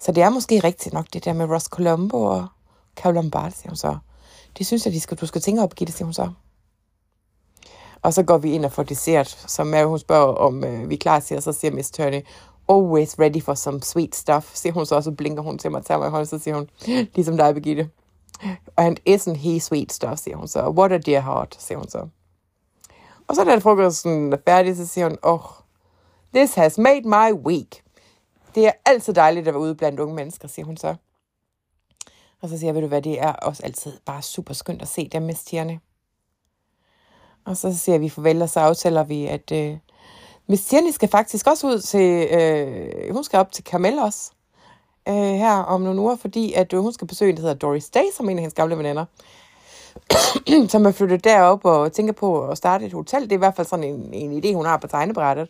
Så 0.01 0.12
det 0.12 0.22
er 0.22 0.31
måske 0.31 0.61
rigtigt 0.64 0.94
nok, 0.94 1.07
det 1.12 1.25
der 1.25 1.33
med 1.33 1.46
Ross 1.46 1.66
Colombo 1.66 2.22
og 2.22 2.46
Carol 2.96 3.14
Lombard, 3.14 3.51
siger 3.51 3.68
hun 3.68 3.77
så. 3.77 3.96
Det 4.59 4.66
synes 4.66 4.87
jeg, 4.87 4.92
de 4.94 5.01
skal, 5.01 5.16
du 5.16 5.27
skal 5.27 5.40
tænke 5.40 5.62
op, 5.62 5.75
Gitte, 5.75 5.92
siger 5.92 6.05
hun 6.05 6.14
så. 6.14 6.31
Og 8.03 8.14
så 8.14 8.22
går 8.22 8.38
vi 8.38 8.53
ind 8.53 8.64
og 8.64 8.72
får 8.72 8.83
dessert, 8.83 9.29
som 9.29 9.66
Mary, 9.66 9.85
hun 9.85 9.98
spørger, 9.98 10.35
om 10.35 10.64
øh, 10.64 10.88
vi 10.88 10.94
er 10.94 10.98
klar 10.98 11.20
til, 11.20 11.37
og 11.37 11.42
så 11.42 11.53
siger 11.53 11.72
Miss 11.72 11.90
Turney, 11.90 12.20
always 12.68 13.18
ready 13.18 13.42
for 13.42 13.55
some 13.55 13.81
sweet 13.83 14.14
stuff, 14.14 14.55
siger 14.55 14.72
hun 14.72 14.87
så, 14.87 14.94
og 14.94 15.03
så 15.03 15.11
blinker 15.11 15.42
hun 15.42 15.59
til 15.59 15.70
mig 15.70 15.79
og 15.79 15.87
tager 15.87 15.98
mig 15.98 16.07
i 16.07 16.11
hånden, 16.11 16.27
så 16.27 16.38
siger 16.38 16.55
hun, 16.55 16.70
ligesom 17.14 17.37
dig, 17.37 17.55
Birgitte. 17.55 17.90
And 18.77 18.98
isn't 19.09 19.35
he 19.37 19.61
sweet 19.61 19.92
stuff, 19.92 20.18
siger 20.18 20.37
hun 20.37 20.48
så. 20.48 20.68
What 20.68 20.92
a 20.92 20.98
dear 20.98 21.20
heart, 21.20 21.57
siger 21.59 21.79
hun 21.79 21.88
så. 21.88 22.09
Og 23.29 23.37
så 23.37 23.44
da 23.44 23.59
frokosten 23.59 24.33
er 24.33 24.37
færdig, 24.44 24.77
så 24.77 24.87
siger 24.87 25.09
hun, 25.09 25.18
oh, 25.22 25.40
this 26.35 26.55
has 26.55 26.79
made 26.79 27.09
my 27.09 27.33
week. 27.33 27.83
Det 28.55 28.66
er 28.66 28.72
altid 28.85 29.14
dejligt 29.14 29.48
at 29.48 29.55
være 29.55 29.62
ude 29.62 29.75
blandt 29.75 30.01
unge 30.01 30.14
mennesker, 30.14 30.48
siger 30.48 30.66
hun 30.66 30.77
så. 30.77 30.94
Og 32.40 32.48
så 32.48 32.59
siger 32.59 32.68
jeg, 32.68 32.75
ved 32.75 32.83
du 32.83 32.88
hvad, 32.88 33.03
det 33.03 33.20
er 33.20 33.33
også 33.33 33.62
altid 33.62 33.98
bare 34.05 34.22
super 34.22 34.55
skønt 34.55 34.83
at 34.83 34.88
se 34.88 35.09
dem 35.09 35.22
med 35.22 35.35
stierne. 35.35 35.81
Og 37.44 37.57
så 37.57 37.79
siger 37.79 37.98
vi 37.98 38.09
farvel, 38.09 38.42
og 38.42 38.48
så 38.48 38.61
aftaler 38.61 39.05
vi, 39.05 39.27
at 39.27 39.53
øh, 39.53 39.77
Miss 40.46 40.64
Tierney 40.64 40.90
skal 40.90 41.09
faktisk 41.09 41.46
også 41.46 41.66
ud 41.66 41.78
til, 41.78 42.28
øh, 42.31 43.14
hun 43.14 43.24
skal 43.24 43.38
op 43.38 43.52
til 43.52 43.64
Carmel 43.64 43.98
også, 43.98 44.31
øh, 45.09 45.14
her 45.14 45.55
om 45.57 45.81
nogle 45.81 46.00
uger, 46.00 46.16
fordi 46.16 46.52
at 46.52 46.72
øh, 46.72 46.81
hun 46.81 46.92
skal 46.92 47.07
besøge 47.07 47.31
en, 47.31 47.37
der 47.37 47.42
hedder 47.42 47.55
Doris 47.55 47.90
Day, 47.90 48.05
som 48.16 48.28
en 48.28 48.38
af 48.38 48.42
hendes 48.42 48.55
gamle 48.55 48.78
veninder. 48.78 49.05
som 50.68 50.87
er 50.87 50.92
flyttet 50.92 51.24
derop 51.24 51.64
og 51.64 51.92
tænker 51.92 52.12
på 52.12 52.48
at 52.48 52.59
starte 52.59 52.87
et 52.87 52.92
hotel. 52.92 53.22
Det 53.22 53.33
er 53.33 53.37
i 53.37 53.38
hvert 53.38 53.57
fald 53.57 53.66
sådan 53.66 53.85
en, 53.85 54.14
en 54.14 54.44
idé, 54.44 54.55
hun 54.55 54.66
har 54.66 54.76
på 54.76 54.87
tegnebrættet. 54.87 55.48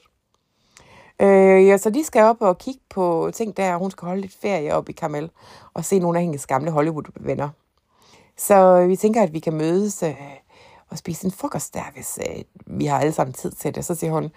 Øh, 1.21 1.67
ja, 1.67 1.77
så 1.77 1.91
de 1.91 2.05
skal 2.05 2.23
op 2.23 2.37
og 2.41 2.59
kigge 2.59 2.81
på 2.91 3.31
ting 3.35 3.57
der, 3.57 3.77
hun 3.77 3.91
skal 3.91 4.07
holde 4.07 4.21
lidt 4.21 4.37
ferie 4.41 4.75
op 4.75 4.89
i 4.89 4.93
Carmel 4.93 5.31
og 5.75 5.85
se 5.85 5.99
nogle 5.99 6.19
af 6.19 6.25
hendes 6.25 6.47
gamle 6.47 6.71
Hollywood-venner. 6.71 7.49
Så 8.37 8.55
øh, 8.55 8.89
vi 8.89 8.97
tænker, 8.97 9.23
at 9.23 9.33
vi 9.33 9.39
kan 9.39 9.53
mødes 9.53 10.03
øh, 10.03 10.15
og 10.91 10.99
spise 10.99 11.25
en 11.25 11.33
frokost 11.33 11.75
der, 11.75 11.93
hvis 11.95 12.19
øh, 12.29 12.43
vi 12.67 12.87
har 12.87 12.99
alle 12.99 13.13
sammen 13.13 13.33
tid 13.33 13.51
til 13.51 13.75
det. 13.75 13.85
Så 13.85 13.95
siger 13.95 14.13
hun, 14.13 14.31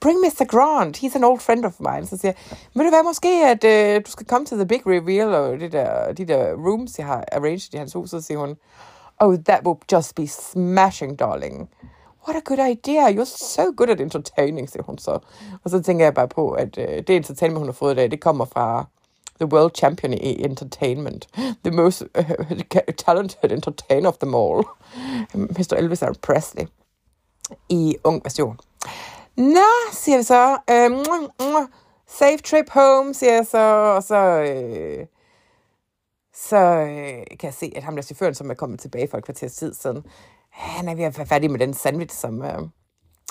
bring 0.00 0.18
Mr. 0.24 0.46
Grant, 0.46 0.96
he's 0.96 1.16
an 1.16 1.24
old 1.24 1.40
friend 1.40 1.64
of 1.64 1.72
mine. 1.80 2.06
Så 2.06 2.16
siger 2.16 2.32
jeg, 2.50 2.58
vil 2.74 2.84
det 2.84 2.92
være 2.92 3.02
måske, 3.02 3.28
at 3.28 3.64
øh, 3.64 4.02
du 4.06 4.10
skal 4.10 4.26
komme 4.26 4.46
til 4.46 4.56
the 4.56 4.66
big 4.66 4.82
reveal, 4.86 5.34
og 5.34 5.60
det 5.60 5.72
der, 5.72 6.12
de 6.12 6.24
der 6.24 6.52
rooms, 6.52 6.98
jeg 6.98 7.06
har 7.06 7.24
arranged 7.32 7.74
i 7.74 7.76
hans 7.76 7.92
hus, 7.92 8.10
så 8.10 8.20
siger 8.20 8.38
hun, 8.38 8.56
Oh, 9.20 9.36
that 9.44 9.66
will 9.66 9.78
just 9.92 10.14
be 10.14 10.26
smashing, 10.26 11.18
darling. 11.18 11.68
What 12.28 12.36
a 12.36 12.40
good 12.40 12.58
idea. 12.70 13.10
You're 13.10 13.24
so 13.24 13.72
good 13.76 13.88
at 13.88 14.00
entertaining, 14.00 14.70
siger 14.70 14.82
hun 14.82 14.98
så. 14.98 15.18
Og 15.64 15.70
så 15.70 15.82
tænker 15.82 16.04
jeg 16.04 16.14
bare 16.14 16.28
på, 16.28 16.50
at 16.50 16.78
øh, 16.78 16.88
det 16.88 17.10
entertainment, 17.10 17.58
hun 17.58 17.68
har 17.68 17.72
fået 17.72 17.92
i 17.92 17.96
dag, 17.96 18.10
det 18.10 18.20
kommer 18.20 18.44
fra 18.44 18.84
the 19.40 19.46
world 19.46 19.70
champion 19.74 20.12
i 20.12 20.44
entertainment. 20.44 21.28
The 21.64 21.70
most 21.70 22.02
uh, 22.02 22.24
talented 23.06 23.52
entertainer 23.52 24.08
of 24.08 24.18
them 24.18 24.34
all. 24.34 24.62
Mr. 25.34 25.76
Elvis 25.76 26.02
Presley. 26.22 26.66
I 27.68 27.96
ung 28.04 28.22
version. 28.24 28.58
Nå, 29.36 29.92
siger 29.92 30.16
vi 30.16 30.22
så. 30.22 30.58
Uh, 31.40 31.66
safe 32.06 32.38
trip 32.38 32.70
home, 32.70 33.14
siger 33.14 33.32
jeg 33.32 33.46
så. 33.46 33.58
Og 33.96 34.02
så... 34.02 34.16
Øh, 34.16 35.06
så 36.34 36.56
øh, 36.56 37.38
kan 37.40 37.42
jeg 37.42 37.54
se, 37.54 37.72
at 37.76 37.82
ham 37.82 37.94
der 37.96 38.02
chaufføren, 38.02 38.34
som 38.34 38.50
er 38.50 38.54
kommet 38.54 38.80
tilbage 38.80 39.08
for 39.08 39.18
et 39.18 39.24
kvarters 39.24 39.52
tid 39.54 39.74
siden, 39.74 40.04
han 40.50 40.88
er 40.88 40.94
ved 40.94 41.04
at 41.04 41.18
være 41.18 41.26
færdig 41.26 41.50
med 41.50 41.58
den 41.60 41.74
sandwich, 41.74 42.16
som, 42.16 42.42
øh, 42.42 42.62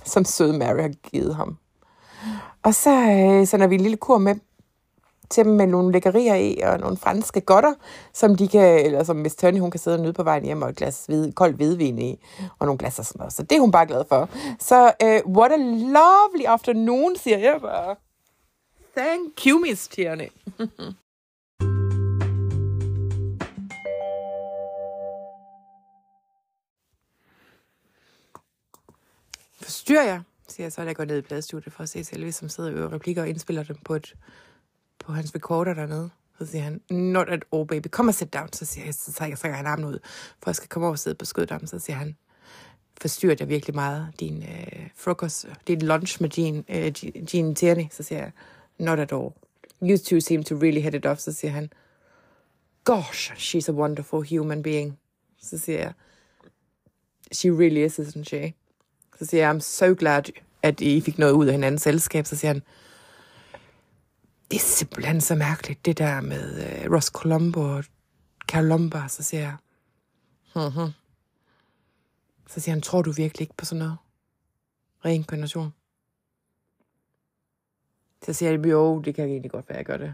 som 0.05 0.25
søde 0.25 0.57
Mary 0.57 0.81
har 0.81 1.09
givet 1.09 1.35
ham. 1.35 1.57
Og 2.63 2.73
så 2.73 2.89
øh, 2.91 3.59
når 3.59 3.67
vi 3.67 3.75
en 3.75 3.81
lille 3.81 3.97
kur 3.97 4.17
med 4.17 4.35
til 5.29 5.45
dem 5.45 5.53
med 5.53 5.67
nogle 5.67 5.91
lækkerier 5.91 6.35
i, 6.35 6.59
og 6.63 6.79
nogle 6.79 6.97
franske 6.97 7.41
godter, 7.41 7.73
som 8.13 8.35
de 8.35 8.47
kan, 8.47 8.85
eller 8.85 9.03
som 9.03 9.15
Miss 9.15 9.35
Tony, 9.35 9.59
hun 9.59 9.71
kan 9.71 9.79
sidde 9.79 9.97
og 9.97 10.01
nyde 10.01 10.13
på 10.13 10.23
vejen 10.23 10.45
hjem, 10.45 10.61
og 10.61 10.69
et 10.69 10.75
glas 10.75 11.05
hvid, 11.05 11.31
kold 11.31 11.53
hvidvin 11.53 11.99
i, 11.99 12.25
og 12.59 12.65
nogle 12.65 12.77
glas 12.77 12.99
og 12.99 13.05
sådan 13.05 13.19
noget. 13.19 13.33
Så 13.33 13.43
det 13.43 13.55
er 13.55 13.59
hun 13.59 13.71
bare 13.71 13.85
glad 13.85 14.03
for. 14.09 14.29
Så 14.59 14.91
uh, 15.03 15.35
what 15.35 15.51
a 15.51 15.57
lovely 15.57 16.45
afternoon, 16.47 17.15
siger 17.15 17.37
jeg 17.37 17.57
bare. 17.61 17.95
Thank 18.97 19.47
you, 19.47 19.59
Miss 19.59 19.87
Tierney. 19.87 20.27
Forstyrrer 29.61 30.03
jeg, 30.03 30.21
siger 30.47 30.65
jeg 30.65 30.71
så, 30.71 30.81
da 30.81 30.87
jeg 30.87 30.95
går 30.95 31.05
ned 31.05 31.17
i 31.17 31.21
pladestudiet 31.21 31.73
for 31.73 31.83
at 31.83 31.89
se 31.89 32.03
Selvi, 32.03 32.31
som 32.31 32.49
sidder 32.49 32.69
og 32.69 32.75
øver 32.75 32.93
replikker 32.93 33.21
og 33.21 33.29
indspiller 33.29 33.63
dem 33.63 33.75
på, 33.85 33.95
et, 33.95 34.15
på 35.05 35.13
hans 35.13 35.35
recorder 35.35 35.73
dernede. 35.73 36.09
Så 36.39 36.45
siger 36.45 36.63
han, 36.63 36.81
not 36.89 37.29
at 37.29 37.43
all, 37.53 37.67
baby, 37.67 37.87
kom 37.87 38.07
og 38.07 38.13
sit 38.13 38.33
down. 38.33 38.53
Så 38.53 38.65
siger 38.65 38.85
jeg, 38.85 38.93
så 38.93 39.13
trækker, 39.13 39.37
trækker 39.37 39.57
han 39.57 39.65
armen 39.65 39.85
ud, 39.85 39.99
for 40.43 40.49
jeg 40.49 40.55
skal 40.55 40.69
komme 40.69 40.85
over 40.85 40.93
og 40.93 40.99
sidde 40.99 41.15
på 41.15 41.25
skødet 41.25 41.61
Så 41.65 41.79
siger 41.79 41.97
han, 41.97 42.17
forstyrrer 43.01 43.35
jeg 43.39 43.49
virkelig 43.49 43.75
meget 43.75 44.07
din 44.19 44.43
øh, 44.43 44.89
frokost, 44.95 45.47
din 45.67 45.81
lunch 45.81 46.21
med 46.21 46.29
Jean, 46.37 46.65
øh, 46.69 47.35
Jean 47.35 47.55
Tierney? 47.55 47.85
Så 47.91 48.03
siger 48.03 48.19
jeg, 48.19 48.31
not 48.77 48.99
at 48.99 49.11
all. 49.11 49.29
You 49.81 49.97
two 49.97 50.19
seem 50.19 50.43
to 50.43 50.55
really 50.55 50.81
hit 50.81 50.93
it 50.93 51.05
off. 51.05 51.19
Så 51.19 51.33
siger 51.33 51.51
han, 51.51 51.69
gosh, 52.83 53.31
she's 53.31 53.69
a 53.69 53.71
wonderful 53.71 54.37
human 54.37 54.63
being. 54.63 54.99
Så 55.41 55.57
siger 55.57 55.79
jeg, 55.79 55.93
she 57.31 57.49
really 57.51 57.85
is, 57.85 57.99
isn't 57.99 58.23
she? 58.23 58.53
Så 59.19 59.25
siger 59.25 59.47
jeg, 59.47 59.55
I'm 59.55 59.59
so 59.59 59.95
glad, 59.99 60.23
at 60.63 60.81
I 60.81 61.01
fik 61.01 61.17
noget 61.17 61.33
ud 61.33 61.45
af 61.45 61.51
hinandens 61.51 61.81
selskab. 61.81 62.25
Så 62.25 62.35
siger 62.35 62.53
han, 62.53 62.61
det 64.51 64.57
er 64.57 64.61
simpelthen 64.61 65.21
så 65.21 65.35
mærkeligt, 65.35 65.85
det 65.85 65.97
der 65.97 66.21
med 66.21 66.85
uh, 66.85 66.93
Ross 66.93 67.07
Colombo 67.07 67.61
og 67.61 67.83
Carol 68.47 68.65
Lombard. 68.65 69.09
Så 69.09 69.23
siger 69.23 69.41
jeg, 69.41 69.55
mm-hmm. 70.55 70.91
Så 72.47 72.59
siger 72.59 72.75
han, 72.75 72.81
tror 72.81 73.01
du 73.01 73.11
virkelig 73.11 73.41
ikke 73.41 73.57
på 73.57 73.65
sådan 73.65 73.79
noget? 73.79 73.97
Reinkarnation. 75.05 75.73
Så 78.25 78.33
siger 78.33 78.51
jeg, 78.51 78.65
jo, 78.65 79.01
det 79.01 79.15
kan 79.15 79.25
egentlig 79.25 79.51
godt 79.51 79.69
være, 79.69 79.77
jeg 79.77 79.85
gør 79.85 79.97
det. 79.97 80.13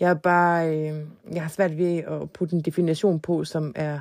Jeg 0.00 0.10
er 0.10 0.14
bare, 0.14 0.78
øh, 0.78 1.06
jeg 1.32 1.42
har 1.42 1.48
svært 1.48 1.78
ved 1.78 1.96
at 1.98 2.30
putte 2.30 2.56
en 2.56 2.62
definition 2.62 3.20
på, 3.20 3.44
som 3.44 3.72
er 3.74 4.00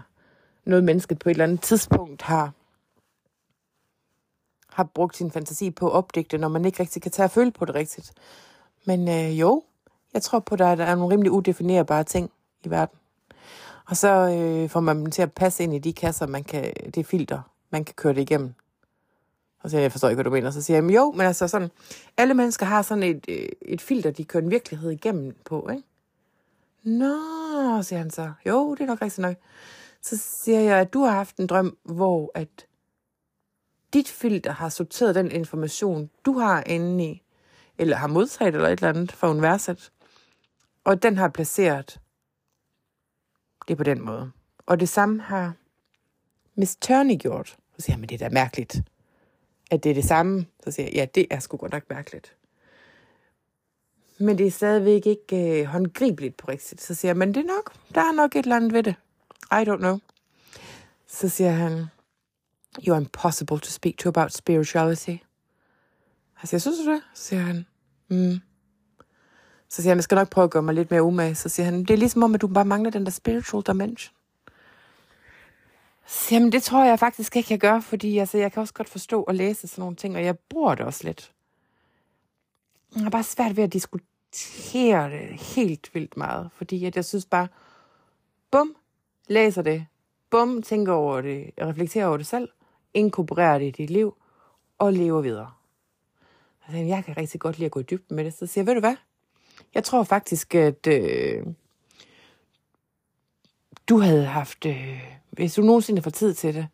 noget, 0.65 0.83
mennesket 0.83 1.19
på 1.19 1.29
et 1.29 1.33
eller 1.33 1.43
andet 1.43 1.61
tidspunkt 1.61 2.21
har 2.21 2.51
har 4.73 4.83
brugt 4.83 5.17
sin 5.17 5.31
fantasi 5.31 5.71
på 5.71 5.87
at 5.87 5.93
opdigte, 5.93 6.37
når 6.37 6.47
man 6.47 6.65
ikke 6.65 6.79
rigtig 6.79 7.01
kan 7.01 7.11
tage 7.11 7.25
og 7.25 7.31
føle 7.31 7.51
på 7.51 7.65
det 7.65 7.75
rigtigt. 7.75 8.13
Men 8.85 9.09
øh, 9.09 9.39
jo, 9.39 9.63
jeg 10.13 10.21
tror 10.21 10.39
på, 10.39 10.55
at 10.55 10.59
der, 10.59 10.65
er 10.65 10.95
nogle 10.95 11.13
rimelig 11.13 11.31
udefinerbare 11.31 12.03
ting 12.03 12.31
i 12.63 12.69
verden. 12.69 12.97
Og 13.85 13.97
så 13.97 14.09
øh, 14.09 14.69
får 14.69 14.79
man 14.79 14.97
dem 14.97 15.11
til 15.11 15.21
at 15.21 15.33
passe 15.33 15.63
ind 15.63 15.73
i 15.73 15.79
de 15.79 15.93
kasser, 15.93 16.27
man 16.27 16.43
kan, 16.43 16.73
det 16.95 17.05
filter, 17.05 17.41
man 17.69 17.85
kan 17.85 17.95
køre 17.95 18.13
det 18.13 18.21
igennem. 18.21 18.53
Og 19.59 19.69
så 19.69 19.71
siger 19.71 19.79
jeg, 19.79 19.83
jeg 19.83 19.91
forstår 19.91 20.09
ikke, 20.09 20.15
hvad 20.15 20.23
du 20.23 20.29
mener. 20.29 20.51
Så 20.51 20.61
siger 20.61 20.81
jeg, 20.81 20.95
jo, 20.95 21.11
men 21.11 21.27
altså 21.27 21.47
sådan, 21.47 21.69
alle 22.17 22.33
mennesker 22.33 22.65
har 22.65 22.81
sådan 22.81 23.03
et, 23.03 23.25
øh, 23.27 23.49
et 23.61 23.81
filter, 23.81 24.11
de 24.11 24.23
kører 24.23 24.43
en 24.43 24.51
virkelighed 24.51 24.91
igennem 24.91 25.35
på, 25.45 25.69
ikke? 25.71 25.83
Nå, 26.83 27.81
siger 27.81 27.99
han 27.99 28.11
så. 28.11 28.31
Jo, 28.45 28.75
det 28.75 28.81
er 28.81 28.87
nok 28.87 29.01
rigtig 29.01 29.21
nok. 29.21 29.35
Så 30.01 30.17
siger 30.17 30.59
jeg, 30.59 30.77
at 30.77 30.93
du 30.93 31.03
har 31.03 31.11
haft 31.11 31.37
en 31.37 31.47
drøm, 31.47 31.77
hvor 31.83 32.31
at 32.35 32.67
dit 33.93 34.07
filter 34.07 34.51
har 34.51 34.69
sorteret 34.69 35.15
den 35.15 35.31
information, 35.31 36.09
du 36.25 36.33
har 36.39 36.63
inde 36.65 37.05
i, 37.05 37.22
eller 37.77 37.97
har 37.97 38.07
modtaget 38.07 38.55
eller 38.55 38.67
et 38.67 38.71
eller 38.71 38.89
andet 38.89 39.11
fra 39.11 39.29
universet, 39.29 39.91
og 40.83 41.03
den 41.03 41.17
har 41.17 41.27
placeret 41.27 41.99
det 43.67 43.77
på 43.77 43.83
den 43.83 44.01
måde. 44.01 44.31
Og 44.65 44.79
det 44.79 44.89
samme 44.89 45.21
har 45.21 45.53
Miss 46.55 46.75
Turney 46.75 47.17
gjort. 47.17 47.47
Så 47.47 47.81
siger 47.81 47.93
jeg, 47.93 47.99
men 47.99 48.09
det 48.09 48.21
er 48.21 48.29
da 48.29 48.33
mærkeligt, 48.33 48.81
at 49.71 49.83
det 49.83 49.89
er 49.89 49.93
det 49.93 50.05
samme. 50.05 50.45
Så 50.63 50.71
siger 50.71 50.85
jeg, 50.85 50.93
ja, 50.95 51.05
det 51.15 51.27
er 51.29 51.39
sgu 51.39 51.57
godt 51.57 51.71
nok 51.71 51.89
mærkeligt. 51.89 52.35
Men 54.17 54.37
det 54.37 54.47
er 54.47 54.51
stadigvæk 54.51 55.05
ikke 55.05 55.59
øh, 55.61 55.65
håndgribeligt 55.65 56.37
på 56.37 56.47
rigtigt. 56.47 56.81
Så 56.81 56.95
siger 56.95 57.09
jeg, 57.09 57.17
men 57.17 57.33
det 57.33 57.37
er 57.37 57.47
nok, 57.47 57.73
der 57.95 58.01
er 58.01 58.11
nok 58.11 58.35
et 58.35 58.43
eller 58.43 58.55
andet 58.55 58.73
ved 58.73 58.83
det. 58.83 58.95
I 59.51 59.63
don't 59.69 59.77
know. 59.77 59.99
Så 61.07 61.29
siger 61.29 61.51
han, 61.51 61.85
you're 62.79 62.97
impossible 62.97 63.59
to 63.59 63.69
speak 63.69 63.97
to 63.97 64.09
about 64.09 64.33
spirituality. 64.33 65.17
Jeg 66.43 66.49
siger, 66.49 66.59
synes 66.59 66.79
du 66.79 66.91
det? 66.91 67.01
Så 67.13 67.23
siger 67.23 67.41
han, 67.41 67.65
mm. 68.09 68.39
Så 69.69 69.81
siger 69.81 69.89
han, 69.89 69.97
jeg 69.97 70.03
skal 70.03 70.15
nok 70.15 70.29
prøve 70.29 70.43
at 70.43 70.51
gøre 70.51 70.63
mig 70.63 70.73
lidt 70.73 70.91
mere 70.91 71.03
umage. 71.03 71.35
Så 71.35 71.49
siger 71.49 71.65
han, 71.65 71.79
det 71.79 71.89
er 71.89 71.97
ligesom 71.97 72.23
om, 72.23 72.35
at 72.35 72.41
du 72.41 72.47
bare 72.47 72.65
mangler 72.65 72.91
den 72.91 73.05
der 73.05 73.11
spiritual 73.11 73.63
dimension. 73.63 74.15
Så 76.05 76.27
siger 76.27 76.39
han, 76.39 76.51
det 76.51 76.63
tror 76.63 76.85
jeg 76.85 76.99
faktisk 76.99 77.35
ikke, 77.35 77.47
jeg 77.51 77.59
gør, 77.59 77.79
fordi 77.79 78.17
altså, 78.17 78.37
jeg 78.37 78.51
kan 78.51 78.61
også 78.61 78.73
godt 78.73 78.89
forstå 78.89 79.23
og 79.23 79.35
læse 79.35 79.67
sådan 79.67 79.81
nogle 79.81 79.95
ting, 79.95 80.15
og 80.15 80.23
jeg 80.23 80.39
bruger 80.39 80.75
det 80.75 80.85
også 80.85 81.03
lidt. 81.03 81.31
Jeg 82.95 83.03
har 83.03 83.09
bare 83.09 83.23
svært 83.23 83.57
ved 83.57 83.63
at 83.63 83.73
diskutere 83.73 85.09
det 85.09 85.41
helt 85.41 85.89
vildt 85.93 86.17
meget, 86.17 86.49
fordi 86.55 86.85
at 86.85 86.95
jeg 86.95 87.05
synes 87.05 87.25
bare, 87.25 87.47
bum, 88.51 88.75
læser 89.27 89.61
det, 89.61 89.85
bum, 90.29 90.61
tænker 90.61 90.93
over 90.93 91.21
det, 91.21 91.51
reflekterer 91.61 92.07
over 92.07 92.17
det 92.17 92.27
selv, 92.27 92.49
inkorporerer 92.93 93.57
det 93.57 93.65
i 93.65 93.71
dit 93.71 93.89
liv, 93.89 94.15
og 94.77 94.93
lever 94.93 95.21
videre. 95.21 95.51
Altså, 96.67 96.83
jeg 96.83 97.05
kan 97.05 97.17
rigtig 97.17 97.39
godt 97.39 97.57
lide 97.57 97.65
at 97.65 97.71
gå 97.71 97.79
i 97.79 97.83
dybden 97.83 98.15
med 98.15 98.25
det, 98.25 98.33
så 98.33 98.45
siger 98.45 98.61
jeg, 98.61 98.67
ved 98.67 98.73
du 98.73 98.79
hvad? 98.79 98.95
Jeg 99.73 99.83
tror 99.83 100.03
faktisk, 100.03 100.55
at 100.55 100.87
øh, 100.87 101.45
du 103.89 103.99
havde 103.99 104.25
haft, 104.25 104.65
øh, 104.65 104.99
hvis 105.31 105.53
du 105.53 105.61
nogensinde 105.61 106.01
får 106.01 106.11
tid 106.11 106.33
til 106.33 106.53
det, 106.55 106.67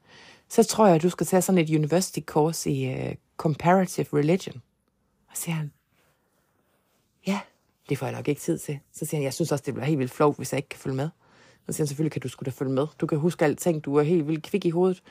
så 0.49 0.63
tror 0.63 0.86
jeg, 0.86 0.95
at 0.95 1.02
du 1.02 1.10
skal 1.10 1.28
tage 1.28 1.41
sådan 1.41 1.62
et 1.62 1.75
university 1.75 2.19
course 2.19 2.71
i 2.71 2.86
øh, 2.86 3.15
comparative 3.38 4.08
religion. 4.13 4.62
Og 5.30 5.38
siger 5.38 5.56
han, 5.56 5.71
ja, 7.28 7.39
det 7.89 7.97
får 7.97 8.06
jeg 8.06 8.15
nok 8.15 8.28
ikke 8.28 8.41
tid 8.41 8.58
til. 8.58 8.80
Så 8.93 9.06
siger 9.06 9.17
han, 9.17 9.23
jeg 9.23 9.34
synes 9.34 9.52
også, 9.52 9.63
det 9.65 9.73
bliver 9.73 9.86
helt 9.86 9.99
vildt 9.99 10.12
flot, 10.12 10.38
hvis 10.38 10.54
jeg 10.54 10.58
ikke 10.58 10.69
kan 10.69 10.80
følge 10.80 10.95
med. 10.95 11.10
Så 11.65 11.73
siger 11.73 11.84
han, 11.84 11.88
selvfølgelig 11.88 12.12
kan 12.12 12.21
du 12.21 12.30
skulle 12.30 12.52
da 12.52 12.56
følge 12.56 12.71
med. 12.71 12.88
Du 13.02 13.08
kan 13.08 13.17
huske 13.17 13.45
alting, 13.45 13.86
du 13.86 13.95
er 13.95 14.04
helt 14.04 14.28
vildt 14.28 14.43
kvik 14.43 14.65
i 14.65 14.69
hovedet. 14.69 15.04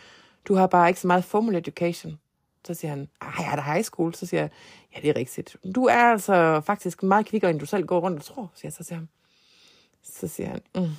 Du 0.45 0.55
har 0.55 0.67
bare 0.67 0.89
ikke 0.89 1.01
så 1.01 1.07
meget 1.07 1.25
formal 1.25 1.55
education. 1.55 2.19
Så 2.67 2.75
siger 2.75 2.91
han, 2.91 3.09
ej, 3.21 3.33
jeg 3.39 3.53
er 3.53 3.57
der 3.57 3.63
high 3.63 3.85
school. 3.85 4.15
Så 4.15 4.27
siger 4.27 4.41
jeg, 4.41 4.51
ja, 4.97 5.01
det 5.01 5.11
er 5.11 5.17
rigtigt. 5.17 5.57
Du 5.75 5.85
er 5.85 5.95
altså 6.13 6.61
faktisk 6.61 7.03
meget 7.03 7.27
kvikkere, 7.27 7.51
end 7.51 7.61
du 7.61 7.67
selv 7.67 7.87
går 7.87 8.01
rundt 8.01 8.19
og 8.19 8.25
tror, 8.25 8.51
siger 8.55 8.69
jeg. 8.69 8.73
Så 8.73 8.85
siger 8.85 8.99
han, 8.99 9.09
så 10.03 10.29
siger 10.29 10.49
han, 10.49 10.61
mm. 10.75 10.91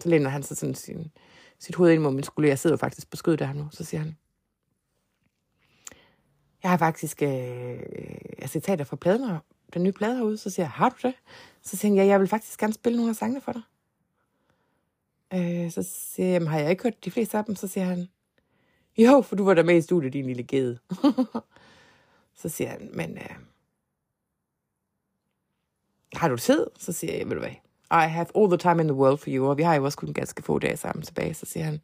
så 0.00 0.08
læner 0.08 0.30
han 0.30 0.42
sig 0.42 0.56
sådan 0.56 0.74
sin, 0.74 1.12
sit 1.58 1.74
hoved 1.74 1.92
ind 1.92 2.02
mod 2.02 2.12
min 2.12 2.24
skulder. 2.24 2.48
Jeg 2.48 2.58
sidder 2.58 2.74
jo 2.74 2.78
faktisk 2.78 3.10
på 3.10 3.16
skødet 3.16 3.38
der 3.38 3.52
nu. 3.52 3.68
Så 3.72 3.84
siger 3.84 4.00
han, 4.00 4.16
jeg 6.62 6.70
har 6.70 6.78
faktisk 6.78 7.22
øh, 7.22 7.78
citater 8.46 8.84
fra 8.84 8.96
pladen, 8.96 9.38
den 9.74 9.82
nye 9.82 9.92
plade 9.92 10.16
herude. 10.16 10.38
Så 10.38 10.50
siger 10.50 10.64
jeg, 10.64 10.70
har 10.70 10.88
du 10.88 10.96
det? 11.02 11.14
Så 11.62 11.76
siger 11.76 11.90
han, 11.90 11.96
ja, 11.96 12.04
jeg 12.04 12.20
vil 12.20 12.28
faktisk 12.28 12.60
gerne 12.60 12.72
spille 12.72 12.96
nogle 12.96 13.10
af 13.10 13.16
sangene 13.16 13.40
for 13.40 13.52
dig. 13.52 13.62
Øh, 15.34 15.70
så 15.70 15.82
siger 15.82 16.28
jeg, 16.28 16.50
har 16.50 16.58
jeg 16.58 16.70
ikke 16.70 16.82
hørt 16.82 17.04
de 17.04 17.10
fleste 17.10 17.38
af 17.38 17.44
dem? 17.44 17.56
Så 17.56 17.68
siger 17.68 17.84
han, 17.84 18.08
jo, 18.98 19.20
for 19.20 19.36
du 19.36 19.44
var 19.44 19.54
der 19.54 19.62
med 19.62 19.76
i 19.76 19.80
studiet, 19.80 20.12
din 20.12 20.26
lille 20.26 20.42
gede. 20.42 20.78
så 22.40 22.48
siger 22.48 22.70
han, 22.70 22.90
men 22.92 23.18
øh, 23.18 23.36
har 26.14 26.28
du 26.28 26.36
tid? 26.36 26.66
Så 26.78 26.92
siger 26.92 27.16
jeg, 27.16 27.28
ved 27.28 27.34
du 27.34 27.40
hvad, 27.40 27.50
I 27.90 28.08
have 28.08 28.26
all 28.36 28.48
the 28.48 28.58
time 28.58 28.82
in 28.82 28.88
the 28.88 28.94
world 28.94 29.18
for 29.18 29.30
you, 29.30 29.46
og 29.46 29.56
vi 29.56 29.62
har 29.62 29.74
jo 29.74 29.84
også 29.84 29.98
kun 29.98 30.12
ganske 30.12 30.42
få 30.42 30.58
dage 30.58 30.76
sammen 30.76 31.02
tilbage. 31.02 31.34
Så 31.34 31.46
siger 31.46 31.64
han, 31.64 31.80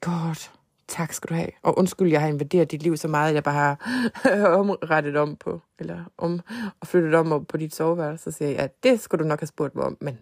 godt, 0.00 0.52
tak 0.88 1.12
skal 1.12 1.28
du 1.28 1.34
have. 1.34 1.50
Og 1.62 1.78
undskyld, 1.78 2.10
jeg 2.10 2.20
har 2.20 2.28
invaderet 2.28 2.70
dit 2.70 2.82
liv 2.82 2.96
så 2.96 3.08
meget, 3.08 3.28
at 3.28 3.34
jeg 3.34 3.44
bare 3.44 3.76
har 4.14 4.46
omrettet 4.60 5.16
om 5.16 5.36
på, 5.36 5.60
eller 5.78 6.04
om, 6.18 6.40
og 6.80 6.86
flyttet 6.86 7.14
om 7.14 7.44
på 7.44 7.56
dit 7.56 7.74
soveværelse. 7.74 8.24
Så 8.24 8.30
siger 8.30 8.48
jeg, 8.48 8.58
ja, 8.58 8.90
det 8.90 9.00
skulle 9.00 9.24
du 9.24 9.28
nok 9.28 9.40
have 9.40 9.46
spurgt 9.46 9.74
mig 9.74 9.84
om, 9.84 9.96
men 10.00 10.18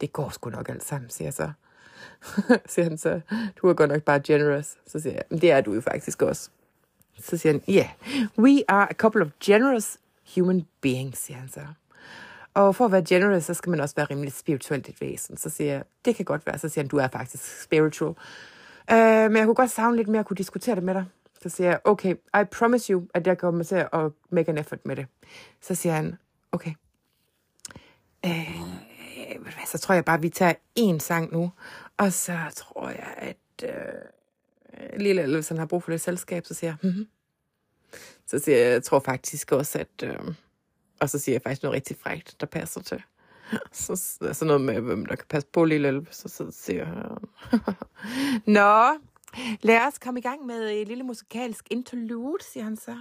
det 0.00 0.12
går 0.12 0.28
sgu 0.28 0.50
nok 0.50 0.68
alt 0.68 0.84
sammen, 0.84 1.10
siger 1.10 1.26
jeg 1.26 1.34
så. 1.34 1.52
siger 2.72 2.84
han 2.84 2.98
så, 2.98 3.20
du 3.62 3.68
er 3.68 3.74
godt 3.74 3.90
nok 3.90 4.02
bare 4.02 4.20
generous. 4.20 4.76
Så 4.86 5.00
siger 5.00 5.12
jeg, 5.12 5.40
det 5.40 5.50
er 5.50 5.60
du 5.60 5.74
jo 5.74 5.80
faktisk 5.80 6.22
også. 6.22 6.50
Så 7.18 7.36
siger 7.36 7.52
han, 7.52 7.62
yeah, 7.68 7.88
we 8.38 8.62
are 8.68 8.90
a 8.90 8.94
couple 8.94 9.22
of 9.22 9.28
generous 9.44 9.98
human 10.34 10.66
beings, 10.80 11.18
siger 11.18 11.38
han 11.38 11.48
så. 11.48 11.60
Og 12.54 12.76
for 12.76 12.84
at 12.84 12.92
være 12.92 13.04
generous, 13.08 13.44
så 13.44 13.54
skal 13.54 13.70
man 13.70 13.80
også 13.80 13.94
være 13.94 14.06
rimelig 14.10 14.32
spirituelt 14.32 14.88
et 14.88 15.00
væsen. 15.00 15.36
Så 15.36 15.50
siger 15.50 15.72
jeg, 15.72 15.82
det 16.04 16.16
kan 16.16 16.24
godt 16.24 16.46
være. 16.46 16.58
Så 16.58 16.68
siger 16.68 16.82
han, 16.82 16.88
du 16.88 16.96
er 16.96 17.08
faktisk 17.08 17.62
spiritual. 17.62 18.14
Uh, 18.92 18.96
men 18.96 19.36
jeg 19.36 19.44
kunne 19.44 19.54
godt 19.54 19.70
savne 19.70 19.96
lidt 19.96 20.08
mere 20.08 20.20
at 20.20 20.26
kunne 20.26 20.36
diskutere 20.36 20.74
det 20.74 20.82
med 20.82 20.94
dig. 20.94 21.04
Så 21.42 21.48
siger 21.48 21.68
jeg, 21.68 21.80
okay, 21.84 22.14
I 22.14 22.44
promise 22.52 22.92
you, 22.92 23.02
at 23.14 23.26
jeg 23.26 23.38
kommer 23.38 23.64
til 23.64 23.74
at 23.92 24.10
make 24.30 24.48
an 24.48 24.58
effort 24.58 24.86
med 24.86 24.96
det. 24.96 25.06
Så 25.60 25.74
siger 25.74 25.94
han, 25.94 26.18
okay. 26.52 26.72
Uh, 28.26 28.61
så 29.66 29.78
tror 29.78 29.94
jeg 29.94 30.04
bare, 30.04 30.16
at 30.16 30.22
vi 30.22 30.28
tager 30.28 30.54
en 30.74 31.00
sang 31.00 31.32
nu. 31.32 31.52
Og 31.96 32.12
så 32.12 32.38
tror 32.56 32.88
jeg, 32.88 33.14
at 33.16 33.36
øh, 33.64 35.00
Lille 35.00 35.22
Elvesen 35.22 35.58
har 35.58 35.66
brug 35.66 35.82
for 35.82 35.90
lidt 35.90 36.02
selskab. 36.02 36.46
Så 36.46 36.54
siger 36.54 36.70
jeg, 36.70 36.90
mm-hmm. 36.90 37.08
Så 38.26 38.38
siger 38.38 38.58
jeg, 38.58 38.72
jeg 38.72 38.84
tror 38.84 38.98
faktisk 39.00 39.52
også, 39.52 39.78
at... 39.78 40.02
Øh, 40.04 40.34
og 41.00 41.10
så 41.10 41.18
siger 41.18 41.34
jeg 41.34 41.42
faktisk 41.42 41.62
noget 41.62 41.74
rigtig 41.74 41.96
frægt, 41.96 42.36
der 42.40 42.46
passer 42.46 42.80
til. 42.80 43.02
Så, 43.72 44.18
så 44.32 44.44
noget 44.44 44.60
med, 44.60 44.80
hvem 44.80 45.06
der 45.06 45.16
kan 45.16 45.26
passe 45.28 45.48
på 45.52 45.64
Lille 45.64 45.88
Elve. 45.88 46.06
Så, 46.10 46.28
så 46.28 46.50
siger 46.50 46.86
jeg... 46.86 47.16
Nå, 48.46 48.98
lad 49.62 49.86
os 49.86 49.98
komme 49.98 50.20
i 50.20 50.22
gang 50.22 50.46
med 50.46 50.70
et 50.70 50.88
lille 50.88 51.04
musikalsk 51.04 51.66
interlude, 51.70 52.44
siger 52.52 52.64
han 52.64 52.76
så. 52.76 52.96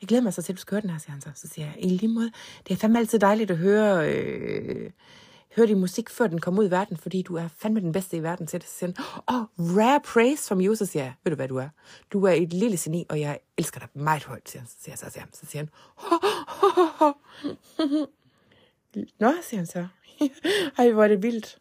Jeg 0.00 0.08
glæder 0.08 0.22
mig 0.22 0.34
så 0.34 0.42
til, 0.42 0.52
at 0.52 0.56
du 0.56 0.60
skal 0.60 0.74
høre 0.74 0.82
den 0.82 0.90
her, 0.90 0.98
siger 0.98 1.12
han 1.12 1.20
så. 1.20 1.30
Så 1.34 1.48
siger 1.48 1.66
jeg, 1.66 1.74
i 1.78 1.88
lige 1.88 2.08
måde, 2.08 2.32
det 2.68 2.74
er 2.74 2.78
fandme 2.78 2.98
altid 2.98 3.18
dejligt 3.18 3.50
at 3.50 3.56
høre, 3.56 4.14
øh, 4.14 4.90
høre 5.56 5.66
din 5.66 5.80
musik, 5.80 6.10
før 6.10 6.26
den 6.26 6.40
kommer 6.40 6.62
ud 6.62 6.68
i 6.68 6.70
verden, 6.70 6.96
fordi 6.96 7.22
du 7.22 7.36
er 7.36 7.48
fandme 7.48 7.80
den 7.80 7.92
bedste 7.92 8.16
i 8.16 8.22
verden 8.22 8.46
til 8.46 8.60
det. 8.60 8.68
Så 8.68 8.74
siger 8.78 8.92
han, 8.96 9.04
oh, 9.26 9.76
rare 9.76 10.00
praise 10.00 10.48
from 10.48 10.60
you, 10.60 10.74
så 10.74 10.86
siger 10.86 11.02
jeg, 11.02 11.14
ved 11.24 11.30
du 11.30 11.36
hvad 11.36 11.48
du 11.48 11.56
er? 11.56 11.68
Du 12.12 12.24
er 12.24 12.32
et 12.32 12.52
lille 12.52 12.78
geni, 12.80 13.06
og 13.08 13.20
jeg 13.20 13.38
elsker 13.56 13.80
dig 13.80 13.88
meget 13.94 14.24
højt, 14.24 14.48
siger 14.50 14.60
han. 14.60 14.68
Så 14.68 14.76
siger, 14.80 14.92
jeg, 14.92 14.98
så, 14.98 15.10
siger, 15.10 15.20
han, 15.20 15.32
så 15.32 15.46
siger 15.46 15.62
han, 15.62 15.68
Nå, 19.20 19.32
siger 19.42 19.58
han 19.58 19.66
så. 19.66 19.86
Ej, 20.78 20.90
hvor 20.90 21.04
er 21.04 21.08
det 21.08 21.22
vildt. 21.22 21.58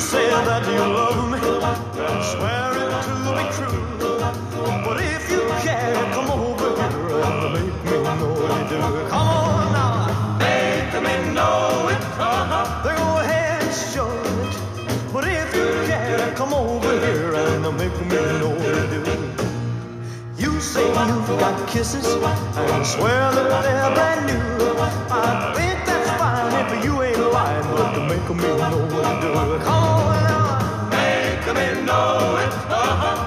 You 0.00 0.06
say 0.06 0.30
that 0.30 0.64
you 0.64 0.78
love 0.78 1.30
me 1.30 1.36
and 1.36 2.24
swear 2.32 2.72
it 2.84 2.92
to 3.04 3.14
be 3.36 3.44
true. 3.52 3.84
But 4.82 4.96
if 4.98 5.30
you 5.30 5.42
care, 5.60 5.92
come 6.14 6.30
over 6.30 6.72
here 6.80 7.20
and 7.20 7.52
make 7.52 7.84
me 7.84 8.00
know 8.00 8.32
you 8.40 8.68
do. 8.70 8.80
Come 9.10 9.28
on 9.28 9.72
now, 9.76 10.38
make 10.40 10.94
me 11.04 11.34
know 11.34 11.92
it. 11.92 12.00
Uh-huh. 12.16 12.82
Go 12.82 12.96
ahead 13.20 13.62
and 13.62 13.74
show 13.74 14.08
it. 14.40 15.12
But 15.12 15.28
if 15.28 15.54
you 15.54 15.68
care, 15.84 16.32
come 16.34 16.54
over 16.54 16.92
here 17.04 17.34
and 17.34 17.76
make 17.76 17.92
me 18.00 18.16
know 18.40 18.56
you 18.56 19.04
do. 19.04 19.04
You 20.38 20.60
say 20.62 20.88
you've 20.88 21.28
got 21.38 21.68
kisses 21.68 22.06
and 22.56 22.86
swear 22.86 23.32
that 23.32 23.62
they're 23.64 23.94
brand 23.94 24.24
new. 24.24 24.80
I 25.12 25.52
think 25.54 25.79
to 27.94 28.00
make 28.00 28.28
me 28.30 28.36
know 28.36 29.20
do. 29.20 29.64
Come 29.64 29.84
on 29.84 30.22
now, 30.22 31.44
know 31.86 32.36
it. 32.36 32.52
Uh-huh. 32.70 33.19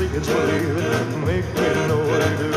Deceiving, 0.00 0.24
seeing's 0.24 0.28
believing. 0.28 1.26
Make 1.26 1.44
me 1.54 1.88
know 1.88 2.02
you 2.04 2.36
do 2.38 2.44
it. 2.44 2.44
You 2.44 2.49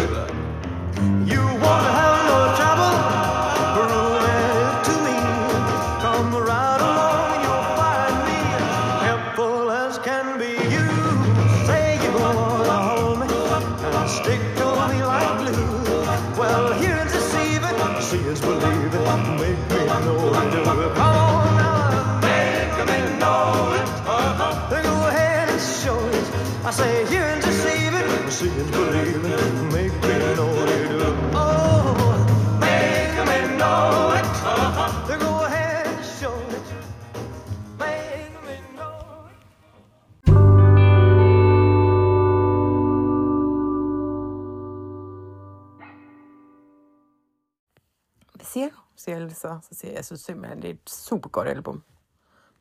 så. 49.44 49.60
Så 49.62 49.80
siger 49.80 49.92
jeg, 49.92 49.96
jeg 49.96 50.06
synes 50.06 50.22
simpelthen, 50.22 50.62
det 50.62 50.70
er 50.70 50.74
et 50.74 50.90
super 50.90 51.30
godt 51.30 51.48
album. 51.48 51.84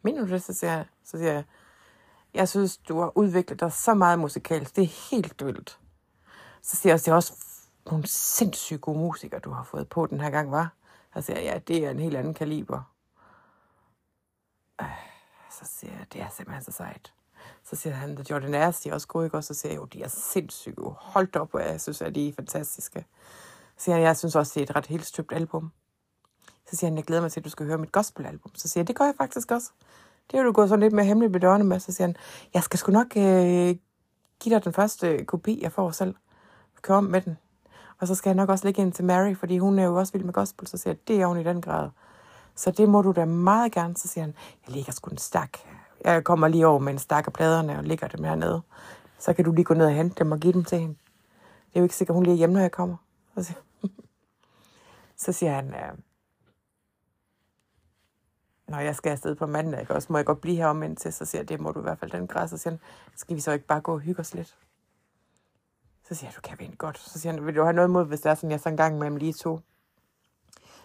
Mener 0.03 0.25
du 0.25 0.31
det? 0.33 0.43
Så 0.43 0.53
siger 0.53 0.73
jeg, 0.73 0.87
så 1.05 1.19
siger 1.19 1.33
jeg, 1.33 1.45
jeg 2.35 2.49
synes, 2.49 2.77
du 2.77 3.01
har 3.01 3.19
udviklet 3.19 3.61
dig 3.61 3.73
så 3.73 3.95
meget 3.95 4.19
musikalsk. 4.19 4.77
Det 4.77 4.85
er 4.85 5.11
helt 5.11 5.47
vildt. 5.47 5.79
Så 6.63 6.77
siger 6.77 6.91
jeg 6.91 6.95
også, 6.95 7.05
det 7.05 7.13
er 7.13 7.17
også 7.17 7.33
nogle 7.87 8.07
sindssygt 8.07 8.81
gode 8.81 8.99
musikere, 8.99 9.41
du 9.41 9.51
har 9.51 9.65
fået 9.65 9.89
på 9.89 10.07
den 10.07 10.21
her 10.21 10.31
gang, 10.31 10.51
var. 10.51 10.73
Så 11.15 11.21
siger 11.21 11.41
jeg, 11.41 11.53
ja, 11.53 11.59
det 11.59 11.85
er 11.87 11.91
en 11.91 11.99
helt 11.99 12.17
anden 12.17 12.35
kaliber. 12.35 12.83
Øh, 14.81 14.87
så 15.51 15.65
siger 15.65 15.93
jeg, 15.93 16.07
det 16.13 16.21
er 16.21 16.29
simpelthen 16.29 16.65
så 16.65 16.73
sejt. 16.73 17.13
Så 17.65 17.77
siger 17.77 17.95
han, 17.95 18.17
The 18.17 18.25
Jordanaires, 18.31 18.81
de 18.81 18.89
er 18.89 18.95
også 18.95 19.09
gode, 19.09 19.25
ikke? 19.25 19.37
Og 19.37 19.45
så 19.45 19.55
siger 19.55 19.73
jeg, 19.73 19.81
jo, 19.81 19.85
de 19.85 20.03
er 20.03 20.09
sindssygt 20.09 20.77
gode. 20.77 20.95
Hold 20.99 21.37
op, 21.37 21.55
og 21.55 21.61
jeg 21.61 21.81
synes, 21.81 22.03
at 22.03 22.15
de 22.15 22.29
er 22.29 22.33
fantastiske. 22.33 23.07
Så 23.77 23.85
siger 23.85 23.95
han, 23.95 24.05
jeg 24.05 24.17
synes 24.17 24.37
også, 24.37 24.53
det 24.55 24.61
er 24.61 24.71
et 24.71 24.77
ret 24.77 24.87
helt 24.87 25.07
støbt 25.07 25.33
album. 25.33 25.73
Så 26.71 26.77
siger 26.77 26.91
han, 26.91 26.97
jeg 26.97 27.05
glæder 27.05 27.23
mig 27.23 27.33
til, 27.33 27.41
at 27.41 27.45
du 27.45 27.51
skal 27.51 27.67
høre 27.67 27.79
mit 27.79 27.93
gospelalbum. 27.93 28.55
Så 28.55 28.69
siger 28.69 28.83
jeg, 28.83 28.89
det 28.89 28.97
gør 28.97 29.05
jeg 29.05 29.15
faktisk 29.19 29.51
også. 29.51 29.71
Det 30.31 30.39
har 30.39 30.45
du 30.45 30.53
gået 30.53 30.69
sådan 30.69 30.81
lidt 30.81 30.93
mere 30.93 31.05
hemmeligt 31.05 31.33
med 31.33 31.65
med. 31.65 31.81
Så 31.81 31.93
siger 31.93 32.07
han, 32.07 32.17
jeg 32.55 32.63
skal 32.63 32.79
sgu 32.79 32.93
nok 32.93 33.07
øh, 33.17 33.77
give 34.41 34.55
dig 34.55 34.65
den 34.65 34.73
første 34.73 35.09
øh, 35.09 35.25
kopi, 35.25 35.63
jeg 35.63 35.73
får 35.73 35.91
selv. 35.91 36.15
Kør 36.83 36.95
om 36.95 37.05
med 37.05 37.21
den. 37.21 37.39
Og 38.01 38.09
så 38.09 38.15
skal 38.15 38.31
jeg 38.31 38.37
nok 38.37 38.49
også 38.49 38.65
lægge 38.65 38.83
ind 38.83 38.93
til 38.93 39.05
Mary, 39.05 39.35
fordi 39.35 39.59
hun 39.59 39.79
er 39.79 39.85
jo 39.85 39.97
også 39.97 40.13
vild 40.13 40.25
med 40.25 40.33
gospel. 40.33 40.67
Så 40.67 40.77
siger 40.77 40.95
jeg, 40.95 41.09
det 41.09 41.21
er 41.21 41.27
hun 41.27 41.41
i 41.41 41.45
den 41.45 41.61
grad. 41.61 41.91
Så 42.55 42.71
det 42.71 42.89
må 42.89 43.03
du 43.03 43.13
da 43.13 43.25
meget 43.25 43.73
gerne. 43.73 43.97
Så 43.97 44.09
siger 44.09 44.25
han, 44.25 44.35
jeg 44.67 44.75
ligger 44.75 44.93
sgu 44.93 45.11
en 45.11 45.19
stak. 45.19 45.59
Jeg 46.05 46.25
kommer 46.25 46.49
lige 46.49 46.67
over 46.67 46.79
med 46.79 46.93
en 46.93 46.99
stak 46.99 47.27
af 47.27 47.33
pladerne 47.33 47.79
og 47.79 47.85
ligger 47.85 48.09
dem 48.09 48.25
hernede. 48.25 48.63
Så 49.19 49.33
kan 49.33 49.45
du 49.45 49.53
lige 49.53 49.65
gå 49.65 49.75
ned 49.75 49.87
og 49.87 49.93
hente 49.93 50.15
dem 50.19 50.33
og 50.33 50.39
give 50.39 50.53
dem 50.53 50.65
til 50.65 50.79
hende. 50.79 50.95
Det 51.69 51.77
er 51.77 51.81
jo 51.81 51.85
ikke 51.85 51.97
sikkert, 51.97 52.15
hun 52.15 52.25
lige 52.25 52.35
er 52.35 52.39
hjemme, 52.39 52.53
når 52.53 52.61
jeg 52.61 52.73
kommer. 52.73 52.97
Så 53.35 53.43
siger, 53.47 53.59
så 55.17 55.33
siger 55.33 55.53
han, 55.55 55.69
øh, 55.69 55.99
når 58.73 58.81
jeg 58.81 58.97
skal 58.97 59.11
afsted 59.11 59.35
på 59.35 59.47
mandag, 59.47 59.81
ikke 59.81 59.95
også, 59.95 60.13
må 60.13 60.19
jeg 60.19 60.27
godt 60.27 60.41
blive 60.41 60.57
her 60.57 60.67
om 60.67 60.83
indtil, 60.83 61.13
så 61.13 61.25
siger 61.25 61.41
jeg, 61.41 61.49
det 61.49 61.61
må 61.61 61.73
du 61.73 61.79
i 61.79 61.83
hvert 61.83 61.99
fald 61.99 62.11
den 62.11 62.27
græs. 62.27 62.51
Så 62.51 62.57
siger 62.59 62.71
han, 62.71 62.81
skal 63.17 63.37
vi 63.37 63.41
så 63.41 63.53
ikke 63.53 63.67
bare 63.67 63.81
gå 63.81 63.93
og 63.93 64.01
hygge 64.01 64.21
os 64.21 64.35
lidt? 64.35 64.57
Så 66.09 66.15
siger 66.15 66.29
jeg, 66.29 66.37
du 66.37 66.41
kan 66.41 66.59
vi 66.59 66.75
godt. 66.79 66.99
Så 66.99 67.19
siger 67.19 67.33
han, 67.33 67.47
vil 67.47 67.57
du 67.57 67.63
have 67.63 67.73
noget 67.73 67.89
imod, 67.89 68.05
hvis 68.05 68.21
det 68.21 68.31
er 68.31 68.35
sådan, 68.35 68.51
jeg 68.51 68.61
så 68.61 68.69
en 68.69 68.77
gang 68.77 68.99
med 68.99 69.11
lige 69.11 69.33
to 69.33 69.61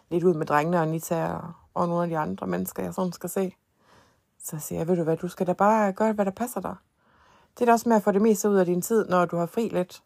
lidt 0.09 0.23
ud 0.23 0.33
med 0.33 0.45
drengene 0.45 0.77
og 0.77 0.83
Anita 0.83 1.27
og, 1.27 1.53
og 1.73 1.87
nogle 1.87 2.03
af 2.03 2.09
de 2.09 2.17
andre 2.17 2.47
mennesker, 2.47 2.83
jeg 2.83 2.93
sådan 2.93 3.13
skal 3.13 3.29
se. 3.29 3.55
Så 4.43 4.59
siger 4.59 4.79
jeg, 4.79 4.87
ved 4.87 4.95
du 4.95 5.03
hvad, 5.03 5.17
du 5.17 5.27
skal 5.27 5.47
da 5.47 5.53
bare 5.53 5.93
gøre, 5.93 6.13
hvad 6.13 6.25
der 6.25 6.31
passer 6.31 6.61
dig. 6.61 6.75
Det 7.53 7.61
er 7.61 7.65
da 7.65 7.71
også 7.71 7.89
med 7.89 7.95
at 7.97 8.03
få 8.03 8.11
det 8.11 8.21
meste 8.21 8.49
ud 8.49 8.55
af 8.55 8.65
din 8.65 8.81
tid, 8.81 9.05
når 9.09 9.25
du 9.25 9.37
har 9.37 9.45
fri 9.45 9.69
lidt. 9.69 10.03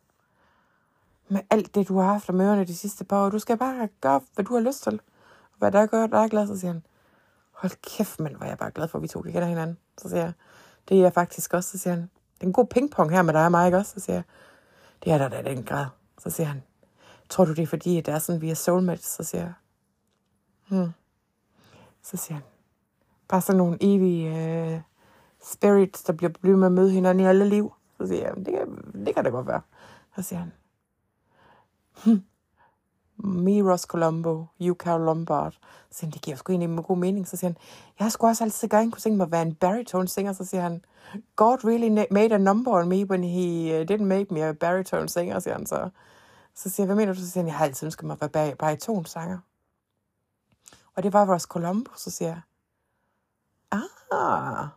Med 1.28 1.42
alt 1.50 1.76
det, 1.76 1.88
du 1.88 1.98
har 1.98 2.12
haft 2.12 2.30
om 2.30 2.42
ørerne 2.42 2.66
de 2.66 2.76
sidste 2.76 3.06
par 3.06 3.26
år. 3.26 3.30
Du 3.30 3.40
skal 3.40 3.58
bare 3.58 3.90
gøre, 4.02 4.22
hvad 4.36 4.46
du 4.46 4.54
har 4.54 4.62
lyst 4.62 4.84
til. 4.84 5.02
Hvad 5.58 5.72
der 5.72 5.86
gør 5.86 6.08
dig 6.08 6.30
glad, 6.30 6.48
så 6.48 6.60
siger 6.60 6.74
han, 6.74 6.84
hold 7.62 7.82
kæft, 7.82 8.20
men 8.20 8.36
hvor 8.36 8.46
jeg 8.46 8.58
bare 8.58 8.72
glad 8.72 8.88
for, 8.88 8.98
at 8.98 9.02
vi 9.02 9.08
to 9.08 9.22
kan 9.22 9.32
kende 9.32 9.48
hinanden. 9.48 9.78
Så 9.98 10.10
siger 10.10 10.24
jeg, 10.24 10.34
det 10.90 10.98
er 10.98 11.02
jeg 11.02 11.14
faktisk 11.14 11.54
også. 11.54 11.70
Så 11.70 11.78
siger 11.78 11.94
han, 11.94 12.02
det 12.36 12.44
er 12.44 12.48
en 12.48 12.54
god 12.54 12.66
pingpong 12.66 13.12
her 13.12 13.22
med 13.22 13.34
dig 13.34 13.46
og 13.46 13.52
mig, 13.52 13.66
ikke 13.66 13.78
også? 13.78 13.92
Så 13.92 14.00
siger 14.00 14.16
jeg, 14.16 14.24
det 15.04 15.12
er 15.12 15.18
der 15.18 15.30
da 15.30 15.42
den 15.42 15.64
grad. 15.64 15.86
Så 16.20 16.30
siger 16.30 16.48
han, 16.48 16.64
tror 17.30 17.46
du 17.46 17.54
det 17.54 17.62
er 17.62 17.68
fordi, 17.68 17.98
at 17.98 18.06
det 18.06 18.14
er 18.14 18.20
sådan, 18.20 18.42
vi 18.42 18.50
er 18.50 18.56
soulmates? 18.56 19.06
Så 19.06 19.24
siger 19.24 19.42
jeg, 19.42 19.54
hmm. 20.70 20.92
Så 22.04 22.18
siger 22.18 22.34
han, 22.34 22.44
bare 23.28 23.42
sådan 23.42 23.58
nogle 23.58 23.78
evige 23.82 24.36
øh, 24.36 24.82
spirits, 25.44 26.04
der 26.04 26.14
bliver 26.14 26.32
blevet 26.42 26.60
med 26.60 26.68
at 26.68 26.72
møde 26.72 26.92
hinanden 26.92 27.26
i 27.26 27.28
alle 27.28 27.46
liv. 27.46 27.74
Så 27.98 28.08
siger 28.08 28.28
jeg, 28.28 28.36
det 28.36 28.54
kan, 28.54 28.96
det 29.06 29.16
kan 29.16 29.26
det 29.26 29.32
godt 29.32 29.48
være. 29.48 29.62
Så 30.16 30.22
siger 30.22 30.40
han, 30.40 30.52
hmm 32.06 32.24
me 33.24 33.72
Ross 33.72 33.84
Colombo, 33.84 34.46
you 34.62 34.76
Carol 34.76 35.06
Lombard. 35.06 35.54
Så 35.90 35.98
siger 35.98 36.08
han, 36.08 36.14
det 36.14 36.22
giver 36.22 36.38
sgu 36.38 36.52
egentlig 36.52 36.70
en 36.70 36.84
god 36.84 36.98
mening. 36.98 37.28
Så 37.28 37.38
siger 37.38 37.50
han, 37.50 37.58
jeg 38.00 38.06
har 38.06 38.10
sgu 38.10 38.28
også 38.28 38.44
altid 38.44 38.70
gerne 38.70 38.92
kunne 38.92 39.02
tænke 39.02 39.18
mig 39.18 39.26
at 39.26 39.32
være 39.32 39.42
en 39.42 39.56
baritone 39.56 40.08
singer. 40.08 40.34
Så 40.34 40.46
siger 40.46 40.62
han, 40.62 40.86
God 41.36 41.66
really 41.66 42.08
made 42.12 42.36
a 42.36 42.38
number 42.38 42.72
on 42.72 42.90
me 42.90 43.06
when 43.06 43.24
he 43.24 43.80
uh, 43.82 43.86
didn't 43.92 44.04
make 44.04 44.34
me 44.34 44.44
a 44.44 44.52
baritone 44.52 45.10
singer, 45.10 45.40
siger 45.40 45.54
han 45.54 45.66
så. 45.66 45.90
Så 46.56 46.70
siger 46.70 46.84
jeg, 46.84 46.88
hvad 46.88 46.96
mener 46.96 47.14
du? 47.14 47.20
Så 47.20 47.30
siger 47.30 47.42
han, 47.42 47.48
jeg 47.48 47.56
har 47.56 47.66
altid 47.66 47.86
ønsket 47.86 48.06
mig 48.08 48.18
at 48.22 48.34
være 48.34 48.56
baritone 48.56 49.06
sanger. 49.06 49.40
Og 50.96 51.04
det 51.04 51.14
var 51.14 51.34
Ross 51.34 51.46
Colombo, 51.46 51.92
så 51.96 52.12
siger 52.12 52.30
jeg, 52.30 52.42
ah. 53.72 54.68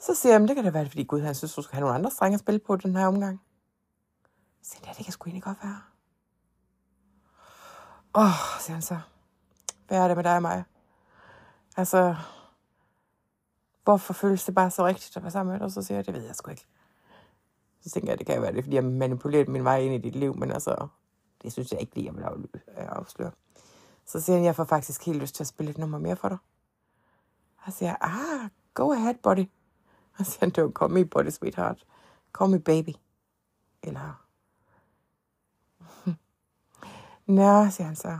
Så 0.00 0.14
siger 0.14 0.32
jeg, 0.32 0.40
men 0.40 0.48
det 0.48 0.56
kan 0.56 0.64
da 0.64 0.70
være, 0.70 0.88
fordi 0.88 1.04
Gud 1.04 1.20
han 1.20 1.34
synes, 1.34 1.54
du 1.54 1.62
skal 1.62 1.74
have 1.74 1.80
nogle 1.80 1.94
andre 1.94 2.10
strenge 2.10 2.34
at 2.34 2.40
spille 2.40 2.58
på 2.58 2.76
den 2.76 2.96
her 2.96 3.06
omgang. 3.06 3.40
Så 4.62 4.70
siger 4.70 4.80
jeg, 4.82 4.88
ja, 4.88 4.94
det 4.98 5.04
kan 5.04 5.12
sgu 5.12 5.28
egentlig 5.28 5.42
godt 5.42 5.58
være. 5.62 5.80
Åh, 8.14 8.22
oh, 8.22 8.60
siger 8.60 8.72
han 8.72 8.82
så. 8.82 8.98
Hvad 9.88 9.98
er 9.98 10.08
det 10.08 10.16
med 10.16 10.24
dig 10.24 10.36
og 10.36 10.42
mig? 10.42 10.64
Altså, 11.76 12.16
hvorfor 13.84 14.12
føles 14.12 14.44
det 14.44 14.54
bare 14.54 14.70
så 14.70 14.86
rigtigt 14.86 15.16
at 15.16 15.22
være 15.22 15.30
sammen 15.30 15.52
med 15.52 15.60
dig? 15.60 15.72
Så 15.72 15.82
siger 15.82 15.98
jeg, 15.98 16.06
det 16.06 16.14
ved 16.14 16.22
jeg 16.22 16.34
sgu 16.34 16.50
ikke. 16.50 16.66
Så 17.80 17.90
tænker 17.90 18.10
jeg, 18.10 18.18
det 18.18 18.26
kan 18.26 18.34
jo 18.34 18.40
være 18.40 18.52
det, 18.52 18.64
fordi 18.64 18.76
jeg 18.76 18.82
har 18.82 19.50
min 19.50 19.64
vej 19.64 19.78
ind 19.78 19.94
i 19.94 19.98
dit 19.98 20.16
liv, 20.16 20.36
men 20.36 20.50
altså, 20.50 20.88
det 21.42 21.52
synes 21.52 21.72
jeg 21.72 21.80
ikke 21.80 21.94
lige, 21.94 22.06
jeg 22.06 22.14
vil 22.14 22.48
øh, 22.54 22.60
afsløre. 22.76 23.30
Så 24.06 24.20
siger 24.20 24.36
han, 24.36 24.44
jeg 24.44 24.56
får 24.56 24.64
faktisk 24.64 25.06
helt 25.06 25.20
lyst 25.20 25.34
til 25.34 25.42
at 25.42 25.48
spille 25.48 25.70
et 25.70 25.78
nummer 25.78 25.98
mere 25.98 26.16
for 26.16 26.28
dig. 26.28 26.38
Og 27.64 27.72
så 27.72 27.78
siger 27.78 27.88
jeg, 27.88 27.98
ah, 28.00 28.50
go 28.74 28.92
ahead, 28.92 29.14
buddy. 29.22 29.44
Og 30.18 30.26
så 30.26 30.32
siger 30.32 30.40
han, 30.40 30.52
don't 30.58 30.72
call 30.72 30.92
me 30.92 31.04
buddy, 31.04 31.28
sweetheart. 31.28 31.86
Call 32.38 32.50
me 32.50 32.60
baby. 32.60 32.90
Eller... 33.82 34.29
Nå, 37.30 37.70
siger 37.70 37.86
han 37.86 37.96
så. 37.96 38.18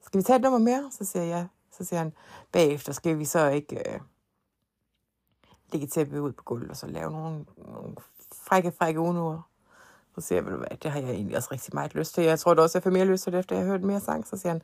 Skal 0.00 0.18
vi 0.18 0.22
tage 0.22 0.36
et 0.36 0.42
nummer 0.42 0.58
mere? 0.58 0.90
Så 0.92 1.04
siger 1.04 1.22
jeg, 1.22 1.30
ja. 1.30 1.46
Så 1.76 1.84
siger 1.84 1.98
han, 1.98 2.12
bagefter 2.52 2.92
skal 2.92 3.18
vi 3.18 3.24
så 3.24 3.48
ikke 3.48 3.92
øh, 3.92 4.00
lægge 5.72 5.86
tæppe 5.86 6.22
ud 6.22 6.32
på 6.32 6.42
gulvet, 6.42 6.70
og 6.70 6.76
så 6.76 6.86
lave 6.86 7.10
nogle, 7.10 7.46
nogle 7.56 7.96
frække, 8.32 8.72
frække 8.78 9.00
unoder. 9.00 9.48
Så 10.14 10.20
siger 10.20 10.42
jeg, 10.42 10.52
hvad, 10.52 10.76
det 10.76 10.90
har 10.90 11.00
jeg 11.00 11.10
egentlig 11.10 11.36
også 11.36 11.48
rigtig 11.52 11.74
meget 11.74 11.94
lyst 11.94 12.14
til. 12.14 12.24
Jeg 12.24 12.38
tror 12.38 12.54
da 12.54 12.62
også, 12.62 12.78
jeg 12.78 12.82
får 12.82 12.90
mere 12.90 13.04
lyst 13.04 13.24
til 13.24 13.32
det, 13.32 13.38
efter 13.38 13.56
jeg 13.56 13.64
har 13.64 13.72
hørt 13.72 13.82
mere 13.82 14.00
sang. 14.00 14.26
Så 14.26 14.36
siger 14.36 14.52
han, 14.52 14.62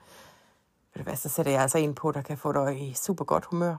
ved 0.94 0.98
du 0.98 1.02
hvad, 1.02 1.16
så 1.16 1.28
sætter 1.28 1.52
jeg 1.52 1.62
altså 1.62 1.78
en 1.78 1.94
på, 1.94 2.12
der 2.12 2.22
kan 2.22 2.38
få 2.38 2.52
dig 2.52 2.88
i 2.88 2.92
super 2.94 3.24
godt 3.24 3.44
humør. 3.44 3.76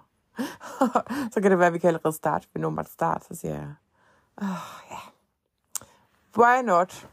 så 1.33 1.41
kan 1.41 1.51
det 1.51 1.59
være, 1.59 1.67
at 1.67 1.73
vi 1.73 1.79
kan 1.79 1.87
allerede 1.87 2.15
starte 2.15 2.47
ved 2.53 2.61
nummeret 2.61 2.89
start. 2.89 3.25
Så 3.25 3.35
siger 3.35 3.53
jeg, 3.53 3.73
åh, 4.41 4.49
oh, 4.49 4.91
ja. 4.91 4.99
Why 6.37 6.63
not? 6.65 7.07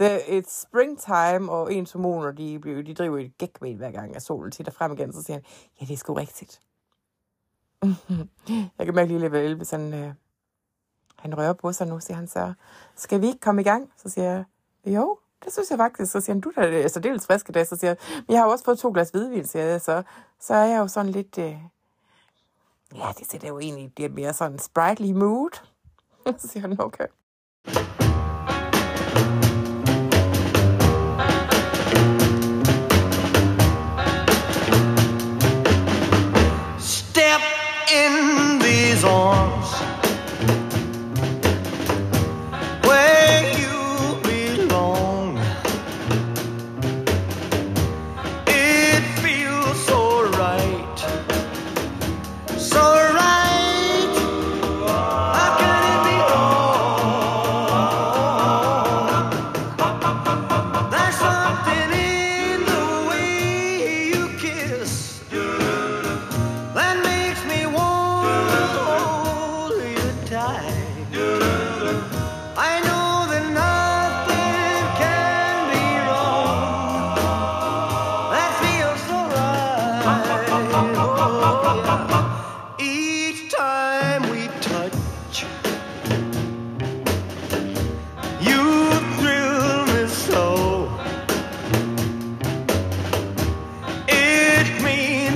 The, 0.00 0.38
it's 0.38 0.60
springtime, 0.68 1.52
og 1.52 1.74
ens 1.74 1.92
hormoner, 1.92 2.30
de, 2.30 2.58
bliver, 2.58 2.82
de 2.82 2.94
driver 2.94 3.18
et 3.18 3.38
gæk 3.38 3.62
med 3.62 3.74
hver 3.74 3.90
gang, 3.90 4.16
at 4.16 4.22
solen 4.22 4.50
titter 4.50 4.72
frem 4.72 4.92
igen. 4.92 5.12
Så 5.12 5.22
siger 5.22 5.36
han, 5.36 5.44
ja, 5.80 5.86
det 5.86 5.92
er 5.92 5.96
sgu 5.96 6.14
rigtigt. 6.14 6.60
jeg 8.78 8.86
kan 8.86 8.94
mærke 8.94 9.08
lige 9.08 9.20
lidt 9.20 9.32
vel, 9.32 9.56
hvis 9.56 9.70
han, 9.70 9.94
øh, 9.94 10.12
han 11.16 11.38
rører 11.38 11.52
på 11.52 11.72
sig 11.72 11.86
nu, 11.86 12.00
siger 12.00 12.16
han 12.16 12.26
så, 12.28 12.52
skal 12.96 13.20
vi 13.20 13.26
ikke 13.26 13.40
komme 13.40 13.60
i 13.60 13.64
gang? 13.64 13.92
Så 13.96 14.08
siger 14.08 14.30
jeg, 14.30 14.44
jo, 14.86 15.18
det 15.44 15.52
synes 15.52 15.70
jeg 15.70 15.78
faktisk. 15.78 16.12
Så 16.12 16.20
siger 16.20 16.34
han, 16.34 16.40
du 16.40 16.52
der 16.54 16.62
er 16.62 16.70
så 16.70 16.82
altså, 16.82 17.00
dels 17.00 17.26
frisk 17.26 17.48
i 17.48 17.52
dag. 17.52 17.66
Så 17.66 17.76
siger 17.76 17.90
jeg, 17.90 17.96
men 18.16 18.32
jeg 18.34 18.38
har 18.38 18.46
jo 18.46 18.52
også 18.52 18.64
fået 18.64 18.78
to 18.78 18.90
glas 18.92 19.10
hvidvin, 19.10 19.46
siger 19.46 19.64
jeg, 19.64 19.80
så, 19.80 20.02
så 20.40 20.54
er 20.54 20.64
jeg 20.64 20.78
jo 20.78 20.88
sådan 20.88 21.12
lidt, 21.12 21.38
øh, 21.38 21.56
ja, 22.94 23.08
det 23.18 23.30
sætter 23.30 23.48
jo 23.48 23.58
egentlig, 23.58 23.84
det 23.84 23.94
bliver 23.94 24.10
mere 24.10 24.32
sådan 24.32 24.58
sprightly 24.58 25.12
mood. 25.12 25.60
så 26.38 26.48
siger 26.48 26.60
han, 26.60 26.80
okay. 26.80 27.06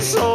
so 0.05 0.34